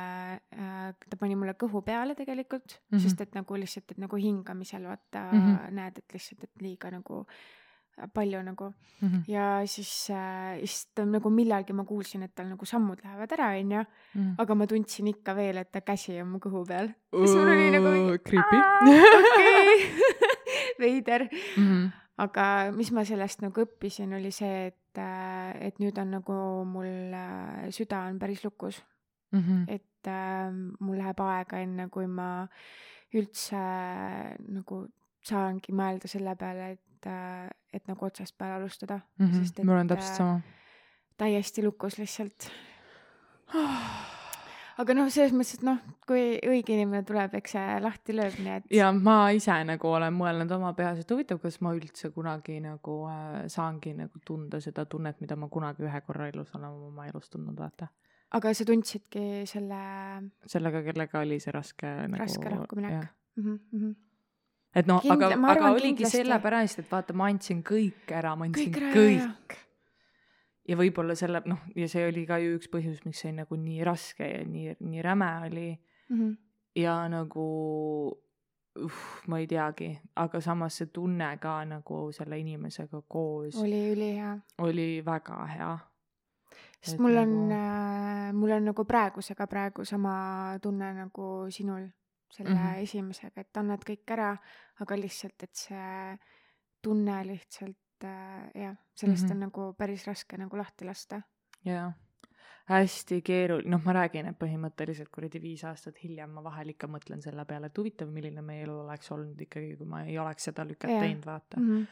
äh,, 0.53 0.89
ta 1.09 1.17
pani 1.19 1.35
mulle 1.39 1.53
kõhu 1.65 1.81
peale 1.85 2.15
tegelikult 2.15 2.73
mm, 2.73 2.79
Mhm. 2.79 2.97
-hmm. 2.97 3.03
sest 3.09 3.21
et 3.21 3.35
nagu 3.35 3.53
lihtsalt, 3.61 3.91
et 3.91 3.97
nagu 3.97 4.15
hingamisel 4.15 4.83
vaata 4.83 5.29
mm 5.31 5.37
Mhm. 5.37 5.55
-hmm. 5.55 5.71
näed, 5.79 5.97
et 5.97 6.13
lihtsalt, 6.13 6.43
et 6.43 6.61
liiga 6.61 6.91
nagu 6.91 7.25
palju 8.13 8.41
nagu 8.43 8.73
Mm 9.01 9.09
-hmm. 9.09 9.21
ja 9.27 9.61
siis 9.65 10.09
äh,, 10.09 10.59
siis 10.59 10.87
ta 10.95 11.05
nagu 11.05 11.29
millalgi 11.29 11.73
ma 11.73 11.83
kuulsin, 11.85 12.23
et 12.23 12.35
tal 12.35 12.45
nagu 12.47 12.65
sammud 12.65 12.99
lähevad 13.03 13.31
ära, 13.31 13.47
onju, 13.59 13.81
-hmm. 14.15 14.35
aga 14.37 14.55
ma 14.55 14.67
tundsin 14.67 15.07
ikka 15.07 15.35
veel, 15.35 15.57
et 15.57 15.71
ta 15.71 15.81
käsi 15.81 16.21
on 16.21 16.27
mu 16.27 16.37
kõhu 16.37 16.65
peal. 16.67 16.87
siis 17.15 17.35
mul 17.35 17.47
oli 17.49 17.71
nagu 17.71 18.17
creepy. 18.27 18.57
okei, 19.17 19.77
veider. 20.81 21.27
mm. 21.57 21.63
-hmm. 21.67 21.91
Aga 22.17 22.43
mis 22.75 22.91
ma 22.95 23.03
sellest 23.05 23.43
nagu 23.45 23.63
õppisin, 23.63 24.13
oli 24.17 24.31
see, 24.33 24.67
et, 24.71 25.01
et 25.61 25.79
nüüd 25.79 25.97
on 26.01 26.15
nagu 26.17 26.37
mul 26.65 27.13
äh, 27.13 27.67
süda 27.75 28.07
on 28.09 28.19
päris 28.19 28.43
lukus, 28.45 28.83
Mm 29.31 29.39
-hmm. 29.43 29.73
et 29.73 30.07
äh, 30.07 30.53
mul 30.79 30.97
läheb 30.97 31.19
aega, 31.19 31.57
enne 31.59 31.89
kui 31.89 32.07
ma 32.07 32.47
üldse 33.13 33.55
äh, 33.55 34.35
nagu 34.47 34.87
saangi 35.21 35.73
mõelda 35.75 36.07
selle 36.07 36.35
peale, 36.35 36.71
et 36.71 37.05
äh,, 37.05 37.49
et 37.73 37.87
nagu 37.87 38.05
otsast 38.05 38.37
peale 38.37 38.53
alustada 38.53 38.99
Mm 39.17 39.25
-hmm. 39.27 39.39
Sest 39.39 39.59
et, 39.59 39.65
mul 39.65 39.75
on 39.75 39.87
täpselt 39.87 40.11
äh, 40.11 40.17
sama. 40.17 40.41
täiesti 41.17 41.63
lukus 41.63 41.97
lihtsalt. 41.97 42.51
aga 44.81 44.95
noh, 44.97 45.09
selles 45.13 45.33
mõttes, 45.35 45.57
et 45.57 45.65
noh, 45.65 45.79
kui 46.07 46.23
õige 46.45 46.75
inimene 46.75 47.03
tuleb, 47.07 47.37
eks 47.39 47.55
see 47.55 47.77
lahti 47.83 48.15
lööb, 48.15 48.37
nii 48.43 48.53
et 48.55 48.73
ja 48.77 48.89
ma 48.93 49.17
ise 49.35 49.55
nagu 49.67 49.91
olen 49.91 50.15
mõelnud 50.17 50.53
oma 50.57 50.73
peas, 50.77 51.01
et 51.01 51.13
huvitav, 51.13 51.41
kas 51.43 51.59
ma 51.65 51.73
üldse 51.77 52.11
kunagi 52.15 52.59
nagu 52.63 52.97
äh, 53.11 53.45
saangi 53.51 53.95
nagu 53.97 54.21
tunda 54.25 54.61
seda 54.63 54.87
tunnet, 54.89 55.21
mida 55.23 55.37
ma 55.39 55.49
kunagi 55.53 55.87
ühe 55.87 56.01
korra 56.05 56.29
elus 56.31 56.53
olen 56.55 56.69
oma 56.91 57.07
elus 57.09 57.31
tundnud, 57.33 57.57
vaata. 57.57 57.89
aga 58.37 58.53
sa 58.53 58.67
tundsidki 58.67 59.45
selle 59.49 59.83
sellega, 60.45 60.83
kellega 60.89 61.23
oli 61.25 61.39
see 61.43 61.55
raske 61.55 61.93
nagu. 62.07 62.21
raske 62.23 62.51
lahkuminek. 62.55 63.13
Mm 63.37 63.59
-hmm. 63.73 63.95
et 64.75 64.87
noh, 64.89 65.01
aga, 65.13 65.33
aga 65.53 65.71
oligi 65.71 66.09
sellepärast, 66.09 66.79
et 66.79 66.91
vaata, 66.91 67.13
ma 67.13 67.29
andsin 67.29 67.63
kõik 67.63 68.13
ära, 68.13 68.35
ma 68.35 68.45
andsin 68.45 68.73
Kõik 68.73 68.83
ära, 68.83 68.93
kõik.. 68.93 69.63
Ja 70.67 70.75
võib-olla 70.75 71.15
selle, 71.15 71.41
noh, 71.45 71.59
ja 71.75 71.87
see 71.87 72.07
oli 72.07 72.25
ka 72.27 72.37
ju 72.43 72.57
üks 72.57 72.69
põhjus, 72.71 73.03
miks 73.05 73.21
see 73.23 73.31
nagu 73.31 73.55
nii 73.55 73.83
raske 73.87 74.27
ja 74.27 74.45
nii, 74.45 74.75
nii 74.79 75.01
räme 75.05 75.31
oli 75.49 75.69
Mm 76.09 76.19
-hmm. 76.19 76.37
ja 76.75 77.09
nagu 77.09 77.41
uh, 78.79 78.91
ma 79.27 79.39
ei 79.39 79.47
teagi, 79.47 79.99
aga 80.15 80.41
samas 80.41 80.77
see 80.77 80.87
tunne 80.87 81.37
ka 81.37 81.65
nagu 81.65 82.11
selle 82.11 82.39
inimesega 82.39 83.01
koos 83.07 83.55
oli, 83.55 83.91
ülihea, 83.91 84.37
oli 84.57 85.05
väga 85.05 85.45
hea. 85.45 85.77
sest 86.81 86.93
Et 86.93 86.99
mul 86.99 87.17
on 87.17 87.49
nagu- 87.49 87.51
äh,, 87.51 88.33
mul 88.33 88.51
on 88.51 88.65
nagu 88.65 88.85
praegusega 88.85 89.47
praegu 89.47 89.85
sama 89.85 90.57
tunne 90.61 90.93
nagu 90.93 91.45
sinul 91.49 91.87
selle 92.31 92.49
mm. 92.49 92.57
-hmm. 92.57 92.81
esimesega, 92.83 93.41
et 93.41 93.57
annad 93.57 93.83
kõik 93.89 94.11
ära, 94.11 94.37
aga 94.79 94.95
lihtsalt, 94.95 95.43
et 95.43 95.55
see 95.55 96.17
tunne 96.81 97.27
lihtsalt 97.27 97.77
äh, 98.03 98.51
jah, 98.55 98.75
sellest 98.95 99.23
mm 99.23 99.27
Mhm. 99.27 99.31
-hmm. 99.31 99.31
on 99.33 99.39
nagu 99.39 99.73
päris 99.77 100.07
raske 100.07 100.37
nagu 100.37 100.57
lahti 100.57 100.85
lasta. 100.85 101.21
jaa, 101.65 101.93
hästi 102.69 103.21
keeruline, 103.21 103.69
noh, 103.69 103.81
ma 103.85 103.93
räägin, 103.93 104.25
et 104.27 104.39
põhimõtteliselt 104.39 105.09
kuradi 105.11 105.39
viis 105.41 105.63
aastat 105.63 105.95
hiljem 106.03 106.29
ma 106.29 106.41
vahel 106.43 106.69
ikka 106.69 106.87
mõtlen 106.87 107.21
selle 107.21 107.45
peale, 107.45 107.65
et 107.67 107.77
huvitav, 107.77 108.09
milline 108.11 108.41
meie 108.41 108.63
elu 108.63 108.79
oleks 108.79 109.11
olnud 109.11 109.41
ikkagi, 109.41 109.77
kui 109.77 109.85
ma 109.87 110.03
ei 110.03 110.17
oleks 110.19 110.43
seda 110.43 110.63
lüket 110.65 110.89
Jaa. 110.89 110.99
teinud, 111.01 111.25
vaata. 111.25 111.59
Mm 111.59 111.67
-hmm. 111.77 111.87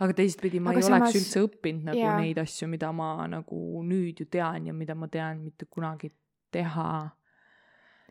aga 0.00 0.12
teistpidi 0.12 0.60
ma 0.60 0.70
Aga 0.70 0.78
ei 0.78 0.82
samas- 0.82 1.00
oleks 1.00 1.14
üldse 1.16 1.40
õppinud 1.46 1.82
nagu 1.84 1.98
jaa. 1.98 2.20
neid 2.20 2.38
asju, 2.38 2.68
mida 2.68 2.92
ma 2.92 3.26
nagu 3.26 3.82
nüüd 3.82 4.20
ju 4.20 4.26
tean 4.26 4.66
ja 4.66 4.72
mida 4.72 4.94
ma 4.94 5.08
tean 5.08 5.40
mitte 5.40 5.64
kunagi 5.66 6.12
teha. 6.50 7.10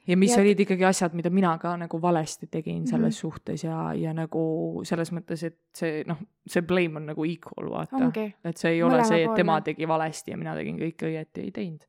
Ja 0.07 0.17
mis 0.17 0.31
Ja- 0.35 0.41
olid 0.41 0.59
ikkagi 0.59 0.85
asjad, 0.87 1.13
mida 1.13 1.29
mina 1.29 1.57
ka 1.57 1.75
nagu 1.77 1.99
valesti 2.01 2.47
tegin 2.47 2.87
selles 2.87 3.15
Mhm. 3.15 3.19
suhtes 3.19 3.63
ja, 3.63 3.93
ja 3.93 4.13
nagu 4.13 4.81
selles 4.83 5.11
mõttes, 5.11 5.43
et 5.43 5.57
see 5.75 6.03
noh, 6.07 6.17
see 6.47 6.61
blame 6.61 6.95
on 6.97 7.05
nagu 7.05 7.25
equal, 7.25 7.69
vaata. 7.69 7.97
et 8.45 8.57
see 8.57 8.71
ei 8.71 8.83
ole 8.83 9.03
see, 9.03 9.23
et 9.23 9.35
tema 9.35 9.59
tegi 9.61 9.87
valesti 9.87 10.31
ja 10.31 10.37
mina 10.37 10.55
tegin 10.55 10.77
kõike 10.79 11.07
õieti, 11.11 11.43
ei 11.43 11.51
teinud. 11.51 11.83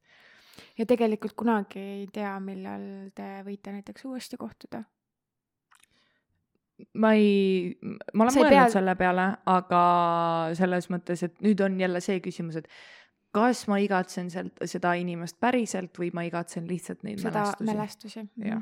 ja 0.78 0.86
tegelikult 0.86 1.34
kunagi 1.36 1.78
ei 1.78 2.06
tea, 2.12 2.38
millal 2.40 3.10
te 3.14 3.42
võite 3.46 3.72
näiteks 3.72 4.04
uuesti 4.04 4.36
kohtuda. 4.36 4.84
ma 6.94 7.12
ei, 7.18 7.76
ma 8.14 8.24
olen 8.24 8.34
mõelnud 8.34 8.50
pea- 8.54 8.68
selle 8.70 8.94
peale, 8.94 9.24
aga 9.50 10.50
selles 10.54 10.86
mõttes, 10.90 11.24
et 11.26 11.40
nüüd 11.42 11.60
on 11.64 11.78
jälle 11.80 12.00
see 12.04 12.20
küsimus, 12.22 12.56
et 12.60 12.68
kas 13.38 13.66
ma 13.70 13.78
igatsen 13.82 14.30
sealt 14.32 14.58
seda 14.64 14.94
inimest 14.98 15.38
päriselt 15.40 15.98
või 15.98 16.10
ma 16.14 16.24
igatsen 16.28 16.66
lihtsalt 16.68 17.04
neid 17.06 17.22
seda 17.22 17.46
mälestusi. 17.60 18.26
mälestusi. 18.26 18.58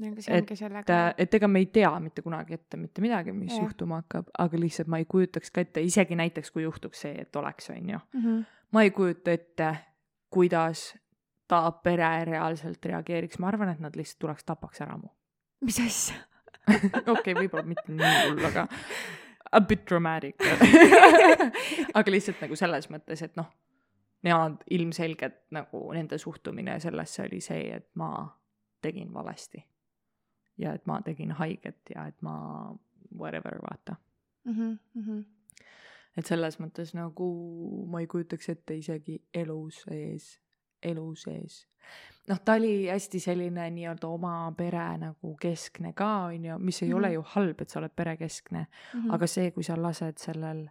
Aga 0.00 0.22
see 0.24 0.38
ongi 0.38 0.56
sellega 0.56 0.98
et, 1.10 1.18
et 1.26 1.34
ega 1.36 1.48
me 1.50 1.60
ei 1.60 1.66
tea 1.72 1.90
mitte 2.00 2.22
kunagi 2.24 2.56
ette 2.56 2.78
mitte 2.80 3.02
midagi, 3.04 3.34
mis 3.36 3.52
Jah. 3.52 3.66
juhtuma 3.66 4.00
hakkab, 4.00 4.30
aga 4.38 4.60
lihtsalt 4.60 4.88
ma 4.88 5.00
ei 5.02 5.04
kujutaks 5.04 5.52
ka 5.52 5.64
ette, 5.66 5.82
isegi 5.84 6.16
näiteks 6.16 6.54
kui 6.54 6.64
juhtuks 6.64 7.04
see, 7.04 7.12
et 7.20 7.36
oleks, 7.36 7.68
on 7.70 7.90
ju. 7.90 7.98
mm. 8.12 8.22
-hmm. 8.24 8.44
ma 8.72 8.82
ei 8.82 8.90
kujuta 8.96 9.34
ette, 9.36 9.76
kuidas 10.30 10.94
ta 11.48 11.72
pere 11.84 12.24
reaalselt 12.24 12.84
reageeriks, 12.84 13.38
ma 13.38 13.48
arvan, 13.48 13.68
et 13.68 13.80
nad 13.80 13.96
lihtsalt 13.96 14.18
tuleks 14.24 14.44
tapaks 14.44 14.80
ära 14.80 14.96
mu. 14.96 15.08
mis 15.60 15.80
asja? 15.80 16.16
okei, 17.14 17.34
võib-olla 17.34 17.66
mitte 17.66 17.92
nii 17.92 18.14
hull, 18.28 18.44
aga 18.44 18.66
a 19.52 19.60
bit 19.60 19.86
dramatic. 19.88 20.36
aga 21.98 22.12
lihtsalt 22.12 22.40
nagu 22.44 22.56
selles 22.56 22.90
mõttes, 22.90 23.22
et 23.26 23.36
noh, 23.38 23.48
nemad 24.26 24.62
ilmselgelt 24.70 25.40
nagu 25.54 25.82
nende 25.96 26.18
suhtumine 26.18 26.78
sellesse 26.80 27.24
oli 27.24 27.40
see, 27.44 27.70
et 27.76 27.88
ma 27.94 28.12
tegin 28.82 29.12
valesti. 29.14 29.64
ja 30.60 30.74
et 30.76 30.86
ma 30.86 30.98
tegin 31.00 31.30
haiget 31.32 31.90
ja 31.94 32.06
et 32.06 32.22
ma 32.22 32.34
whatever, 33.16 33.58
vaata. 33.62 33.96
mm. 34.44 34.78
-hmm. 34.96 35.24
et 36.16 36.26
selles 36.26 36.60
mõttes 36.60 36.94
nagu 36.94 37.86
ma 37.86 38.00
ei 38.00 38.06
kujutaks 38.06 38.48
ette 38.48 38.76
isegi 38.76 39.22
elu 39.34 39.70
sees, 39.70 40.40
elu 40.82 41.14
sees. 41.14 41.68
noh, 42.28 42.40
ta 42.44 42.52
oli 42.52 42.88
hästi 42.88 43.20
selline 43.20 43.70
nii-öelda 43.70 44.08
oma 44.08 44.52
pere 44.56 44.98
nagu 44.98 45.36
keskne 45.40 45.92
ka, 45.92 46.10
on 46.30 46.44
ju, 46.44 46.58
mis 46.58 46.82
ei 46.82 46.88
mm 46.88 46.92
-hmm. 46.92 46.98
ole 46.98 47.08
Mhm. 47.08 47.14
ju 47.14 47.22
halb, 47.26 47.60
et 47.60 47.68
sa 47.68 47.78
oled 47.78 47.90
perekeskne 47.96 48.66
mm, 48.94 49.00
-hmm. 49.00 49.14
aga 49.14 49.26
see, 49.26 49.50
kui 49.50 49.62
sa 49.64 49.82
lased 49.82 50.18
sellel 50.18 50.68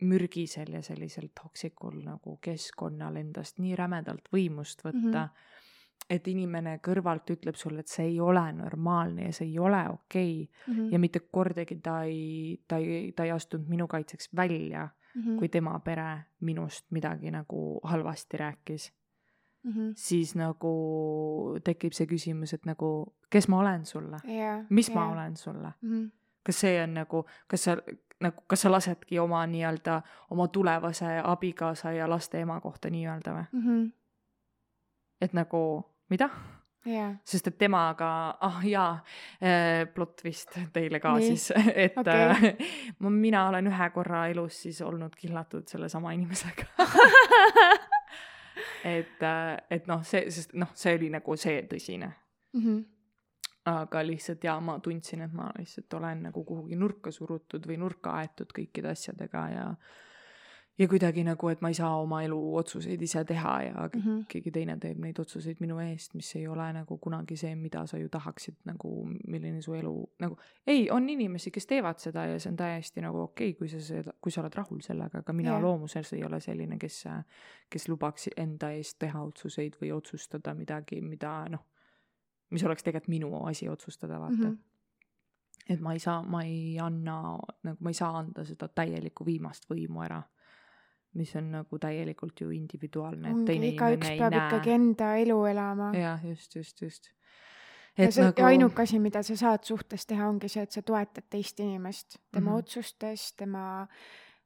mürgisel 0.00 0.72
ja 0.72 0.82
sellisel 0.82 1.28
toksikul 1.42 2.02
nagu 2.04 2.38
keskkonnal 2.42 3.16
endast 3.16 3.58
nii 3.58 3.76
rämedalt 3.76 4.28
võimust 4.32 4.82
võtta 4.84 5.22
mm. 5.22 5.28
-hmm. 5.28 6.10
et 6.10 6.28
inimene 6.28 6.78
kõrvalt 6.88 7.30
ütleb 7.30 7.54
sulle, 7.54 7.80
et 7.80 7.88
see 7.88 8.06
ei 8.06 8.20
ole 8.20 8.52
normaalne 8.52 9.24
ja 9.24 9.32
see 9.32 9.46
ei 9.46 9.58
ole 9.58 9.88
okei 9.88 10.42
okay. 10.42 10.74
Mhm. 10.74 10.92
ja 10.92 10.98
mitte 10.98 11.20
kordagi 11.20 11.76
ta 11.76 12.02
ei, 12.02 12.60
ta 12.68 12.76
ei, 12.76 13.12
ta 13.12 13.24
ei 13.24 13.30
astunud 13.30 13.68
minu 13.68 13.86
kaitseks 13.86 14.28
välja 14.36 14.88
Mhm. 15.14 15.38
kui 15.38 15.48
tema 15.48 15.78
pere 15.80 16.24
minust 16.40 16.90
midagi 16.90 17.30
nagu 17.30 17.80
halvasti 17.82 18.36
rääkis, 18.36 18.92
Mhm. 19.64 19.92
siis 19.96 20.34
nagu 20.36 21.58
tekib 21.64 21.92
see 21.96 22.06
küsimus, 22.06 22.52
et 22.54 22.66
nagu, 22.66 23.14
kes 23.30 23.48
ma 23.48 23.58
olen 23.60 23.84
sulle, 23.86 24.18
jaa. 24.28 24.64
mis 24.70 24.90
ma 24.94 25.06
olen 25.12 25.36
sulle, 25.36 25.72
Mhm. 25.82 26.06
kas 26.44 26.60
see 26.60 26.82
on 26.82 26.94
nagu, 26.94 27.24
kas 27.48 27.64
sa 27.64 27.76
nagu, 28.20 28.42
kas 28.46 28.60
sa 28.60 28.70
lasedki 28.70 29.18
oma 29.18 29.46
nii-öelda, 29.46 30.02
oma 30.30 30.48
tulevase 30.48 31.20
abikaasa 31.24 31.92
ja 31.92 32.06
laste 32.10 32.40
ema 32.40 32.60
kohta 32.60 32.90
nii-öelda 32.90 33.32
või? 33.38 33.46
Mhm. 33.52 33.86
et 35.20 35.32
nagu, 35.32 35.84
mida? 36.10 36.28
jaa. 36.86 37.14
sest 37.24 37.46
et 37.48 37.56
temaga, 37.58 38.36
ah 38.40 38.60
jaa 38.64 38.98
äh,, 39.42 39.86
plott 39.94 40.20
vist 40.24 40.52
teile 40.72 41.00
ka 41.00 41.14
Nii. 41.16 41.26
siis, 41.36 41.50
et 41.86 41.96
okay. 41.96 42.52
ma, 42.98 43.10
mina 43.10 43.46
olen 43.48 43.66
ühe 43.72 43.90
korra 43.94 44.26
elus 44.28 44.62
siis 44.66 44.82
olnud 44.82 45.14
kihlatud 45.16 45.64
sellesama 45.66 46.12
inimesega 46.12 46.66
et, 48.84 49.22
et 49.70 49.86
noh, 49.86 50.02
see, 50.04 50.30
sest 50.30 50.52
noh, 50.54 50.68
see 50.74 50.94
oli 50.98 51.08
nagu 51.10 51.36
see 51.36 51.62
tõsine, 51.70 52.10
Mhm. 52.54 52.82
aga 53.66 54.02
lihtsalt 54.04 54.44
jaa, 54.44 54.60
ma 54.60 54.78
tundsin, 54.78 55.22
et 55.24 55.32
ma 55.32 55.50
lihtsalt 55.58 55.94
olen 55.94 56.22
nagu 56.28 56.44
kuhugi 56.44 56.76
nurka 56.76 57.10
surutud 57.10 57.64
või 57.66 57.78
nurka 57.80 58.12
aetud 58.20 58.52
kõikide 58.52 58.90
asjadega 58.92 59.44
ja 59.54 59.64
ja 60.78 60.88
kuidagi 60.88 61.22
nagu, 61.24 61.48
et 61.48 61.60
ma 61.62 61.70
ei 61.70 61.76
saa 61.78 61.92
oma 62.02 62.20
elu 62.24 62.38
otsuseid 62.58 63.02
ise 63.02 63.24
teha 63.24 63.52
ja 63.62 63.74
mm. 63.94 64.00
-hmm. 64.00 64.24
keegi 64.28 64.50
teine 64.50 64.76
teeb 64.80 64.98
neid 64.98 65.18
otsuseid 65.18 65.60
minu 65.60 65.78
eest, 65.78 66.14
mis 66.14 66.36
ei 66.36 66.48
ole 66.48 66.72
nagu 66.72 66.98
kunagi 66.98 67.36
see, 67.36 67.54
mida 67.54 67.86
sa 67.86 67.98
ju 67.98 68.08
tahaksid 68.08 68.56
nagu, 68.64 69.08
milline 69.26 69.62
su 69.62 69.74
elu 69.74 69.94
nagu, 70.20 70.38
ei, 70.66 70.90
on 70.90 71.08
inimesi, 71.08 71.50
kes 71.50 71.66
teevad 71.66 71.98
seda 71.98 72.26
ja 72.26 72.38
see 72.38 72.50
on 72.50 72.56
täiesti 72.56 73.00
nagu 73.00 73.20
okei 73.20 73.50
okay,, 73.50 73.58
kui 73.58 73.68
sa 73.68 73.80
seda, 73.80 74.12
kui 74.20 74.32
sa 74.32 74.40
oled 74.40 74.54
rahul 74.54 74.80
sellega, 74.80 75.18
aga 75.18 75.32
mina 75.32 75.50
yeah. 75.50 75.62
loomuses 75.62 76.12
ei 76.12 76.24
ole 76.24 76.40
selline, 76.40 76.78
kes, 76.78 77.04
kes 77.70 77.88
lubaks 77.88 78.28
enda 78.36 78.70
eest 78.70 78.98
teha 78.98 79.22
otsuseid 79.22 79.76
või 79.82 79.92
otsustada 79.92 80.54
midagi, 80.54 81.00
mida 81.00 81.44
noh, 81.50 81.66
mis 82.50 82.64
oleks 82.64 82.82
tegelikult 82.82 83.08
minu 83.08 83.44
asi 83.46 83.68
otsustada, 83.68 84.20
vaata 84.20 84.36
mm. 84.36 84.50
-hmm 84.50 84.58
et 85.68 85.80
ma 85.80 85.92
ei 85.92 85.98
saa, 85.98 86.22
ma 86.22 86.42
ei 86.44 86.78
anna, 86.80 87.38
nagu 87.62 87.78
ma 87.80 87.90
ei 87.90 87.94
saa 87.94 88.18
anda 88.18 88.44
seda 88.44 88.68
täielikku 88.68 89.24
viimast 89.24 89.64
võimu 89.70 90.02
ära, 90.04 90.22
mis 91.14 91.34
on 91.38 91.50
nagu 91.54 91.78
täielikult 91.78 92.40
ju 92.40 92.50
individuaalne, 92.54 93.28
et 93.30 93.36
ongi, 93.36 93.44
teine 93.46 93.70
igaüks 93.72 94.08
inimene 94.08 94.14
ei 94.14 94.18
peab 94.18 94.38
ikkagi 94.38 94.72
näe. 94.72 94.80
enda 94.80 95.10
elu 95.22 95.38
elama. 95.50 95.92
jah, 95.96 96.24
just, 96.26 96.56
just, 96.56 96.82
just. 96.82 97.10
ja 97.98 98.08
et 98.08 98.16
see 98.16 98.26
nagu 98.26 98.46
ainuke 98.48 98.82
asi, 98.82 98.98
mida 99.02 99.22
sa 99.26 99.36
saad 99.38 99.64
suhtes 99.68 100.06
teha, 100.10 100.28
ongi 100.28 100.50
see, 100.50 100.66
et 100.66 100.74
sa 100.74 100.82
toetad 100.82 101.28
teist 101.30 101.60
inimest 101.60 102.18
tema 102.32 102.40
mm. 102.40 102.54
-hmm. 102.54 102.58
otsustes, 102.58 103.32
tema 103.38 103.64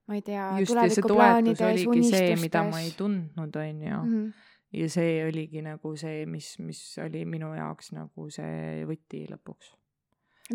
ma 0.09 0.17
ei 0.17 0.23
tea, 0.25 0.45
tulevikuplaanides, 0.67 1.87
oligi 1.87 2.11
see, 2.11 2.37
mida 2.41 2.63
ma 2.65 2.81
ei 2.81 2.89
unistustes. 2.89 2.97
tundnud, 2.97 3.57
on 3.57 3.83
ju. 3.83 3.97
Mhm. 4.05 4.29
ja 4.73 4.89
see 4.93 5.25
oligi 5.25 5.63
nagu 5.65 5.97
see, 5.97 6.27
mis, 6.27 6.59
mis 6.59 6.81
oli 7.05 7.25
minu 7.25 7.55
jaoks 7.57 7.93
nagu 7.97 8.31
see 8.31 8.85
võti 8.89 9.25
lõpuks. 9.31 9.78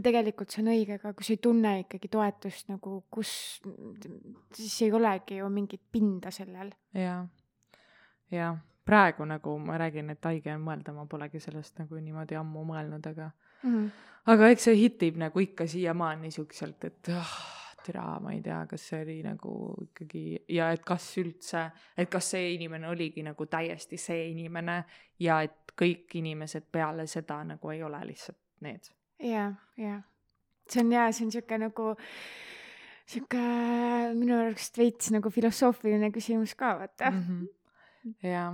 Tegelikult 0.02 0.50
see 0.50 0.64
on 0.64 0.72
õige, 0.74 0.98
aga 0.98 1.14
kui 1.14 1.26
sa 1.28 1.34
ei 1.36 1.42
tunne 1.44 1.74
ikkagi 1.84 2.10
toetust 2.10 2.70
nagu 2.72 3.04
kus, 3.14 3.62
siis 4.56 4.82
ei 4.82 4.92
olegi 4.92 5.38
ju 5.38 5.50
mingit 5.54 5.82
pinda 5.92 6.32
sellel. 6.34 6.72
jah, 6.98 7.28
jah, 8.32 8.58
praegu 8.86 9.26
nagu 9.30 9.58
ma 9.60 9.78
räägin, 9.78 10.10
et 10.10 10.26
haige 10.26 10.56
on 10.56 10.66
mõelda, 10.66 10.94
ma 10.94 11.06
polegi 11.06 11.40
sellest 11.40 11.78
nagu 11.80 11.96
niimoodi 12.02 12.36
ammu 12.40 12.66
mõelnud, 12.74 13.06
aga 13.14 13.32
Mhm. 13.64 13.88
aga 14.28 14.48
eks 14.52 14.64
see 14.68 14.76
hitib 14.76 15.18
nagu 15.18 15.40
ikka 15.40 15.68
siiamaani 15.68 16.32
siukselt, 16.32 16.84
et 16.84 17.10
ah, 17.16 17.36
türa, 17.86 18.20
ma 18.20 18.34
ei 18.34 18.42
tea, 18.42 18.66
kas 18.68 18.88
see 18.90 19.02
oli 19.04 19.18
nagu 19.24 19.54
ikkagi 19.86 20.24
ja 20.56 20.72
et 20.72 20.84
kas 20.84 21.06
üldse, 21.22 21.64
et 21.98 22.10
kas 22.10 22.32
see 22.36 22.54
inimene 22.56 22.88
oligi 22.92 23.24
nagu 23.24 23.46
täiesti 23.46 23.98
see 23.98 24.30
inimene 24.32 24.84
ja 25.20 25.42
et 25.42 25.74
kõik 25.80 26.16
inimesed 26.20 26.68
peale 26.72 27.08
seda 27.08 27.42
nagu 27.44 27.72
ei 27.72 27.84
ole 27.84 28.00
lihtsalt 28.08 28.40
need. 28.62 28.92
ja, 29.24 29.54
ja 29.78 30.02
see 30.70 30.84
on 30.84 30.92
jaa, 30.92 31.12
see 31.12 31.28
on 31.28 31.32
sihuke 31.36 31.60
nagu 31.62 31.94
sihuke 33.10 33.42
minu 34.18 34.38
arust 34.40 34.78
veits 34.80 35.12
nagu 35.14 35.32
filosoofiline 35.34 36.12
küsimus 36.16 36.56
ka 36.60 36.76
vaata 36.80 37.12
mm. 37.12 37.24
-hmm. 37.28 38.30
ja, 38.30 38.46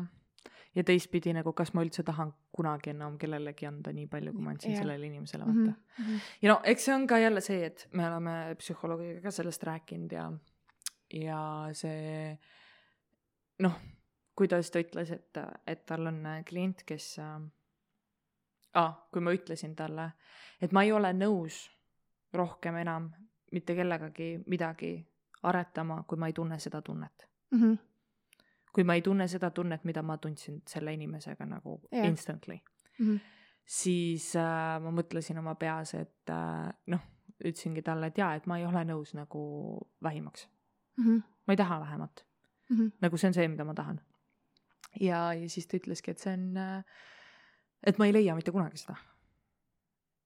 ja 0.75 0.83
teistpidi 0.83 1.33
nagu, 1.37 1.53
kas 1.53 1.73
ma 1.73 1.85
üldse 1.85 2.03
tahan 2.03 2.33
kunagi 2.55 2.93
enam 2.93 3.17
kellelegi 3.21 3.67
anda 3.69 3.93
nii 3.93 4.07
palju, 4.07 4.33
kui 4.33 4.43
ma 4.43 4.55
andsin 4.55 4.73
Jah. 4.73 4.81
sellele 4.81 5.05
inimesele, 5.05 5.43
-hmm. 5.43 5.67
vaata. 5.67 6.21
ja 6.41 6.53
no 6.53 6.61
eks 6.63 6.85
see 6.85 6.95
on 6.95 7.07
ka 7.07 7.19
jälle 7.19 7.41
see, 7.41 7.65
et 7.65 7.87
me 7.93 8.07
oleme 8.07 8.55
psühholoogiga 8.57 9.21
ka 9.21 9.31
sellest 9.31 9.63
rääkinud 9.63 10.11
ja, 10.11 10.31
ja 11.13 11.69
see 11.73 12.37
noh, 13.59 13.79
kuidas 14.35 14.71
ta 14.71 14.79
ütles, 14.79 15.11
et, 15.11 15.37
et 15.67 15.85
tal 15.85 16.07
on 16.07 16.25
äh, 16.25 16.43
klient, 16.45 16.83
kes 16.87 17.17
äh, 17.19 17.39
ah,, 18.73 19.07
kui 19.11 19.21
ma 19.21 19.31
ütlesin 19.31 19.75
talle, 19.75 20.11
et 20.61 20.71
ma 20.71 20.83
ei 20.83 20.91
ole 20.91 21.13
nõus 21.13 21.69
rohkem 22.33 22.75
enam 22.75 23.11
mitte 23.51 23.75
kellegagi 23.75 24.39
midagi 24.47 24.93
aretama, 25.43 26.03
kui 26.07 26.17
ma 26.17 26.27
ei 26.27 26.33
tunne 26.33 26.59
seda 26.59 26.81
tunnet. 26.81 27.29
Mm 27.51 27.61
-hmm. 27.61 27.77
kui 28.73 28.83
ma 28.83 28.93
ei 28.93 29.01
tunne 29.01 29.27
seda 29.27 29.49
tunnet, 29.51 29.83
mida 29.83 30.01
ma 30.01 30.17
tundsin 30.17 30.61
selle 30.67 30.93
inimesega 30.93 31.45
nagu 31.45 31.81
yeah. 31.93 32.07
instantly, 32.07 32.59
Mm 32.99 33.15
-hmm. 33.15 33.19
siis 33.65 34.35
äh, 34.35 34.81
ma 34.81 34.91
mõtlesin 34.91 35.39
oma 35.39 35.55
peas, 35.55 35.93
et 35.93 36.29
äh, 36.29 36.73
noh, 36.87 36.99
ütlesingi 37.45 37.81
talle, 37.81 38.07
et 38.07 38.17
jaa, 38.17 38.35
et 38.35 38.47
ma 38.47 38.57
ei 38.57 38.65
ole 38.65 38.83
nõus 38.83 39.13
nagu 39.15 39.41
vähimaks. 40.03 40.49
Mm 40.97 41.05
-hmm. 41.05 41.21
ma 41.47 41.53
ei 41.53 41.57
taha 41.57 41.79
vähemat. 41.79 42.25
Mm 42.69 42.77
-hmm. 42.77 42.91
nagu 43.01 43.17
see 43.17 43.27
on 43.27 43.33
see, 43.33 43.47
mida 43.47 43.63
ma 43.63 43.73
tahan. 43.73 44.01
ja, 44.99 45.33
ja 45.33 45.49
siis 45.49 45.67
ta 45.67 45.77
ütleski, 45.77 46.11
et 46.11 46.17
see 46.17 46.33
on, 46.33 46.57
et 47.83 47.97
ma 47.97 48.05
ei 48.05 48.13
leia 48.13 48.35
mitte 48.35 48.51
kunagi 48.51 48.77
seda. 48.77 48.95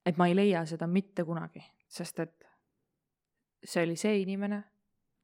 et 0.06 0.18
ma 0.18 0.28
ei 0.28 0.36
leia 0.36 0.66
seda 0.66 0.88
mitte 0.88 1.24
kunagi, 1.24 1.64
sest 1.88 2.20
et 2.20 2.48
see 3.64 3.84
oli 3.84 3.96
see 3.96 4.20
inimene, 4.22 4.64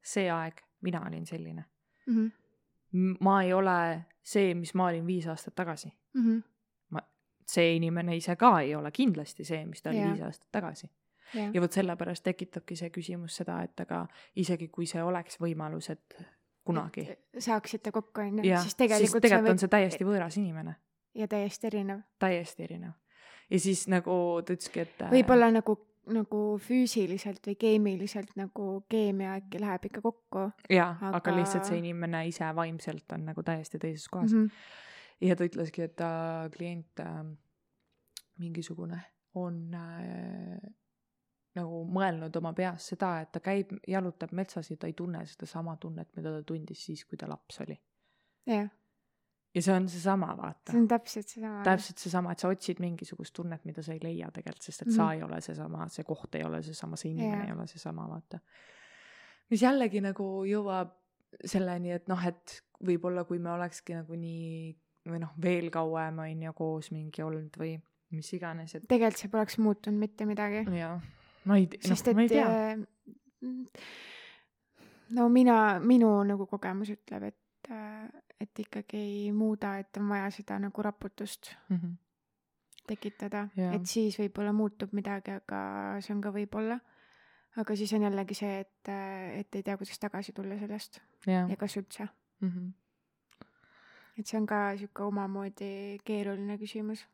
see 0.02 0.30
aeg, 0.32 0.62
mina 0.80 1.02
olin 1.06 1.26
selline. 1.26 1.64
Mm 2.06 2.14
-hmm. 2.16 3.16
ma 3.20 3.42
ei 3.42 3.52
ole 3.52 4.04
see, 4.22 4.54
mis 4.54 4.74
ma 4.74 4.86
olin 4.86 5.06
viis 5.06 5.26
aastat 5.26 5.54
tagasi. 5.54 5.92
Mm 6.14 6.22
-hmm. 6.22 7.02
see 7.46 7.76
inimene 7.76 8.16
ise 8.16 8.36
ka 8.36 8.60
ei 8.60 8.74
ole 8.74 8.90
kindlasti 8.90 9.44
see, 9.44 9.66
mis 9.66 9.82
ta 9.82 9.90
oli 9.90 9.98
Jah. 9.98 10.10
viis 10.10 10.20
aastat 10.22 10.48
tagasi. 10.52 10.90
jah, 11.34 11.50
ja 11.54 11.60
vot 11.60 11.72
sellepärast 11.72 12.24
tekitabki 12.24 12.76
see 12.76 12.90
küsimus 12.90 13.36
seda, 13.36 13.62
et 13.62 13.80
aga 13.80 14.06
isegi 14.36 14.68
kui 14.68 14.86
see 14.86 15.02
oleks 15.02 15.40
võimalus, 15.40 15.90
et 15.90 16.22
kunagi, 16.64 17.08
saaksite 17.38 17.92
kokku 17.92 18.20
onju, 18.20 18.44
jah, 18.44 18.60
siis 18.60 18.62
siis 18.62 18.74
tegelikult, 18.74 19.22
tegelikult 19.22 19.50
on 19.50 19.58
see 19.58 19.68
täiesti 19.68 20.04
võõras 20.04 20.38
inimene, 20.38 20.74
ja 21.14 21.28
täiesti 21.28 21.66
erinev. 21.66 22.00
täiesti 22.18 22.64
erinev. 22.64 22.92
ja 23.50 23.60
siis 23.60 23.86
nagu 23.88 24.42
ta 24.46 24.56
ütleski, 24.56 24.86
et 24.86 25.06
võib-olla 25.10 25.50
nagu 25.54 25.78
nagu 26.10 26.40
füüsiliselt 26.58 27.44
või 27.46 27.56
keemiliselt 27.60 28.32
nagu 28.36 28.84
keemia 28.90 29.34
äkki 29.38 29.60
läheb 29.60 29.84
ikka 29.90 30.00
kokku 30.02 30.46
jaa, 30.72 30.94
aga 30.96 31.18
aga- 31.20 31.36
lihtsalt 31.36 31.68
see 31.68 31.78
inimene 31.78 32.24
ise 32.30 32.48
vaimselt 32.56 33.12
on 33.14 33.28
nagu 33.28 33.44
täiesti 33.46 33.78
teises 33.78 34.08
kohas 34.08 34.32
mm. 34.32 34.38
mm. 34.38 34.46
-hmm. 34.46 35.28
ja 35.28 35.36
ta 35.36 35.46
ütleski, 35.46 35.82
et 35.82 35.96
ta 35.96 36.10
klient 36.56 37.00
äh, 37.04 37.24
mingisugune 38.38 39.00
on 39.34 39.74
äh, 39.74 40.58
nagu 41.54 41.84
mõelnud 41.90 42.36
oma 42.40 42.52
peas 42.56 42.88
seda, 42.92 43.20
et 43.24 43.32
ta 43.34 43.42
käib, 43.44 43.72
jalutab 43.88 44.32
metsas 44.32 44.70
ja 44.70 44.76
ta 44.76 44.86
ei 44.90 44.96
tunne 44.98 45.24
sedasama 45.26 45.76
tunnet, 45.82 46.10
mida 46.16 46.32
ta 46.36 46.42
tundis 46.46 46.84
siis, 46.86 47.04
kui 47.04 47.18
ta 47.18 47.28
laps 47.28 47.60
oli. 47.60 47.78
jah, 48.46 48.70
ja 49.54 49.62
see 49.62 49.74
on 49.74 49.88
seesama, 49.90 50.34
vaata 50.38 50.72
see. 50.72 50.80
on 50.80 50.88
täpselt 50.88 51.28
seesama. 51.28 51.62
täpselt 51.66 51.98
seesama, 51.98 52.32
et 52.32 52.38
sa 52.44 52.48
otsid 52.52 52.80
mingisugust 52.82 53.34
tunnet, 53.34 53.64
mida 53.64 53.82
sa 53.82 53.92
ei 53.96 54.02
leia 54.02 54.30
tegelikult, 54.34 54.62
sest 54.62 54.82
et 54.82 54.88
mm 54.88 54.92
Mhm. 54.92 55.00
-hmm. 55.00 55.06
sa 55.06 55.12
ei 55.12 55.22
ole 55.22 55.40
seesama, 55.40 55.88
see 55.88 56.04
koht 56.04 56.34
ei 56.34 56.44
ole 56.44 56.62
seesama, 56.62 56.96
see 56.96 57.10
inimene 57.10 57.36
yeah. 57.36 57.46
ei 57.46 57.52
ole 57.52 57.66
seesama, 57.66 58.08
vaata. 58.08 58.38
mis 59.50 59.62
jällegi 59.62 60.00
nagu 60.00 60.44
jõuab 60.46 60.92
selleni, 61.44 61.90
et 61.92 62.08
noh, 62.08 62.26
et 62.26 62.62
võib-olla 62.86 63.24
kui 63.24 63.38
me 63.38 63.50
olekski 63.50 63.94
nagu 63.94 64.14
nii 64.16 64.76
või 65.10 65.20
noh, 65.22 65.32
veel 65.42 65.70
kauem 65.70 66.18
on 66.18 66.42
ju 66.42 66.52
koos 66.52 66.90
mingi 66.90 67.22
olnud 67.22 67.56
või 67.58 67.74
mis 68.10 68.32
iganes, 68.36 68.74
et 68.74 68.86
tegelikult 68.88 69.22
see 69.22 69.30
poleks 69.32 69.58
muutunud 69.58 69.98
mitte 69.98 70.26
midagi. 70.26 70.64
jah, 70.78 71.00
ma 71.44 71.56
ei, 71.56 71.68
noh, 71.88 72.14
ma 72.14 72.22
ei 72.22 72.28
tea. 72.28 72.46
äh, 72.46 72.78
no 75.16 75.28
mina, 75.32 75.78
minu 75.82 76.10
nagu 76.26 76.46
kogemus 76.50 76.90
ütleb, 76.94 77.30
et, 77.30 77.38
et 78.40 78.58
ikkagi 78.58 78.96
ei 78.98 79.32
muuda, 79.32 79.76
et 79.78 79.96
on 80.00 80.08
vaja 80.08 80.30
seda 80.30 80.58
nagu 80.58 80.82
raputust 80.82 81.52
Mhm. 81.70 81.92
tekitada, 82.86 83.48
Jaa. 83.56 83.72
et 83.74 83.86
siis 83.86 84.16
võib-olla 84.18 84.52
muutub 84.52 84.92
midagi, 84.92 85.30
aga 85.30 86.00
see 86.00 86.14
on 86.14 86.20
ka 86.20 86.30
võib-olla. 86.34 86.80
aga 87.56 87.74
siis 87.76 87.92
on 87.92 88.02
jällegi 88.02 88.34
see, 88.34 88.60
et, 88.60 88.88
et 89.40 89.54
ei 89.58 89.62
tea, 89.62 89.76
kuidas 89.76 89.98
tagasi 89.98 90.32
tulla 90.32 90.58
sellest 90.58 91.00
jah 91.26 91.48
ja, 91.50 91.56
kas 91.56 91.76
üldse. 91.76 92.08
Mhm. 92.40 92.68
et 94.18 94.26
see 94.26 94.38
on 94.38 94.46
ka 94.46 94.76
sihuke 94.76 95.02
omamoodi 95.02 95.98
keeruline 96.04 96.56
küsimus 96.58 97.04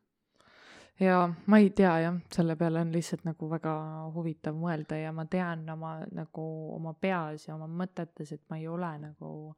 ja 0.99 1.29
ma 1.47 1.57
ei 1.57 1.69
tea 1.69 1.99
jah, 2.03 2.15
selle 2.33 2.55
peale 2.55 2.79
on 2.81 2.91
lihtsalt 2.91 3.23
nagu 3.25 3.49
väga 3.49 3.73
huvitav 4.15 4.55
mõelda 4.55 4.97
ja 5.01 5.11
ma 5.11 5.25
tean 5.25 5.69
oma 5.69 5.99
nagu 6.11 6.45
oma 6.75 6.93
peas 6.93 7.47
ja 7.47 7.55
oma 7.55 7.67
mõtetes, 7.67 8.31
et 8.33 8.41
ma 8.49 8.57
ei 8.57 8.67
ole 8.67 8.91
nagu 8.99 9.55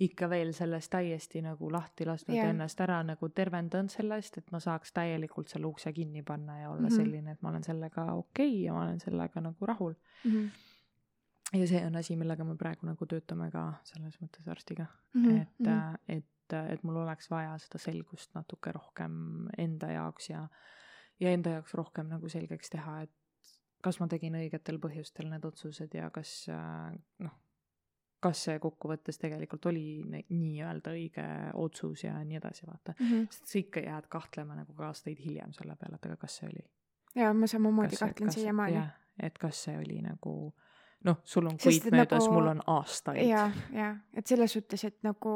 ikka 0.00 0.28
veel 0.30 0.52
sellest 0.52 0.90
täiesti 0.90 1.42
nagu 1.44 1.68
lahti 1.72 2.06
lasknud 2.06 2.36
yeah. 2.36 2.50
ennast 2.50 2.80
ära 2.82 2.98
nagu 3.06 3.28
tervendanud 3.30 3.92
sellest, 3.92 4.38
et 4.40 4.50
ma 4.50 4.58
saaks 4.62 4.92
täielikult 4.96 5.52
selle 5.52 5.68
ukse 5.70 5.92
kinni 5.94 6.22
panna 6.26 6.58
ja 6.60 6.70
olla 6.70 6.88
mm 6.88 6.88
-hmm. 6.88 6.96
selline, 6.96 7.32
et 7.32 7.42
ma 7.42 7.48
olen 7.48 7.64
sellega 7.64 8.04
okei 8.12 8.48
okay 8.48 8.62
ja 8.64 8.72
ma 8.72 8.82
olen 8.82 9.00
sellega 9.00 9.40
nagu 9.40 9.66
rahul 9.66 9.94
mm. 10.24 10.30
-hmm. 10.30 11.58
ja 11.60 11.68
see 11.68 11.86
on 11.86 11.96
asi, 11.96 12.16
millega 12.16 12.44
me 12.44 12.56
praegu 12.56 12.86
nagu 12.86 13.06
töötame 13.06 13.50
ka 13.50 13.72
selles 13.84 14.20
mõttes 14.22 14.50
arstiga 14.50 14.86
mm, 15.14 15.24
-hmm. 15.24 15.42
et 15.42 15.58
mm, 15.58 15.66
-hmm. 15.66 15.98
et 16.08 16.24
et 16.52 16.82
mul 16.82 16.96
oleks 16.96 17.30
vaja 17.30 17.58
seda 17.58 17.78
selgust 17.78 18.34
natuke 18.34 18.72
rohkem 18.72 19.12
enda 19.58 19.90
jaoks 19.92 20.30
ja 20.30 20.48
ja 21.20 21.30
enda 21.30 21.50
jaoks 21.50 21.74
rohkem 21.74 22.08
nagu 22.08 22.28
selgeks 22.28 22.70
teha, 22.70 23.02
et 23.02 23.10
kas 23.82 24.00
ma 24.00 24.08
tegin 24.08 24.34
õigetel 24.34 24.78
põhjustel 24.82 25.30
need 25.30 25.44
otsused 25.44 25.94
ja 25.94 26.10
kas 26.10 26.46
noh, 27.18 27.43
kas 28.24 28.44
see 28.48 28.58
kokkuvõttes 28.62 29.20
tegelikult 29.20 29.68
oli 29.70 29.84
nii-öelda 30.08 30.94
õige 30.96 31.26
otsus 31.60 32.06
ja 32.06 32.16
nii 32.24 32.40
edasi, 32.40 32.66
vaata 32.66 32.94
mm. 32.98 33.06
-hmm. 33.06 33.30
sest 33.30 33.52
sa 33.52 33.58
ikka 33.60 33.84
jääd 33.84 34.10
kahtlema 34.12 34.58
nagu 34.58 34.74
ka 34.74 34.90
aastaid 34.90 35.20
hiljem 35.24 35.52
selle 35.56 35.76
peale, 35.80 36.00
et 36.00 36.10
aga 36.10 36.16
kas 36.24 36.40
see 36.40 36.50
oli. 36.50 36.66
jaa, 37.14 37.32
ma 37.34 37.50
samamoodi 37.50 38.00
kahtlen 38.00 38.32
siiamaani. 38.32 38.84
et 39.22 39.38
kas 39.38 39.64
see 39.66 39.78
oli 39.78 40.00
nagu 40.02 40.34
noh, 41.04 41.20
sul 41.24 41.46
on 41.46 41.58
kuid 41.60 41.90
möödas 41.92 42.24
nagu,, 42.24 42.32
mul 42.32 42.50
on 42.54 42.62
aastaid. 42.74 43.26
ja, 43.28 43.44
ja, 43.72 43.90
et 44.16 44.26
selles 44.26 44.56
suhtes, 44.56 44.84
et 44.88 44.96
nagu 45.06 45.34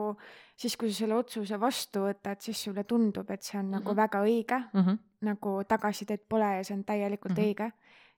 siis, 0.57 0.77
kui 0.77 0.93
sa 0.93 1.05
selle 1.05 1.19
otsuse 1.19 1.61
vastu 1.61 2.07
võtad, 2.07 2.41
siis 2.45 2.63
sulle 2.69 2.85
tundub, 2.89 3.31
et 3.31 3.43
see 3.43 3.59
on 3.59 3.67
mm 3.67 3.69
-hmm. 3.69 3.79
nagu 3.79 3.91
mhm. 3.91 4.01
väga 4.01 4.23
õige 4.25 4.59
mm, 4.73 4.81
-hmm. 4.81 4.99
nagu 5.31 5.55
tagasisidet 5.69 6.29
pole 6.29 6.57
ja 6.57 6.65
see 6.65 6.77
on 6.77 6.85
täielikult 6.85 7.37
mm 7.37 7.43
-hmm. 7.43 7.49
õige. 7.49 7.73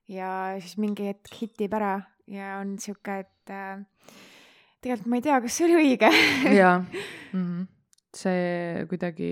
ja 0.07 0.55
siis 0.59 0.77
mingi 0.77 1.07
hetk 1.07 1.41
hitib 1.41 1.73
ära 1.73 2.01
ja 2.27 2.57
on 2.61 2.79
sihuke, 2.79 3.19
et 3.19 3.49
äh, 3.49 3.83
tegelikult 4.81 5.09
ma 5.11 5.19
ei 5.19 5.25
tea, 5.25 5.39
kas 5.43 5.57
see 5.57 5.67
oli 5.67 5.77
õige. 5.79 6.11
Jaa. 6.59 6.77
Mm 7.31 7.45
-hmm., 7.45 7.65
see 8.17 8.85
kuidagi 8.89 9.31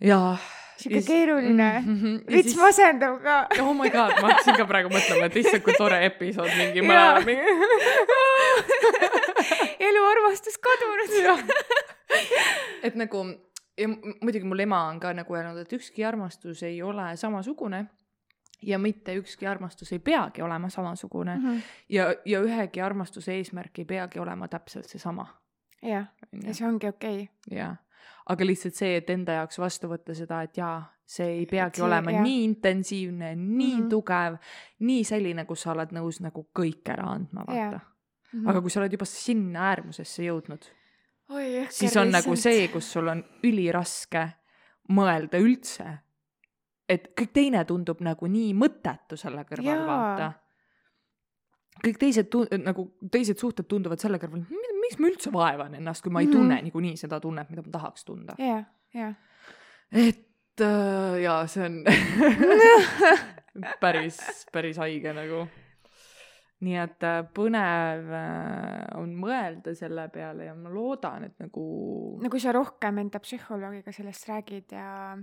jaa. 0.00 0.36
Sihuke 0.76 1.00
keeruline 1.06 1.82
mm, 1.86 1.94
-hmm. 2.02 2.32
veits 2.32 2.50
siis... 2.50 2.60
masendav 2.60 3.14
ka. 3.22 3.46
oh 3.62 3.72
my 3.74 3.88
god, 3.90 4.12
ma 4.20 4.28
hakkasin 4.28 4.56
ka 4.56 4.66
praegu 4.68 4.90
mõtlema, 4.92 5.30
et 5.30 5.36
issand, 5.40 5.62
kui 5.64 5.72
tore 5.72 6.02
episood 6.04 6.50
mingi 6.58 6.84
mõlemal 6.84 7.24
mingi 7.24 7.40
elu 9.88 10.02
armastus 10.10 10.60
kadunud. 10.60 11.54
Et 12.84 12.94
nagu 12.94 13.24
ja 13.78 13.88
muidugi 13.88 14.44
mul 14.44 14.60
ema 14.66 14.82
on 14.90 15.00
ka 15.00 15.14
nagu 15.16 15.34
öelnud, 15.34 15.62
et 15.64 15.72
ükski 15.72 16.04
armastus 16.04 16.62
ei 16.62 16.82
ole 16.82 17.16
samasugune 17.16 17.86
ja 18.62 18.78
mitte 18.78 19.14
ükski 19.16 19.46
armastus 19.46 19.92
ei 19.92 19.98
peagi 19.98 20.42
olema 20.42 20.68
samasugune 20.68 21.36
mm 21.36 21.42
-hmm. 21.42 21.62
ja, 21.88 22.14
ja 22.24 22.40
ühegi 22.40 22.80
armastuse 22.80 23.34
eesmärk 23.34 23.78
ei 23.78 23.84
peagi 23.84 24.18
olema 24.18 24.48
täpselt 24.48 24.84
seesama. 24.84 25.26
jah, 25.82 26.06
ja 26.44 26.54
see 26.54 26.68
ongi 26.68 26.88
okei 26.88 27.22
okay.. 27.22 27.58
jah 27.58 27.76
aga 28.26 28.46
lihtsalt 28.46 28.74
see, 28.74 28.96
et 29.00 29.10
enda 29.10 29.40
jaoks 29.40 29.58
vastu 29.62 29.90
võtta 29.90 30.14
seda, 30.16 30.40
et 30.46 30.58
jaa, 30.58 30.78
see 31.06 31.28
ei 31.40 31.44
peagi 31.50 31.80
see, 31.80 31.86
olema 31.86 32.14
jah. 32.16 32.24
nii 32.26 32.40
intensiivne, 32.44 33.34
nii 33.34 33.74
mm 33.74 33.82
-hmm. 33.82 33.90
tugev, 33.90 34.38
nii 34.88 35.04
selline, 35.04 35.44
kus 35.44 35.66
sa 35.66 35.74
oled 35.74 35.94
nõus 35.94 36.20
nagu 36.24 36.48
kõik 36.58 36.90
ära 36.94 37.10
andma, 37.14 37.44
vaata. 37.46 37.80
Mm 38.32 38.40
-hmm. 38.40 38.50
aga 38.50 38.60
kui 38.60 38.70
sa 38.70 38.80
oled 38.80 38.92
juba 38.92 39.04
sinna 39.04 39.68
äärmusesse 39.70 40.26
jõudnud, 40.26 40.66
siis 41.70 41.96
on 41.96 42.10
nagu 42.10 42.36
see, 42.36 42.68
kus 42.68 42.90
sul 42.92 43.08
on 43.08 43.22
üliraske 43.42 44.28
mõelda 44.90 45.38
üldse, 45.38 45.98
et 46.88 47.12
kõik 47.18 47.32
teine 47.34 47.64
tundub 47.64 48.00
nagu 48.00 48.26
nii 48.30 48.52
mõttetu 48.54 49.18
selle 49.18 49.44
kõrval, 49.48 49.86
vaata 49.86 50.32
kõik 51.84 51.98
teised 52.00 52.30
tu-, 52.32 52.46
nagu 52.62 52.86
teised 53.12 53.40
suhted 53.40 53.68
tunduvad 53.68 54.00
selle 54.02 54.20
kõrval, 54.22 54.44
miks 54.82 55.00
ma 55.00 55.10
üldse 55.10 55.32
vaevan 55.34 55.76
ennast, 55.78 56.04
kui 56.04 56.14
ma 56.14 56.22
ei 56.22 56.30
tunne 56.30 56.54
mm 56.54 56.56
-hmm. 56.58 56.70
niikuinii 56.70 56.96
seda 56.96 57.20
tunnet, 57.20 57.50
mida 57.50 57.62
ma 57.66 57.74
tahaks 57.78 58.04
tunda. 58.04 58.34
jah, 58.38 58.64
jah. 58.94 59.14
et 59.92 60.60
äh, 60.60 61.20
jaa, 61.22 61.46
see 61.46 61.64
on 61.64 61.84
päris, 63.84 64.18
päris 64.52 64.76
haige 64.76 65.12
nagu. 65.12 65.46
nii 66.60 66.76
et 66.80 67.02
äh, 67.04 67.22
põnev 67.36 68.12
äh, 68.16 68.98
on 68.98 69.12
mõelda 69.14 69.74
selle 69.74 70.08
peale 70.08 70.44
ja 70.44 70.54
ma 70.54 70.70
loodan, 70.72 71.24
et 71.24 71.38
nagu 71.38 72.18
no 72.22 72.30
kui 72.30 72.40
sa 72.40 72.52
rohkem 72.52 72.98
enda 72.98 73.20
psühholoogiga 73.20 73.92
sellest 73.92 74.28
räägid 74.28 74.72
ja 74.72 75.18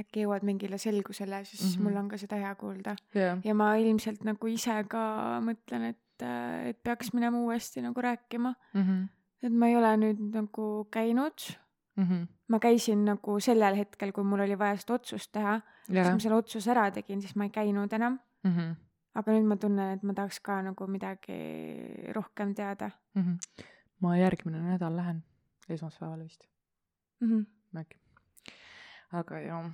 äkki 0.00 0.24
jõuad 0.24 0.44
mingile 0.46 0.78
selgusele, 0.80 1.42
siis 1.44 1.62
mm 1.62 1.72
-hmm. 1.74 1.88
mul 1.88 1.98
on 2.02 2.08
ka 2.10 2.18
seda 2.18 2.38
hea 2.40 2.54
kuulda 2.58 2.96
yeah.. 3.14 3.38
ja 3.44 3.54
ma 3.54 3.74
ilmselt 3.78 4.24
nagu 4.26 4.46
ise 4.50 4.76
ka 4.90 5.40
mõtlen, 5.44 5.90
et, 5.94 6.24
et 6.70 6.80
peaks 6.82 7.12
minema 7.14 7.38
uuesti 7.38 7.82
nagu 7.82 8.00
rääkima 8.00 8.54
mm. 8.74 8.82
-hmm. 8.82 9.08
et 9.42 9.52
ma 9.52 9.68
ei 9.68 9.76
ole 9.76 9.96
nüüd 9.96 10.24
nagu 10.34 10.88
käinud 10.90 11.46
mm. 11.96 12.04
-hmm. 12.04 12.26
ma 12.48 12.58
käisin 12.58 13.04
nagu 13.04 13.40
sellel 13.40 13.76
hetkel, 13.76 14.12
kui 14.12 14.24
mul 14.24 14.40
oli 14.40 14.58
vaja 14.58 14.76
seda 14.76 14.94
otsust 14.94 15.32
teha 15.32 15.60
yeah., 15.90 16.06
siis 16.06 16.12
ma 16.12 16.18
selle 16.18 16.36
otsuse 16.36 16.70
ära 16.70 16.90
tegin, 16.90 17.20
siis 17.20 17.36
ma 17.36 17.44
ei 17.44 17.50
käinud 17.50 17.92
enam 17.92 18.18
mm. 18.44 18.56
-hmm. 18.56 18.74
aga 19.14 19.32
nüüd 19.32 19.46
ma 19.46 19.56
tunnen, 19.56 19.98
et 19.98 20.02
ma 20.02 20.14
tahaks 20.14 20.40
ka 20.40 20.62
nagu 20.62 20.86
midagi 20.86 21.38
rohkem 22.12 22.54
teada 22.54 22.90
mm. 23.14 23.22
-hmm. 23.22 23.64
ma 24.00 24.16
järgmine 24.16 24.62
nädal 24.62 24.96
lähen, 24.96 25.24
esmaspäeval 25.68 26.24
vist 26.24 26.42
mm. 27.20 27.28
-hmm. 27.28 27.78
äkki 27.80 28.04
aga 29.14 29.40
jah. 29.40 29.70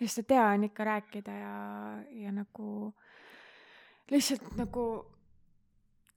Sest 0.00 0.14
see 0.14 0.28
tea 0.32 0.44
on 0.54 0.64
ikka 0.64 0.84
rääkida 0.84 1.32
ja, 1.32 1.56
ja 2.24 2.32
nagu 2.32 2.92
lihtsalt 4.10 4.56
nagu 4.56 4.84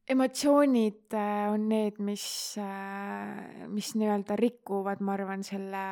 emotsioonid 0.10 1.14
äh, 1.14 1.52
on 1.52 1.68
need, 1.70 2.00
mis, 2.04 2.26
äh, 2.60 3.68
mis 3.72 3.94
nii-öelda 3.96 4.36
rikuvad, 4.40 5.04
ma 5.04 5.16
arvan, 5.16 5.46
selle 5.48 5.84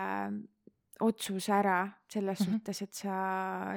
otsuse 1.02 1.54
ära 1.56 1.86
selles 2.10 2.40
mm 2.40 2.46
-hmm. 2.46 2.52
suhtes, 2.52 2.82
et 2.82 2.94
sa 2.94 3.16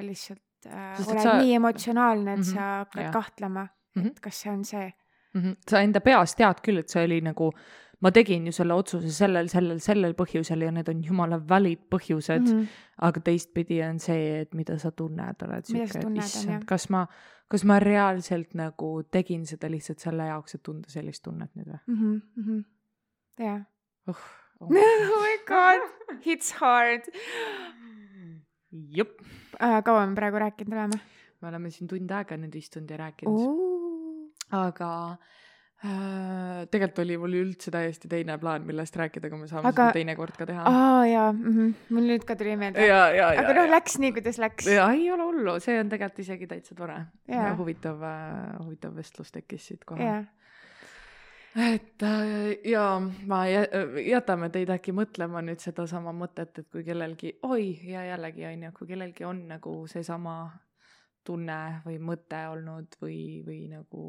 lihtsalt 0.01 0.67
äh, 0.67 0.97
Sest, 0.97 1.11
oled 1.11 1.23
sa... 1.23 1.37
nii 1.41 1.55
emotsionaalne, 1.55 2.33
et 2.33 2.39
mm 2.39 2.43
-hmm. 2.43 2.53
sa 2.53 2.61
hakkad 2.83 3.03
ja. 3.03 3.11
kahtlema, 3.11 3.63
et 3.63 3.95
mm 3.95 4.03
-hmm. 4.03 4.19
kas 4.21 4.41
see 4.41 4.51
on 4.51 4.65
see 4.65 4.93
mm. 5.33 5.41
-hmm. 5.41 5.55
sa 5.69 5.81
enda 5.81 6.01
peas 6.01 6.35
tead 6.35 6.61
küll, 6.61 6.79
et 6.79 6.89
see 6.89 7.03
oli 7.03 7.21
nagu 7.21 7.51
ma 8.03 8.11
tegin 8.11 8.47
ju 8.49 8.53
selle 8.55 8.75
otsuse 8.75 9.11
sellel, 9.13 9.47
sellel, 9.51 9.79
sellel 9.83 10.15
põhjusel 10.17 10.65
ja 10.65 10.71
need 10.73 10.89
on 10.91 11.01
jumala 11.03 11.39
valid 11.49 11.85
põhjused 11.91 12.43
mm. 12.43 12.59
-hmm. 12.59 12.83
aga 13.07 13.23
teistpidi 13.29 13.81
on 13.85 13.99
see, 13.99 14.41
et 14.41 14.53
mida 14.53 14.77
sa 14.79 14.91
tunned, 14.91 15.45
oled 15.47 15.69
siuke, 15.69 15.99
et 15.99 16.17
issand, 16.23 16.65
kas 16.69 16.89
ma, 16.89 17.05
kas 17.51 17.63
ma 17.63 17.79
reaalselt 17.79 18.53
nagu 18.53 18.91
tegin 19.11 19.45
seda 19.45 19.69
lihtsalt 19.71 20.03
selle 20.03 20.27
jaoks, 20.31 20.55
et 20.55 20.63
tunda 20.63 20.89
sellist 20.89 21.23
tunnet 21.23 21.51
nüüd 21.55 21.69
või 21.71 21.79
mm 21.87 22.21
-hmm.? 22.47 22.63
jah. 23.43 23.61
oh, 24.07 24.23
oh. 24.59 24.67
oh 24.67 25.21
my 25.23 25.37
god, 25.47 25.87
hits 26.25 26.53
hard. 26.61 27.07
jep 28.71 29.21
uh,. 29.21 29.81
kaua 29.83 30.05
me 30.07 30.15
praegu 30.15 30.43
rääkinud 30.43 30.73
oleme? 30.73 30.99
me 31.41 31.47
oleme 31.47 31.69
siin 31.71 31.87
tund 31.87 32.11
aega 32.11 32.37
nüüd 32.37 32.55
istunud 32.55 32.89
ja 32.89 32.97
rääkinud. 32.97 34.19
aga 34.51 34.91
Äh, 35.11 35.17
tegelikult 35.83 37.01
oli 37.03 37.17
mul 37.19 37.35
üldse 37.41 37.71
täiesti 37.73 38.09
teine 38.09 38.37
plaan, 38.39 38.63
millest 38.67 38.95
rääkida, 38.95 39.29
kui 39.29 39.41
me 39.41 39.49
saame 39.49 39.67
aga... 39.69 39.89
seda 39.89 39.97
teinekord 39.97 40.37
ka 40.39 40.47
teha. 40.47 40.63
aa 40.69 41.01
jaa 41.09 41.31
mm, 41.33 41.51
-hmm. 41.57 41.73
mul 41.97 42.07
nüüd 42.11 42.23
ka 42.25 42.37
tuli 42.39 42.55
meelde. 42.57 42.87
aga 42.91 43.57
noh, 43.57 43.67
läks 43.69 43.99
nii, 43.99 44.13
kuidas 44.15 44.39
läks. 44.41 44.69
jaa, 44.71 44.87
ei 44.93 45.11
ole 45.11 45.27
hullu, 45.27 45.59
see 45.59 45.77
on 45.79 45.91
tegelikult 45.91 46.23
isegi 46.23 46.47
täitsa 46.47 46.75
tore. 46.75 46.97
huvitav 47.57 48.01
äh,, 48.01 48.57
huvitav 48.63 48.95
vestlus 48.95 49.31
tekkis 49.35 49.67
siit 49.67 49.85
kohe. 49.85 50.25
et 51.69 52.03
äh, 52.03 52.57
jaa, 52.71 52.99
ma 53.27 53.45
jätame 54.07 54.49
teid 54.49 54.71
äkki 54.79 54.95
mõtlema 54.95 55.43
nüüd 55.43 55.59
sedasama 55.59 56.15
mõtet, 56.15 56.59
et 56.59 56.69
kui 56.71 56.83
kellelgi, 56.83 57.37
oi, 57.43 57.79
ja 57.83 58.05
jällegi 58.15 58.45
on 58.45 58.69
ju, 58.69 58.71
kui 58.79 58.87
kellelgi 58.87 59.25
on 59.25 59.47
nagu 59.47 59.81
seesama 59.87 60.51
tunne 61.23 61.81
või 61.85 61.99
mõte 61.99 62.47
olnud 62.47 62.95
või, 63.01 63.43
või 63.45 63.65
nagu 63.69 64.05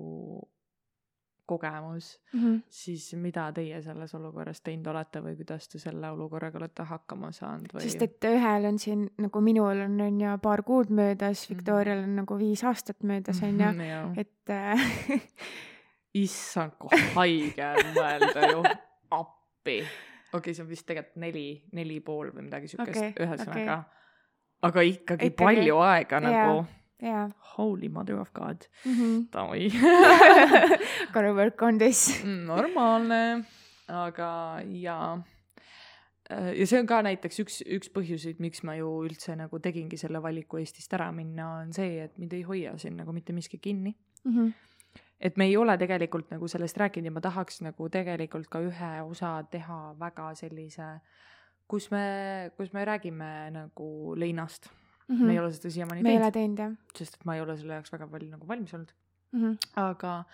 kogemus 1.47 2.21
mm, 2.33 2.41
-hmm. 2.41 2.63
siis 2.69 3.15
mida 3.15 3.53
teie 3.53 3.83
selles 3.83 4.15
olukorras 4.15 4.61
teinud 4.61 4.87
olete 4.93 5.23
või 5.25 5.37
kuidas 5.37 5.69
te 5.69 5.79
selle 5.79 6.11
olukorraga 6.11 6.59
olete 6.59 6.83
hakkama 6.83 7.33
saanud 7.33 7.75
või? 7.75 7.83
sest 7.87 8.03
et 8.03 8.29
ühel 8.31 8.69
on 8.71 8.79
siin 8.79 9.07
nagu 9.19 9.41
minul 9.41 9.85
on, 9.87 10.01
on 10.01 10.21
ju 10.21 10.39
paar 10.43 10.63
kuud 10.63 10.91
möödas, 10.91 11.47
mhm. 11.49 11.57
Victorial 11.57 12.03
on 12.05 12.17
nagu 12.23 12.39
viis 12.39 12.65
aastat 12.65 13.03
möödas, 13.03 13.43
on 13.43 13.61
ju, 13.61 13.71
mhm, 13.73 14.19
et 14.19 14.51
äh, 14.51 14.89
issand, 16.27 16.73
kui 16.79 17.01
haige 17.15 17.67
on 17.67 17.93
mõelda 17.97 18.51
ju, 18.53 18.65
appi. 19.11 19.79
okei 19.83 20.39
okay,, 20.39 20.55
see 20.55 20.65
on 20.65 20.71
vist 20.71 20.87
tegelikult 20.87 21.23
neli, 21.23 21.47
neli 21.73 22.01
pool 22.01 22.33
või 22.33 22.49
midagi 22.49 22.69
siukest 22.69 23.03
okay,, 23.03 23.15
ühesõnaga 23.21 23.79
okay. 23.79 24.03
aga 24.63 24.89
ikkagi, 24.95 25.31
ikkagi 25.33 25.45
palju 25.45 25.79
aega 25.85 26.21
nagu 26.21 26.59
Yeah. 26.67 26.86
Holy 27.57 27.89
mother 27.89 28.19
of 28.21 28.33
god 28.33 28.67
mm. 28.85 28.93
-hmm. 28.93 29.27
Davai 29.33 29.71
Gotta 31.13 31.33
work 31.35 31.63
on 31.63 31.79
this 31.79 32.25
mm, 32.25 32.47
normaalne, 32.47 33.45
aga 33.89 34.61
jaa. 34.65 35.23
äh, 36.31 36.59
ja 36.59 36.67
see 36.67 36.81
on 36.81 36.87
ka 36.87 37.03
näiteks 37.03 37.41
üks, 37.41 37.61
üks 37.67 37.91
põhjuseid, 37.93 38.41
miks 38.41 38.63
ma 38.63 38.75
ju 38.77 38.89
üldse 39.05 39.37
nagu 39.37 39.59
tegingi 39.59 39.97
selle 39.97 40.23
valiku 40.23 40.57
Eestist 40.57 40.93
ära 40.93 41.13
minna, 41.13 41.51
on 41.61 41.73
see, 41.73 42.01
et 42.05 42.19
mind 42.19 42.33
ei 42.33 42.43
hoia 42.43 42.79
siin 42.79 42.97
nagu 42.97 43.13
mitte 43.13 43.33
miski 43.33 43.59
kinni 43.59 43.95
mm. 44.25 44.33
-hmm. 44.33 44.53
et 45.21 45.37
me 45.37 45.45
ei 45.45 45.57
ole 45.57 45.79
tegelikult 45.79 46.31
nagu 46.31 46.49
sellest 46.49 46.77
rääkinud 46.77 47.05
ja 47.05 47.13
ma 47.13 47.21
tahaks 47.21 47.61
nagu 47.61 47.89
tegelikult 47.89 48.49
ka 48.49 48.61
ühe 48.61 49.03
osa 49.03 49.45
teha 49.51 49.95
väga 49.99 50.35
sellise, 50.35 51.01
kus 51.69 51.91
me, 51.91 52.51
kus 52.57 52.73
me 52.73 52.85
räägime 52.85 53.51
nagu 53.51 54.15
leinast 54.17 54.73
mm. 55.09 55.17
-hmm. 55.17 55.25
me 55.27 55.33
ei 55.33 55.39
ole 55.39 55.53
seda 55.53 55.71
siiamaani 55.71 56.03
teinud. 56.03 56.13
me 56.13 56.19
ei 56.19 56.23
ole 56.23 56.33
teinud 56.33 56.59
jah. 56.59 56.77
sest 56.99 57.15
et 57.15 57.25
ma 57.25 57.35
ei 57.35 57.41
ole 57.41 57.57
selle 57.57 57.81
jaoks 57.81 57.93
väga 57.93 58.07
palju 58.07 58.31
nagu 58.31 58.49
valmis 58.49 58.75
olnud 58.75 58.93
mm. 59.33 59.43
-hmm. 59.43 59.57
aga 59.77 60.25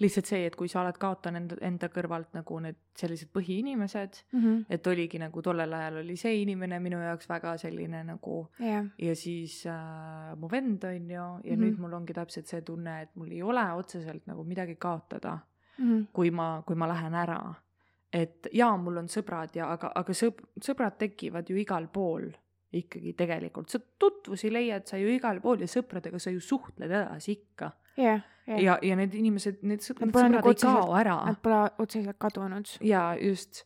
lihtsalt 0.00 0.30
see, 0.30 0.46
et 0.48 0.56
kui 0.56 0.68
sa 0.68 0.80
oled 0.80 0.96
kaotanud 1.00 1.40
enda, 1.42 1.56
enda 1.66 1.88
kõrvalt 1.92 2.32
nagu 2.36 2.58
need 2.64 2.78
sellised 2.96 3.28
põhiinimesed 3.36 4.20
mm, 4.32 4.40
-hmm. 4.40 4.64
et 4.76 4.86
oligi 4.86 5.20
nagu 5.20 5.42
tollel 5.42 5.72
ajal 5.76 6.00
oli 6.02 6.16
see 6.16 6.40
inimene 6.42 6.80
minu 6.80 7.00
jaoks 7.02 7.28
väga 7.28 7.56
selline 7.60 8.02
nagu 8.04 8.40
yeah. 8.60 8.86
ja 8.98 9.16
siis 9.16 9.62
äh, 9.66 10.36
mu 10.36 10.50
vend 10.50 10.84
on 10.84 11.10
ju 11.10 11.14
ja 11.14 11.30
mm 11.30 11.40
-hmm. 11.42 11.64
nüüd 11.64 11.78
mul 11.78 11.92
ongi 11.92 12.12
täpselt 12.12 12.46
see 12.46 12.62
tunne, 12.62 13.02
et 13.02 13.16
mul 13.16 13.30
ei 13.30 13.42
ole 13.42 13.72
otseselt 13.72 14.26
nagu 14.26 14.44
midagi 14.44 14.76
kaotada 14.76 15.38
mm, 15.78 15.84
-hmm. 15.84 16.06
kui 16.12 16.30
ma, 16.30 16.62
kui 16.66 16.76
ma 16.76 16.88
lähen 16.88 17.14
ära. 17.14 17.54
et 18.12 18.46
jaa, 18.52 18.76
mul 18.76 18.96
on 18.96 19.06
sõbrad 19.06 19.50
ja 19.54 19.72
aga, 19.72 19.92
aga 19.94 20.12
sõb-, 20.12 20.46
sõbrad 20.64 20.96
tekivad 20.98 21.50
ju 21.50 21.56
igal 21.56 21.86
pool 21.86 22.32
ikkagi 22.72 23.12
tegelikult, 23.18 23.70
sa 23.70 23.80
tutvusi 23.98 24.50
leiad 24.52 24.86
sa 24.86 24.98
ju 25.00 25.10
igal 25.10 25.40
pool 25.42 25.64
ja 25.64 25.68
sõpradega 25.70 26.20
sa 26.22 26.30
ju 26.30 26.40
suhtled 26.40 26.90
edasi 26.90 27.32
ikka 27.32 27.72
yeah,. 27.98 28.20
Yeah. 28.46 28.62
ja, 28.62 28.76
ja 28.82 28.98
need 28.98 29.14
inimesed, 29.14 29.64
need 29.66 29.82
sõbrad, 29.82 30.12
sõbrad 30.14 30.36
nagu 30.36 30.52
ei 30.52 30.60
kao 30.60 30.94
ära. 30.98 31.16
Nad 31.26 31.40
pole 31.42 31.60
otseselt 31.82 32.18
kadunud. 32.22 32.76
jaa, 32.86 33.16
just. 33.18 33.64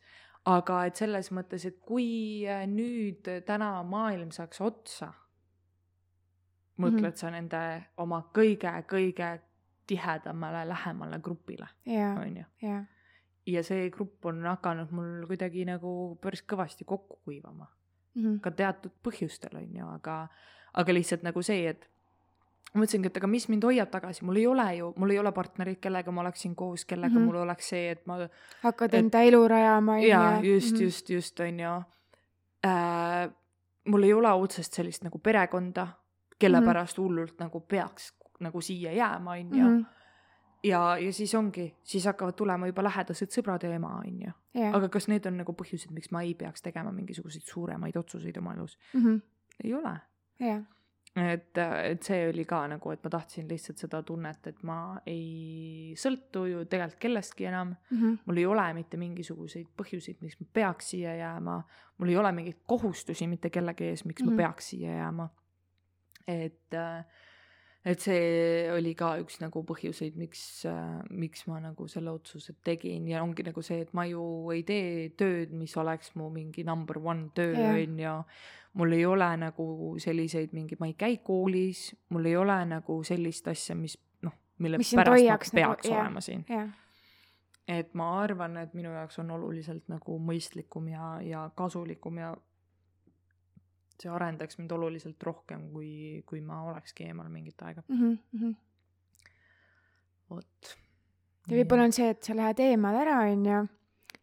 aga 0.48 0.84
et 0.88 0.96
selles 1.00 1.30
mõttes, 1.32 1.64
et 1.68 1.78
kui 1.84 2.08
äh, 2.48 2.64
nüüd 2.68 3.28
täna 3.46 3.76
maailm 3.88 4.32
saaks 4.32 4.60
otsa, 4.64 5.12
mõtled 6.76 7.00
mm 7.00 7.06
-hmm. 7.10 7.20
sa 7.20 7.30
nende 7.30 7.62
oma 7.96 8.24
kõige-kõige 8.34 9.38
tihedamale, 9.86 10.68
lähemale 10.68 11.20
grupile 11.20 11.68
yeah,, 11.86 12.18
on 12.18 12.36
ju 12.36 12.44
yeah.? 12.62 12.84
ja 13.46 13.62
see 13.62 13.90
grupp 13.90 14.24
on 14.24 14.44
hakanud 14.44 14.90
mul 14.90 15.26
kuidagi 15.26 15.64
nagu 15.64 16.18
päris 16.20 16.42
kõvasti 16.42 16.84
kokku 16.84 17.20
kuivama 17.24 17.68
mm. 18.14 18.22
-hmm. 18.22 18.40
ka 18.40 18.50
teatud 18.50 18.92
põhjustel, 19.02 19.56
on 19.56 19.76
ju, 19.76 19.88
aga, 19.88 20.28
aga 20.74 20.94
lihtsalt 20.94 21.22
nagu 21.22 21.42
see, 21.42 21.68
et 21.68 21.88
ma 22.74 22.82
mõtlesingi, 22.82 23.06
et 23.06 23.16
aga 23.16 23.30
mis 23.30 23.48
mind 23.48 23.64
hoiab 23.64 23.90
tagasi, 23.90 24.24
mul 24.24 24.36
ei 24.36 24.46
ole 24.46 24.66
ju, 24.76 24.92
mul 24.96 25.10
ei 25.10 25.18
ole 25.18 25.32
partnerit, 25.32 25.80
kellega 25.80 26.10
ma 26.10 26.24
oleksin 26.24 26.54
koos, 26.54 26.84
kellega 26.84 27.14
mm 27.14 27.20
-hmm. 27.20 27.26
mul 27.26 27.36
oleks 27.36 27.68
see, 27.68 27.90
et 27.90 28.06
ma. 28.06 28.28
hakkad 28.62 28.94
enda 28.94 29.22
elu 29.22 29.48
rajama. 29.48 29.98
jaa, 29.98 30.40
just 30.42 30.72
mm, 30.72 30.78
-hmm. 30.78 30.82
just, 30.82 31.10
just 31.10 31.40
on 31.40 31.60
ju 31.60 31.82
äh,. 32.66 33.30
mul 33.84 34.02
ei 34.02 34.12
ole 34.12 34.32
otsest 34.32 34.72
sellist 34.72 35.04
nagu 35.04 35.18
perekonda, 35.18 35.88
kelle 36.38 36.60
mm 36.60 36.62
-hmm. 36.62 36.66
pärast 36.66 36.98
hullult 36.98 37.38
nagu 37.38 37.60
peaks 37.60 38.14
nagu 38.40 38.60
siia 38.60 38.92
jääma, 38.92 39.30
on 39.30 39.56
ju 39.58 39.64
Mhm. 39.64 39.82
Ja, 40.64 40.98
ja 40.98 41.12
siis 41.12 41.34
ongi, 41.34 41.68
siis 41.82 42.06
hakkavad 42.06 42.36
tulema 42.38 42.66
juba 42.70 42.84
lähedased 42.86 43.32
sõbrad 43.34 43.64
ja 43.66 43.72
ema, 43.74 43.96
on 44.00 44.20
ju. 44.26 44.36
aga 44.72 44.88
kas 44.88 45.08
need 45.10 45.26
on 45.26 45.36
nagu 45.42 45.52
põhjused, 45.56 45.92
miks 45.94 46.10
ma 46.14 46.22
ei 46.26 46.34
peaks 46.38 46.62
tegema 46.62 46.92
mingisuguseid 46.92 47.44
suuremaid 47.48 47.96
otsuseid 47.96 48.36
oma 48.40 48.54
elus? 48.54 48.78
mm. 48.92 49.02
-hmm. 49.02 49.20
ei 49.64 49.74
ole. 49.74 49.98
et, 51.16 51.58
et 51.84 52.02
see 52.02 52.28
oli 52.28 52.44
ka 52.44 52.64
nagu, 52.68 52.90
et 52.90 53.04
ma 53.04 53.10
tahtsin 53.10 53.48
lihtsalt 53.48 53.78
seda 53.78 54.02
tunnet, 54.02 54.46
et 54.50 54.62
ma 54.66 54.78
ei 55.06 55.94
sõltu 55.98 56.46
ju 56.50 56.64
tegelikult 56.64 57.00
kellestki 57.00 57.44
enam 57.44 57.74
mm. 57.74 57.98
-hmm. 58.00 58.18
mul 58.26 58.36
ei 58.42 58.46
ole 58.46 58.72
mitte 58.74 58.96
mingisuguseid 58.96 59.68
põhjuseid, 59.76 60.16
miks 60.20 60.40
ma 60.40 60.46
peaks 60.52 60.90
siia 60.90 61.16
jääma. 61.16 61.62
mul 61.98 62.08
ei 62.08 62.16
ole 62.16 62.32
mingeid 62.32 62.64
kohustusi 62.66 63.26
mitte 63.26 63.50
kellegi 63.50 63.84
ees, 63.84 64.04
miks 64.04 64.22
mm 64.22 64.28
-hmm. 64.28 64.30
ma 64.30 64.34
Mhm. 64.34 64.36
peaks 64.36 64.70
siia 64.70 64.96
jääma. 64.96 65.28
et, 66.26 66.72
et 67.84 68.00
see 68.00 68.70
oli 68.72 68.94
ka 68.96 69.10
üks 69.20 69.40
nagu 69.42 69.60
põhjuseid, 69.68 70.14
miks, 70.16 70.42
miks 71.10 71.46
ma 71.50 71.58
nagu 71.60 71.86
selle 71.88 72.10
otsuse 72.16 72.54
tegin 72.64 73.08
ja 73.10 73.22
ongi 73.22 73.44
nagu 73.44 73.62
see, 73.62 73.82
et 73.84 73.92
ma 73.92 74.06
ju 74.08 74.22
ei 74.54 74.62
tee 74.64 75.10
tööd, 75.20 75.52
mis 75.52 75.74
oleks 75.76 76.14
mu 76.16 76.30
mingi 76.32 76.64
number 76.64 76.98
one 76.98 77.28
töö, 77.36 77.52
on 77.74 77.98
ju 78.00 78.14
mul 78.74 78.92
ei 78.96 79.04
ole 79.06 79.28
nagu 79.38 79.66
selliseid 80.02 80.54
mingi, 80.56 80.76
ma 80.80 80.88
ei 80.90 80.96
käi 80.98 81.18
koolis, 81.22 81.90
mul 82.10 82.24
ei 82.26 82.36
ole 82.40 82.56
nagu 82.66 82.96
sellist 83.06 83.46
asja, 83.52 83.76
mis 83.78 83.98
noh, 84.24 84.32
mille 84.58 84.80
Mis 84.80 84.94
pärast 84.96 85.20
ma 85.22 85.36
nagu- 85.36 85.52
peaks 85.54 85.86
jah. 85.90 86.00
olema 86.00 86.20
siin. 86.24 86.44
jah 86.48 86.72
et 87.68 87.94
ma 87.96 88.10
arvan, 88.20 88.58
et 88.60 88.74
minu 88.76 88.90
jaoks 88.92 89.18
on 89.22 89.30
oluliselt 89.32 89.86
nagu 89.88 90.18
mõistlikum 90.20 90.88
ja, 90.92 91.14
ja 91.24 91.46
kasulikum 91.56 92.18
ja 92.20 92.34
see 94.02 94.10
arendaks 94.10 94.58
mind 94.58 94.72
oluliselt 94.76 95.22
rohkem, 95.22 95.68
kui, 95.72 96.22
kui 96.26 96.40
ma 96.40 96.62
olekski 96.70 97.08
eemal 97.08 97.28
mingit 97.32 97.62
aega. 97.62 97.82
mm 97.88 98.18
-hmm. 98.34 98.54
vot. 100.30 100.76
ja 101.48 101.56
võib-olla 101.56 101.84
on 101.84 101.92
see, 101.92 102.10
et 102.10 102.22
sa 102.22 102.36
lähed 102.36 102.60
eemale 102.60 103.00
ära, 103.06 103.18
onju, 103.30 103.64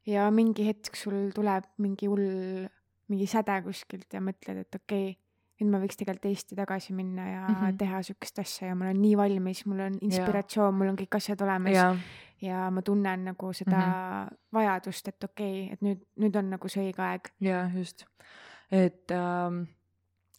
ja 0.05 0.29
mingi 0.31 0.67
hetk 0.67 0.95
sul 0.95 1.31
tuleb 1.35 1.67
mingi 1.77 2.07
hull, 2.07 2.67
mingi 3.07 3.27
säde 3.27 3.61
kuskilt 3.65 4.13
ja 4.13 4.21
mõtled, 4.21 4.65
et 4.65 4.75
okei 4.75 5.11
okay, 5.11 5.21
nüüd 5.61 5.71
ma 5.75 5.81
võiks 5.83 5.99
tegelikult 5.99 6.31
Eesti 6.31 6.57
tagasi 6.57 6.95
minna 6.97 7.27
ja 7.27 7.41
mm. 7.45 7.55
-hmm. 7.55 7.77
teha 7.77 8.01
siukest 8.03 8.39
asja 8.41 8.71
ja 8.71 8.75
ma 8.75 8.89
olen 8.89 9.01
nii 9.01 9.17
valmis, 9.17 9.65
mul 9.69 9.85
on 9.87 9.97
inspiratsioon, 10.01 10.73
mul 10.77 10.91
on 10.91 10.99
kõik 10.99 11.17
asjad 11.19 11.41
olemas 11.45 11.75
ja, 11.75 11.87
ja 12.41 12.69
ma 12.73 12.81
tunnen 12.81 13.25
nagu 13.29 13.53
seda 13.53 13.77
mm 13.77 13.91
-hmm. 13.91 14.37
vajadust, 14.53 15.07
et 15.07 15.23
okei 15.23 15.63
okay,, 15.63 15.73
et 15.73 15.81
nüüd, 15.81 16.05
nüüd 16.15 16.35
on 16.35 16.49
nagu 16.55 16.67
see 16.69 16.87
õige 16.89 17.05
aeg. 17.05 17.33
jah, 17.39 17.75
just. 17.77 18.05
Et 18.71 19.11
ähm, 19.11 19.63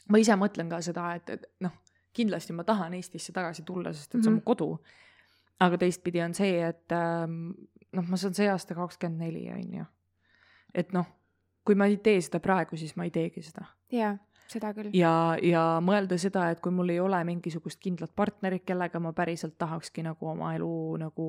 ma 0.08 0.18
ise 0.18 0.36
mõtlen 0.40 0.68
ka 0.70 0.80
seda, 0.84 1.14
et, 1.14 1.30
et 1.30 1.44
noh, 1.60 1.72
kindlasti 2.12 2.52
ma 2.52 2.64
tahan 2.64 2.94
Eestisse 2.94 3.32
tagasi 3.32 3.62
tulla, 3.64 3.92
sest 3.92 4.14
et 4.14 4.22
see 4.22 4.28
on 4.28 4.34
Mhm. 4.38 4.42
mu 4.42 4.46
kodu. 4.54 4.78
aga 5.60 5.78
teistpidi 5.78 6.20
on 6.24 6.34
see, 6.34 6.58
et 6.68 6.90
ähm, 6.92 7.52
noh, 7.92 8.06
ma 8.08 8.16
saan 8.16 8.34
see 8.34 8.48
aasta 8.50 8.74
kakskümmend 8.74 9.20
neli, 9.22 9.44
on 9.52 9.74
ju. 9.78 9.84
et 10.74 10.92
noh, 10.92 11.06
kui 11.64 11.74
ma 11.78 11.86
ei 11.86 11.96
tee 12.02 12.20
seda 12.20 12.40
praegu, 12.40 12.76
siis 12.76 12.96
ma 12.96 13.04
ei 13.04 13.10
teegi 13.14 13.42
seda. 13.42 13.64
jaa, 13.92 14.16
seda 14.53 14.72
küll. 14.76 14.90
ja, 14.96 15.12
ja 15.42 15.62
mõelda 15.84 16.18
seda, 16.20 16.48
et 16.53 16.61
kui 16.64 16.72
mul 16.74 16.92
ei 16.94 17.00
ole 17.03 17.18
mingisugust 17.28 17.80
kindlat 17.82 18.12
partnerit, 18.16 18.64
kellega 18.68 19.00
ma 19.03 19.12
päriselt 19.16 19.57
tahakski 19.61 20.05
nagu 20.07 20.28
oma 20.32 20.53
elu 20.57 20.72
nagu 21.03 21.26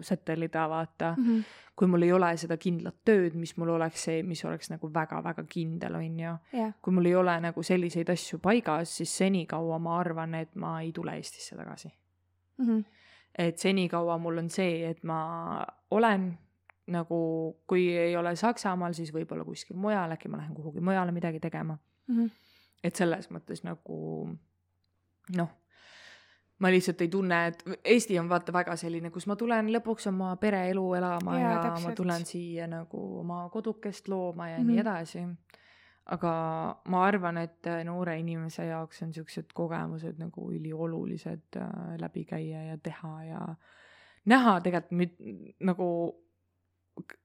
sättelida, 0.00 0.66
vaata 0.70 1.14
mm. 1.16 1.26
-hmm. 1.26 1.42
kui 1.76 1.90
mul 1.92 2.06
ei 2.06 2.12
ole 2.12 2.32
seda 2.36 2.56
kindlat 2.56 2.98
tööd, 3.04 3.34
mis 3.34 3.56
mul 3.56 3.74
oleks 3.76 4.04
see, 4.08 4.22
mis 4.22 4.44
oleks 4.44 4.70
nagu 4.70 4.90
väga-väga 4.94 5.44
kindel, 5.48 5.94
on 5.94 6.20
ju. 6.20 6.34
jah, 6.52 6.74
kui 6.82 6.92
mul 6.92 7.06
ei 7.06 7.14
ole 7.14 7.40
nagu 7.40 7.62
selliseid 7.62 8.10
asju 8.10 8.38
paigas, 8.38 8.96
siis 8.96 9.18
senikaua 9.18 9.78
ma 9.78 9.98
arvan, 10.00 10.34
et 10.34 10.54
ma 10.54 10.80
ei 10.80 10.92
tule 10.92 11.16
Eestisse 11.16 11.56
tagasi. 11.56 11.92
Mhm. 12.58 12.80
et 13.38 13.58
senikaua 13.58 14.18
mul 14.18 14.38
on 14.38 14.50
see, 14.50 14.88
et 14.88 15.04
ma 15.04 15.64
olen 15.90 16.38
nagu, 16.86 17.18
kui 17.66 17.88
ei 17.98 18.16
ole 18.16 18.34
Saksamaal, 18.36 18.94
siis 18.96 19.12
võib-olla 19.14 19.44
kuskil 19.46 19.76
mujal, 19.78 20.14
äkki 20.14 20.30
ma 20.30 20.40
lähen 20.40 20.54
kuhugi 20.54 20.80
mujale 20.84 21.12
midagi 21.12 21.40
tegema. 21.42 21.78
Mhm. 22.08 22.26
Et 22.84 22.96
selles 22.96 23.30
mõttes 23.30 23.62
nagu 23.64 24.28
noh, 25.36 25.48
ma 26.58 26.70
lihtsalt 26.72 27.00
ei 27.04 27.08
tunne, 27.12 27.38
et 27.46 27.62
Eesti 27.84 28.18
on 28.18 28.28
vaata 28.30 28.52
väga 28.52 28.76
selline, 28.76 29.10
kus 29.10 29.26
ma 29.26 29.36
tulen 29.36 29.68
lõpuks 29.74 30.06
oma 30.08 30.36
pereelu 30.40 30.94
elama 30.94 31.38
ja, 31.40 31.50
ja 31.50 31.62
täpselt. 31.62 31.88
ma 31.88 31.94
tulen 31.94 32.24
siia 32.26 32.66
nagu 32.66 33.00
oma 33.20 33.48
kodukest 33.52 34.08
looma 34.08 34.48
ja 34.48 34.58
mm 34.58 34.62
Mhm. 34.62 34.68
-hmm. 34.68 34.72
nii 34.72 34.80
edasi. 34.80 35.26
aga 36.06 36.32
ma 36.88 37.04
arvan, 37.04 37.36
et 37.38 37.66
noore 37.84 38.18
inimese 38.18 38.64
jaoks 38.66 39.02
on 39.02 39.12
siuksed 39.12 39.44
kogemused 39.54 40.18
nagu 40.18 40.52
üliolulised 40.52 41.56
äh, 41.56 41.96
läbi 42.00 42.24
käia 42.24 42.62
ja 42.62 42.76
teha 42.78 43.24
ja 43.24 43.54
näha 44.24 44.60
tegelikult 44.60 45.18
nagu 45.60 46.16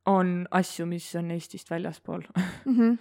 on 0.05 0.47
asju, 0.51 0.85
mis 0.85 1.15
on 1.15 1.31
Eestist 1.31 1.69
väljaspool 1.69 2.21
Mhm. 2.65 2.93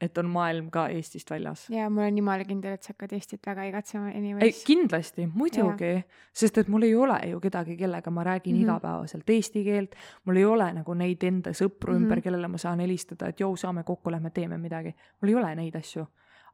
Et 0.00 0.18
on 0.18 0.26
maailm 0.30 0.70
ka 0.70 0.86
Eestist 0.92 1.30
väljas. 1.30 1.66
ja 1.70 1.88
ma 1.90 2.02
olen 2.02 2.18
jumala 2.18 2.44
kindel, 2.44 2.74
et 2.74 2.82
sa 2.82 2.92
hakkad 2.92 3.12
Eestit 3.12 3.46
väga 3.46 3.64
igatsema 3.68 4.10
anyways. 4.10 4.64
kindlasti, 4.66 5.26
muidugi, 5.34 5.92
sest 6.32 6.58
et 6.58 6.68
mul 6.68 6.82
ei 6.82 6.94
ole 6.94 7.18
ju 7.30 7.40
kedagi, 7.40 7.76
kellega 7.76 8.10
ma 8.10 8.24
räägin 8.24 8.56
mm. 8.56 8.60
-hmm. 8.60 8.64
igapäevaselt 8.64 9.30
eesti 9.30 9.64
keelt, 9.64 9.94
mul 10.24 10.36
ei 10.36 10.44
ole 10.44 10.72
nagu 10.72 10.94
neid 10.94 11.22
enda 11.22 11.50
sõpru 11.50 11.92
mm. 11.92 11.98
-hmm. 11.98 12.02
ümber, 12.02 12.20
kellele 12.20 12.48
ma 12.48 12.58
saan 12.58 12.80
helistada, 12.80 13.28
et 13.28 13.40
jõu, 13.40 13.56
saame 13.56 13.82
kokku, 13.84 14.10
lähme 14.10 14.30
teeme 14.30 14.58
midagi. 14.58 14.94
mul 15.22 15.28
ei 15.28 15.34
ole 15.34 15.54
neid 15.54 15.76
asju. 15.76 16.06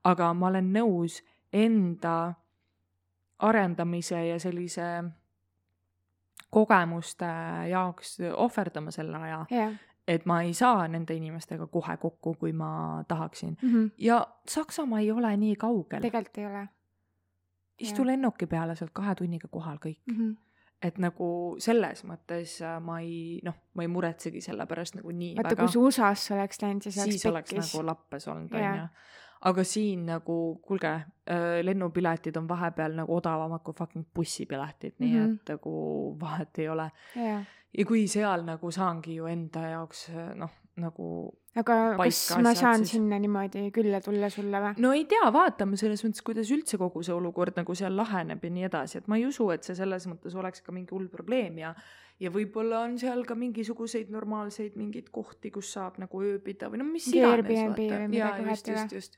aga 0.04 0.34
ma 0.34 0.46
olen 0.46 0.72
nõus 0.72 1.22
enda 1.52 2.34
arendamise 3.38 4.26
ja 4.26 4.38
sellise 4.38 5.04
kogemuste 6.50 7.26
jaoks 7.70 8.18
ohverdama 8.36 8.90
selle 8.90 9.16
aja, 9.16 9.44
jah, 9.50 9.72
et 10.10 10.26
ma 10.26 10.40
ei 10.42 10.52
saa 10.56 10.88
nende 10.90 11.14
inimestega 11.14 11.66
kohe 11.70 11.96
kokku, 12.02 12.34
kui 12.40 12.52
ma 12.52 13.04
tahaksin. 13.08 13.56
Mhm. 13.62 13.86
ja 13.98 14.26
Saksamaa 14.48 15.00
ei 15.00 15.10
ole 15.10 15.36
nii 15.36 15.56
kaugel. 15.56 16.02
tegelikult 16.02 16.38
ei 16.38 16.46
ole. 16.46 16.68
istu 17.80 18.04
lennuki 18.06 18.46
peale 18.46 18.74
sealt 18.76 18.92
kahe 18.92 19.14
tunniga 19.14 19.48
kohal 19.48 19.78
kõik. 19.86 20.00
Mhm. 20.06 20.32
et 20.82 20.98
nagu 20.98 21.56
selles 21.60 22.04
mõttes 22.08 22.54
äh, 22.64 22.78
ma 22.80 23.00
ei 23.04 23.40
noh, 23.44 23.54
ma 23.76 23.84
ei 23.84 23.88
muretsegi 23.88 24.40
selle 24.40 24.64
pärast 24.66 24.94
nagu 24.96 25.12
nii 25.12 25.34
vaata, 25.36 25.50
väga 25.50 25.66
kui 25.66 25.72
sa 25.72 25.80
USA-sse 25.80 26.34
oleks 26.34 26.62
läinud, 26.62 26.86
siis 26.86 26.96
oleks 26.96 27.12
siis 27.12 27.26
oleks 27.26 27.52
nagu 27.56 27.86
lappes 27.86 28.28
olnud, 28.28 28.54
onju. 28.54 28.86
Aga 29.48 29.64
siin 29.64 30.06
nagu, 30.06 30.60
kuulge, 30.62 30.90
lennupiletid 31.64 32.36
on 32.36 32.48
vahepeal 32.48 32.92
nagu 32.98 33.14
odavamad 33.16 33.62
kui 33.64 33.74
fucking 33.78 34.04
bussipiletid, 34.14 34.94
nii 34.98 35.14
Mhm. 35.14 35.32
et 35.34 35.48
nagu 35.54 36.16
vahet 36.20 36.58
ei 36.58 36.68
ole. 36.68 36.90
jaa. 37.16 37.42
ja 37.78 37.84
kui 37.86 38.06
seal 38.08 38.42
nagu 38.44 38.70
saangi 38.70 39.14
ju 39.16 39.26
enda 39.30 39.60
jaoks 39.70 40.08
noh, 40.34 40.50
nagu 40.76 41.06
aga 41.56 41.96
kas 41.96 42.36
ma 42.42 42.52
saan 42.54 42.78
siis. 42.84 42.90
sinna 42.96 43.18
niimoodi 43.18 43.70
külla 43.70 44.00
tulla 44.00 44.28
sulle 44.30 44.58
või? 44.60 44.74
no 44.78 44.92
ei 44.92 45.04
tea, 45.04 45.30
vaatame 45.32 45.76
selles 45.76 46.02
mõttes, 46.04 46.22
kuidas 46.22 46.50
üldse 46.50 46.78
kogu 46.78 47.02
see 47.02 47.14
olukord 47.14 47.56
nagu 47.56 47.74
seal 47.74 47.94
laheneb 47.96 48.42
ja 48.44 48.50
nii 48.50 48.64
edasi, 48.68 48.98
et 48.98 49.08
ma 49.08 49.16
ei 49.16 49.26
usu, 49.26 49.50
et 49.50 49.62
see 49.62 49.74
selles 49.74 50.06
mõttes 50.06 50.34
oleks 50.34 50.60
ka 50.62 50.72
mingi 50.72 50.90
hull 50.90 51.08
probleem 51.08 51.58
ja 51.58 51.74
ja 52.20 52.30
võib-olla 52.30 52.82
on 52.86 52.98
seal 53.00 53.24
ka 53.24 53.34
mingisuguseid 53.38 54.10
normaalseid 54.12 54.76
mingeid 54.76 55.08
kohti, 55.14 55.50
kus 55.50 55.72
saab 55.72 55.98
nagu 56.02 56.22
ööbida 56.22 56.68
või 56.72 56.82
no 56.82 56.84
mis 56.88 57.06
iganes. 57.46 57.46
Jaa, 58.18 58.34
just, 58.50 58.68
just, 58.68 58.92
just. 58.92 59.16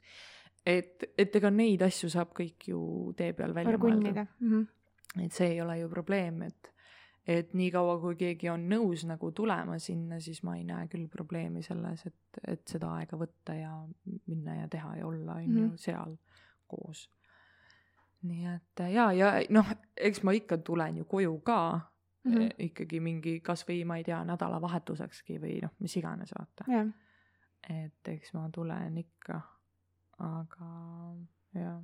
et, 0.66 1.08
et 1.18 1.36
ega 1.40 1.50
neid 1.50 1.82
asju 1.82 2.10
saab 2.12 2.32
kõik 2.36 2.68
ju 2.70 3.12
tee 3.18 3.32
peal 3.32 3.54
välja 3.54 3.78
mõelda. 3.78 4.26
mm. 4.40 4.52
-hmm. 4.52 5.24
et 5.26 5.32
see 5.32 5.50
ei 5.54 5.60
ole 5.60 5.78
ju 5.80 5.88
probleem, 5.88 6.42
et 6.42 6.72
et 7.26 7.52
niikaua, 7.54 8.00
kui 8.02 8.16
keegi 8.18 8.48
on 8.50 8.64
nõus 8.66 9.04
nagu 9.06 9.28
tulema 9.30 9.76
sinna, 9.78 10.16
siis 10.20 10.42
ma 10.42 10.56
ei 10.56 10.64
näe 10.64 10.88
küll 10.90 11.06
probleemi 11.08 11.62
selles, 11.62 12.06
et, 12.06 12.40
et 12.48 12.62
seda 12.66 12.88
aega 12.98 13.16
võtta 13.16 13.54
ja 13.54 13.70
minna 14.26 14.56
ja 14.56 14.68
teha 14.68 14.96
ja 14.96 15.06
olla, 15.06 15.34
on 15.34 15.44
ju 15.44 15.66
Mhm., 15.66 15.76
seal 15.76 16.16
koos. 16.66 17.08
nii 18.22 18.46
et 18.54 18.82
ja, 18.92 19.12
ja 19.12 19.32
noh, 19.50 19.66
eks 19.96 20.22
ma 20.22 20.32
ikka 20.32 20.58
tulen 20.58 20.96
ju 20.96 21.04
koju 21.04 21.40
ka 21.46 21.80
mm. 22.24 22.34
-hmm. 22.34 22.50
ikkagi 22.58 23.00
mingi 23.00 23.40
kasvõi 23.40 23.84
ma 23.84 23.98
ei 24.00 24.04
tea, 24.04 24.24
nädalavahetusekski 24.24 25.38
või 25.42 25.60
noh, 25.62 25.72
mis 25.80 25.96
iganes, 25.96 26.34
vaata. 26.38 26.64
jah, 26.70 26.90
et 27.68 28.12
eks 28.14 28.34
ma 28.34 28.48
tulen 28.52 28.98
ikka, 28.98 29.40
aga 30.18 30.68
jah. 31.54 31.80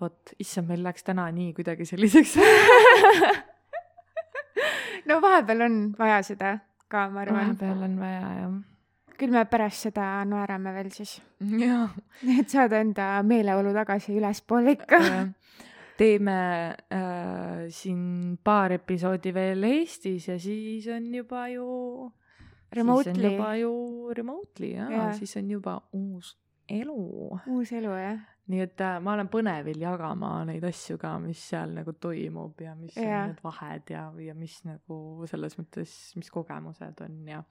vot, 0.00 0.34
issand, 0.38 0.68
meil 0.68 0.84
läks 0.84 1.04
täna 1.04 1.30
nii 1.32 1.54
kuidagi 1.54 1.86
selliseks 1.88 2.36
no 5.08 5.20
vahepeal 5.22 5.66
on 5.66 5.78
vaja 5.98 6.22
seda 6.22 6.58
ka, 6.88 7.08
ma 7.10 7.24
arvan. 7.24 7.40
vahepeal 7.40 7.82
on 7.88 7.98
vaja 8.00 8.32
jah. 8.40 8.54
küll 9.20 9.34
me 9.34 9.44
pärast 9.44 9.88
seda 9.88 10.24
naerame 10.24 10.72
veel 10.74 10.90
siis, 10.94 11.18
et 12.38 12.48
saada 12.48 12.80
enda 12.80 13.12
meeleolu 13.22 13.74
tagasi 13.76 14.16
ülespoole 14.16 14.78
ikka. 14.78 15.00
Teeme 16.00 16.36
äh, 16.92 17.66
siin 17.68 18.38
paar 18.44 18.72
episoodi 18.78 19.34
veel 19.36 19.68
Eestis 19.68 20.30
ja 20.30 20.38
siis 20.40 20.88
on 20.94 21.12
juba 21.14 21.46
ju. 21.52 21.66
Remotely, 22.70 23.32
juba 23.32 23.54
ju 23.58 23.72
remotely 24.14 24.76
jah 24.76 24.92
ja., 24.94 25.06
siis 25.18 25.32
on 25.40 25.48
juba 25.50 25.72
uus 25.98 26.36
elu. 26.70 27.40
uus 27.50 27.72
elu 27.74 27.94
jah. 27.98 28.20
nii 28.50 28.60
et 28.62 28.82
äh, 28.86 28.98
ma 29.02 29.16
olen 29.16 29.28
põnevil 29.30 29.82
jagama 29.82 30.32
neid 30.46 30.64
asju 30.66 30.98
ka, 30.98 31.16
mis 31.22 31.42
seal 31.50 31.74
nagu 31.74 31.96
toimub 31.98 32.62
ja 32.62 32.76
mis 32.78 32.94
Jaa. 32.94 33.24
on 33.24 33.32
need 33.32 33.42
vahed 33.42 33.92
ja, 33.94 34.04
ja 34.22 34.34
mis 34.38 34.56
nagu 34.66 35.26
selles 35.30 35.58
mõttes, 35.58 35.94
mis 36.18 36.30
kogemused 36.30 37.02
on 37.06 37.18
ja 37.30 37.42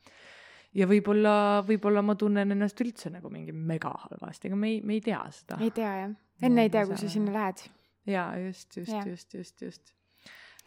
ja 0.75 0.87
võib-olla, 0.89 1.33
võib-olla 1.67 2.03
ma 2.05 2.15
tunnen 2.19 2.55
ennast 2.55 2.79
üldse 2.83 3.11
nagu 3.11 3.31
mingi 3.33 3.55
mega 3.55 3.91
halvasti, 4.05 4.51
aga 4.51 4.59
me 4.59 4.75
ei, 4.75 4.81
me 4.85 4.99
ei 4.99 5.03
tea 5.03 5.21
seda. 5.35 5.59
ei 5.63 5.71
tea 5.75 5.93
jah, 6.03 6.15
enne 6.47 6.67
ei 6.67 6.73
tea, 6.73 6.85
kui 6.87 6.99
sa 6.99 7.11
sinna 7.11 7.35
lähed. 7.35 7.67
jaa, 8.09 8.33
just, 8.47 8.77
just 8.77 8.93
just, 9.05 9.33
just, 9.37 9.61
just. 9.61 9.93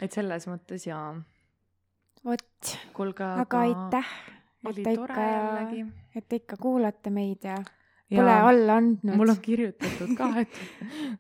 et 0.01 0.13
selles 0.13 0.47
mõttes 0.51 0.87
jaa. 0.87 1.13
vot, 2.25 2.75
kuulge, 2.97 3.29
aga 3.45 3.63
aitäh, 3.67 4.17
et 4.69 4.83
te 4.83 4.97
ikka 4.97 5.29
et 6.15 6.29
te 6.29 6.43
ikka 6.43 6.59
kuulate 6.61 7.11
meid 7.11 7.45
ja 7.49 7.59
pole 8.13 8.39
alla 8.53 8.79
andnud. 8.83 9.17
mul 9.17 9.35
on 9.35 9.43
kirjutatud 9.43 10.17
ka, 10.19 10.33
et 10.45 10.63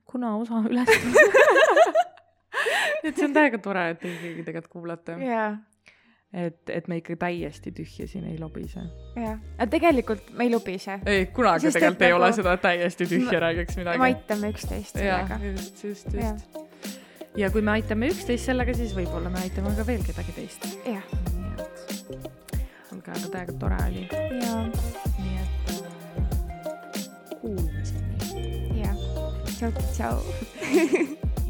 kuna 0.04 0.36
osa 0.40 0.62
üles 0.68 0.90
et 3.04 3.16
see 3.16 3.26
on 3.26 3.34
täiega 3.34 3.60
tore, 3.62 3.84
et 3.92 4.00
te 4.00 4.10
ikkagi 4.12 4.46
tegelikult 4.46 4.72
kuulate. 4.76 5.16
jaa, 5.26 5.52
et, 6.32 6.56
et 6.72 6.86
me 6.88 6.96
ikka 6.96 7.16
täiesti 7.20 7.72
tühja 7.76 8.06
siin 8.08 8.24
ei 8.30 8.38
lobise. 8.40 8.80
jaa, 9.16 9.38
aga 9.58 9.66
tegelikult 9.70 10.30
me 10.32 10.44
ei 10.44 10.50
lubise. 10.54 10.98
ei, 11.06 11.26
kunagi 11.26 11.60
Sest 11.66 11.74
tegelikult 11.78 12.02
ei 12.02 12.12
nagu- 12.12 12.22
ole 12.24 12.32
seda, 12.32 12.56
täiesti 12.56 13.06
tühja 13.06 13.32
Ma- 13.32 13.40
räägiks 13.46 13.76
me 13.76 13.82
midagi. 13.84 14.02
aitame 14.08 14.50
üksteist 14.54 14.96
jah, 14.96 15.28
sellega. 15.28 15.44
just, 15.52 15.84
just, 15.84 16.12
Jah. 16.14 16.32
just. 16.32 16.56
ja 17.36 17.50
kui 17.50 17.62
me 17.62 17.70
aitame 17.70 18.08
üksteist 18.08 18.44
sellega, 18.48 18.74
siis 18.74 18.94
võib-olla 18.96 19.28
me 19.30 19.38
aitame 19.44 19.74
ka 19.76 19.86
veel 19.86 20.02
kedagi 20.04 20.32
teist. 20.32 20.66
jah, 20.86 21.04
nii 21.36 21.52
et, 21.58 22.28
olge, 22.92 23.10
aga 23.10 23.28
täiega 23.36 23.52
tore 23.60 23.76
oli. 23.88 24.08
nii 25.18 25.36
et 25.42 25.52
kuulmiseni. 27.40 28.80
jah. 28.82 28.96
tšau, 29.58 29.72
tšau. 29.92 30.16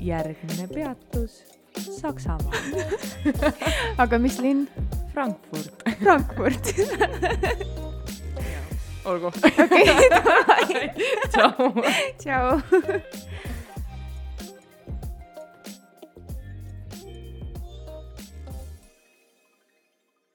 järgmine 0.03 0.67
peatus 0.75 1.43
Saksamaa, 1.81 2.53
aga 4.03 4.19
mis 4.19 4.39
linn? 4.39 4.69
Frankfurt. 5.13 5.83
Frankfurt. 6.03 6.75
olgu. 9.05 9.27
okei, 10.63 10.91
tšau. 11.33 11.73
tšau. 12.19 12.61